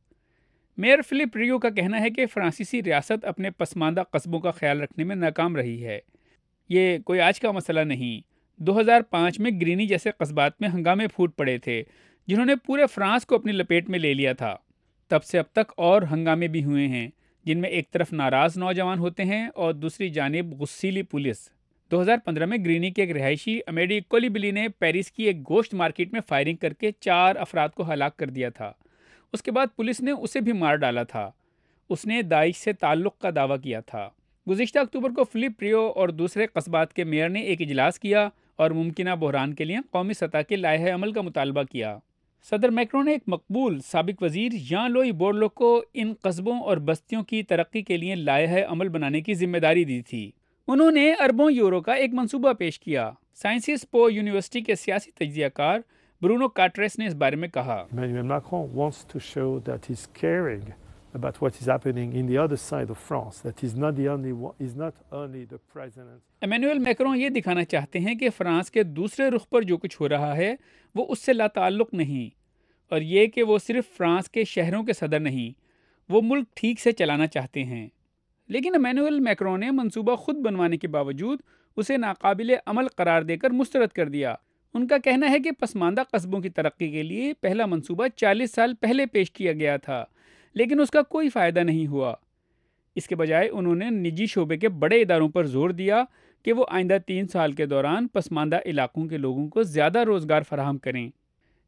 میئر 0.77 0.99
فلپ 1.01 1.37
ریو 1.37 1.59
کا 1.59 1.69
کہنا 1.69 2.01
ہے 2.01 2.09
کہ 2.09 2.25
فرانسیسی 2.25 2.83
ریاست 2.83 3.25
اپنے 3.25 3.49
پسماندہ 3.49 4.03
قصبوں 4.11 4.39
کا 4.39 4.51
خیال 4.51 4.81
رکھنے 4.81 5.03
میں 5.03 5.15
ناکام 5.15 5.55
رہی 5.55 5.85
ہے۔ 5.85 5.99
یہ 6.69 6.97
کوئی 6.97 7.19
آج 7.19 7.39
کا 7.39 7.51
مسئلہ 7.51 7.79
نہیں۔ 7.79 8.21
دو 8.57 8.79
ہزار 8.79 9.01
پانچ 9.01 9.39
میں 9.39 9.51
گرینی 9.61 9.87
جیسے 9.87 10.11
قصبات 10.17 10.61
میں 10.61 10.69
ہنگامے 10.69 11.07
پھوٹ 11.07 11.35
پڑے 11.35 11.57
تھے، 11.57 11.83
جنہوں 12.27 12.45
نے 12.45 12.55
پورے 12.55 12.81
فرانس 12.93 13.25
کو 13.25 13.35
اپنی 13.35 13.51
لپیٹ 13.51 13.89
میں 13.89 13.99
لے 13.99 14.13
لیا 14.13 14.33
تھا۔ 14.33 14.55
تب 15.07 15.23
سے 15.23 15.39
اب 15.39 15.45
تک 15.51 15.71
اور 15.77 16.01
ہنگامے 16.11 16.47
بھی 16.47 16.63
ہوئے 16.63 16.87
ہیں، 16.87 17.07
جن 17.43 17.59
میں 17.59 17.69
ایک 17.69 17.91
طرف 17.91 18.13
ناراض 18.13 18.57
نوجوان 18.57 18.99
ہوتے 18.99 19.23
ہیں 19.23 19.47
اور 19.55 19.73
دوسری 19.73 20.09
جانب 20.09 20.61
غسیلی 20.61 21.01
پولیس۔ 21.01 21.49
دو 21.91 22.01
ہزار 22.01 22.17
پندرہ 22.25 22.45
میں 22.45 22.57
گرینی 22.57 22.91
کے 22.91 23.01
ایک 23.01 23.11
رہائشی 23.11 23.59
امیڈی 23.67 23.99
کولی 23.99 24.29
بلی 24.29 24.51
نے 24.51 24.67
پیرس 24.79 25.11
کی 25.11 25.23
ایک 25.23 25.49
گوشت 25.49 25.73
مارکیٹ 25.73 26.13
میں 26.13 26.21
فائرنگ 26.27 26.55
کر 26.55 26.73
کے 26.73 26.91
چار 26.99 27.35
افراد 27.35 27.69
کو 27.69 27.93
ہلاک 27.93 28.17
کر 28.17 28.29
دیا 28.29 28.49
تھا۔ 28.49 28.73
اس 29.33 29.43
کے 29.43 29.51
بعد 29.51 29.67
پولیس 29.75 30.01
نے 30.01 30.11
اسے 30.11 30.39
بھی 30.39 30.51
مار 30.51 30.75
ڈالا 30.75 31.03
تھا۔ 31.03 31.31
اس 31.89 32.05
نے 32.05 32.21
داعش 32.21 32.55
سے 32.55 32.73
تعلق 32.73 33.19
کا 33.19 33.29
دعویٰ 33.35 33.57
کیا 33.63 33.79
تھا۔ 33.79 34.09
گزشتہ 34.49 34.79
اکتوبر 34.79 35.09
کو 35.09 35.23
فلپ 35.23 35.59
پریو 35.59 35.91
اور 35.95 36.09
دوسرے 36.09 36.47
قصبات 36.47 36.93
کے 36.93 37.03
میئر 37.03 37.29
نے 37.29 37.39
ایک 37.39 37.61
اجلاس 37.61 37.99
کیا 37.99 38.29
اور 38.55 38.71
ممکنہ 38.71 39.09
بحران 39.09 39.53
کے 39.53 39.63
لیے 39.63 39.77
قومی 39.91 40.13
سطح 40.13 40.37
کے 40.49 40.55
لائحہ 40.55 40.93
عمل 40.93 41.11
کا 41.11 41.21
مطالبہ 41.21 41.63
کیا۔ 41.63 41.97
صدر 42.49 42.69
میکرو 42.69 43.03
نے 43.03 43.11
ایک 43.11 43.21
مقبول 43.27 43.79
سابق 43.79 44.23
وزیر 44.23 44.51
یان 44.69 44.91
لوئی 44.91 45.11
بورلو 45.11 45.49
کو 45.49 45.83
ان 45.93 46.13
قصبوں 46.21 46.59
اور 46.59 46.77
بستیوں 46.77 47.23
کی 47.23 47.43
ترقی 47.43 47.81
کے 47.81 47.97
لیے 47.97 48.15
لائحہ 48.15 48.65
عمل 48.67 48.89
بنانے 48.89 49.21
کی 49.21 49.33
ذمہ 49.33 49.57
داری 49.57 49.83
دی 49.83 50.01
تھی۔ 50.01 50.31
انہوں 50.67 50.91
نے 50.91 51.13
اربوں 51.13 51.51
یورو 51.51 51.81
کا 51.81 51.93
ایک 51.93 52.13
منصوبہ 52.13 52.53
پیش 52.53 52.79
کیا۔ 52.79 53.11
سائنسز 53.35 53.89
پو 53.91 54.09
یونیورسٹی 54.09 54.61
کے 54.61 54.75
سیاسی 54.75 55.11
تجزیہ 55.11 55.47
کار 55.47 55.79
برونو 56.21 56.47
کارٹریس 56.47 56.99
نے 56.99 57.07
اس 57.07 57.13
بارے 57.13 57.35
میں 57.35 57.47
کہا 57.47 57.85
ایمینویل 66.41 66.79
میکرون 66.79 67.17
یہ 67.17 67.29
دکھانا 67.29 67.63
چاہتے 67.63 67.99
ہیں 67.99 68.15
کہ 68.15 68.29
فرانس 68.37 68.71
کے 68.71 68.83
دوسرے 68.83 69.29
رخ 69.29 69.49
پر 69.49 69.61
جو 69.61 69.77
کچھ 69.77 70.01
ہو 70.01 70.09
رہا 70.09 70.37
ہے 70.37 70.55
وہ 70.95 71.05
اس 71.09 71.19
سے 71.19 71.33
لا 71.33 71.47
تعلق 71.47 71.93
نہیں 71.93 72.35
اور 72.89 73.01
یہ 73.01 73.27
کہ 73.27 73.43
وہ 73.43 73.57
صرف 73.57 73.97
فرانس 73.97 74.29
کے 74.29 74.43
شہروں 74.43 74.83
کے 74.83 74.93
صدر 74.93 75.19
نہیں 75.19 75.59
وہ 76.09 76.21
ملک 76.23 76.45
ٹھیک 76.53 76.79
سے 76.79 76.91
چلانا 76.91 77.27
چاہتے 77.27 77.63
ہیں۔ 77.63 77.89
لیکن 78.47 78.75
امینویل 78.75 79.19
میکرون 79.19 79.59
نے 79.59 79.71
منصوبہ 79.71 80.15
خود 80.15 80.35
بنوانے 80.35 80.77
کے 80.77 80.87
باوجود 80.87 81.39
اسے 81.77 81.97
ناقابل 81.97 82.51
عمل 82.65 82.87
قرار 82.87 83.21
دے 83.21 83.37
کر 83.37 83.49
مسترد 83.49 83.89
کر 83.89 84.09
دیا۔ 84.09 84.35
ان 84.73 84.87
کا 84.87 84.97
کہنا 84.97 85.31
ہے 85.31 85.39
کہ 85.39 85.51
پسماندہ 85.51 86.03
قصبوں 86.11 86.39
کی 86.39 86.49
ترقی 86.49 86.91
کے 86.91 87.03
لیے 87.03 87.33
پہلا 87.41 87.65
منصوبہ 87.65 88.07
چالیس 88.15 88.51
سال 88.51 88.73
پہلے 88.73 89.05
پیش 89.05 89.31
کیا 89.31 89.53
گیا 89.53 89.77
تھا، 89.77 90.05
لیکن 90.53 90.79
اس 90.79 90.89
کا 90.89 91.01
کوئی 91.01 91.29
فائدہ 91.29 91.59
نہیں 91.59 91.87
ہوا۔ 91.87 92.13
اس 92.95 93.07
کے 93.07 93.15
بجائے 93.15 93.49
انہوں 93.49 93.75
نے 93.75 93.89
نجی 93.89 94.25
شعبے 94.25 94.57
کے 94.57 94.69
بڑے 94.69 95.01
اداروں 95.01 95.29
پر 95.29 95.45
زور 95.45 95.69
دیا 95.69 96.03
کہ 96.43 96.53
وہ 96.53 96.65
آئندہ 96.69 96.97
تین 97.07 97.27
سال 97.27 97.51
کے 97.51 97.65
دوران 97.65 98.07
پسماندہ 98.07 98.59
علاقوں 98.65 99.05
کے 99.05 99.17
لوگوں 99.17 99.47
کو 99.47 99.63
زیادہ 99.63 99.99
روزگار 99.99 100.41
فراہم 100.41 100.77
کریں۔ 100.77 101.09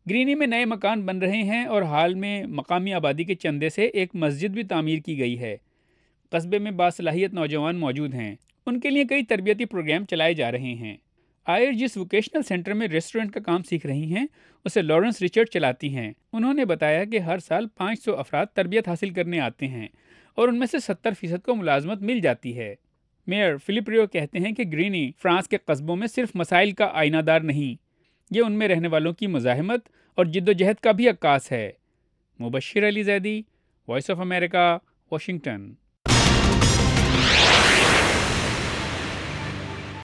گرینی 0.09 0.35
میں 0.35 0.47
نئے 0.47 0.65
مکان 0.65 1.01
بن 1.01 1.19
رہے 1.19 1.41
ہیں 1.43 1.65
اور 1.65 1.81
حال 1.81 2.13
میں 2.13 2.43
مقامی 2.47 2.93
آبادی 2.93 3.23
کے 3.23 3.35
چندے 3.35 3.69
سے 3.69 3.85
ایک 3.85 4.09
مسجد 4.13 4.49
بھی 4.49 4.63
تعمیر 4.63 4.99
کی 4.99 5.19
گئی 5.19 5.39
ہے۔ 5.39 5.57
قصبے 6.29 6.59
میں 6.59 6.71
باصلاحیت 6.71 7.33
نوجوان 7.33 7.75
موجود 7.75 8.13
ہیں۔ 8.13 8.35
ان 8.65 8.79
کے 8.79 8.89
لیے 8.89 9.03
کئی 9.03 9.23
تربیتی 9.23 9.65
پروگرام 9.65 10.05
چلائے 10.05 10.33
جا 10.33 10.51
رہے 10.51 10.73
ہیں۔ 10.73 10.97
آئر 11.49 11.71
جس 11.71 11.97
ووکیشنل 11.97 12.41
سینٹر 12.43 12.73
میں 12.73 12.87
ریسٹورنٹ 12.87 13.31
کا 13.31 13.39
کام 13.39 13.63
سیکھ 13.63 13.85
رہی 13.87 14.15
ہیں، 14.15 14.25
اسے 14.65 14.81
لارنس 14.81 15.21
ریچرڈ 15.21 15.47
چلاتی 15.47 15.95
ہیں۔ 15.95 16.11
انہوں 16.33 16.53
نے 16.53 16.65
بتایا 16.65 17.03
کہ 17.05 17.19
ہر 17.19 17.37
سال 17.37 17.67
پانچ 17.67 18.03
سو 18.03 18.15
افراد 18.15 18.45
تربیت 18.45 18.87
حاصل 18.87 19.09
کرنے 19.09 19.39
آتے 19.39 19.67
ہیں 19.67 19.87
اور 20.35 20.47
ان 20.47 20.59
میں 20.59 20.67
سے 20.67 20.79
ستر 20.79 21.13
فیصد 21.19 21.45
کو 21.45 21.55
ملازمت 21.55 22.01
مل 22.01 22.19
جاتی 22.19 22.57
ہے۔ 22.57 22.75
میئر 23.27 23.57
فلپ 23.57 23.89
ریو 23.89 24.07
کہتے 24.07 24.39
ہیں 24.39 24.51
کہ 24.51 24.63
گرینی 24.73 25.11
فرانس 25.17 25.47
کے 25.47 25.57
قصبوں 25.65 25.95
میں 25.95 26.07
صرف 26.07 26.31
مسائل 26.35 26.71
کا 26.71 26.89
آئینہ 26.93 27.21
دار 27.21 27.39
نہیں، 27.39 27.75
یہ 28.31 28.41
ان 28.45 28.53
میں 28.53 28.67
رہنے 28.67 28.87
والوں 28.87 29.13
کی 29.13 29.27
مزاحمت 29.27 29.89
اور 30.15 30.25
جد 30.25 30.49
و 30.49 30.51
جہد 30.51 30.83
کا 30.83 30.91
بھی 30.91 31.09
عکاس 31.09 31.51
ہے۔ 31.51 31.71
Mubashar 32.39 32.87
Ali 32.87 33.03
Zaidi, 33.03 33.41
voice 33.87 34.09
of 34.09 34.19
America 34.19 34.77
Washington. 35.11 35.71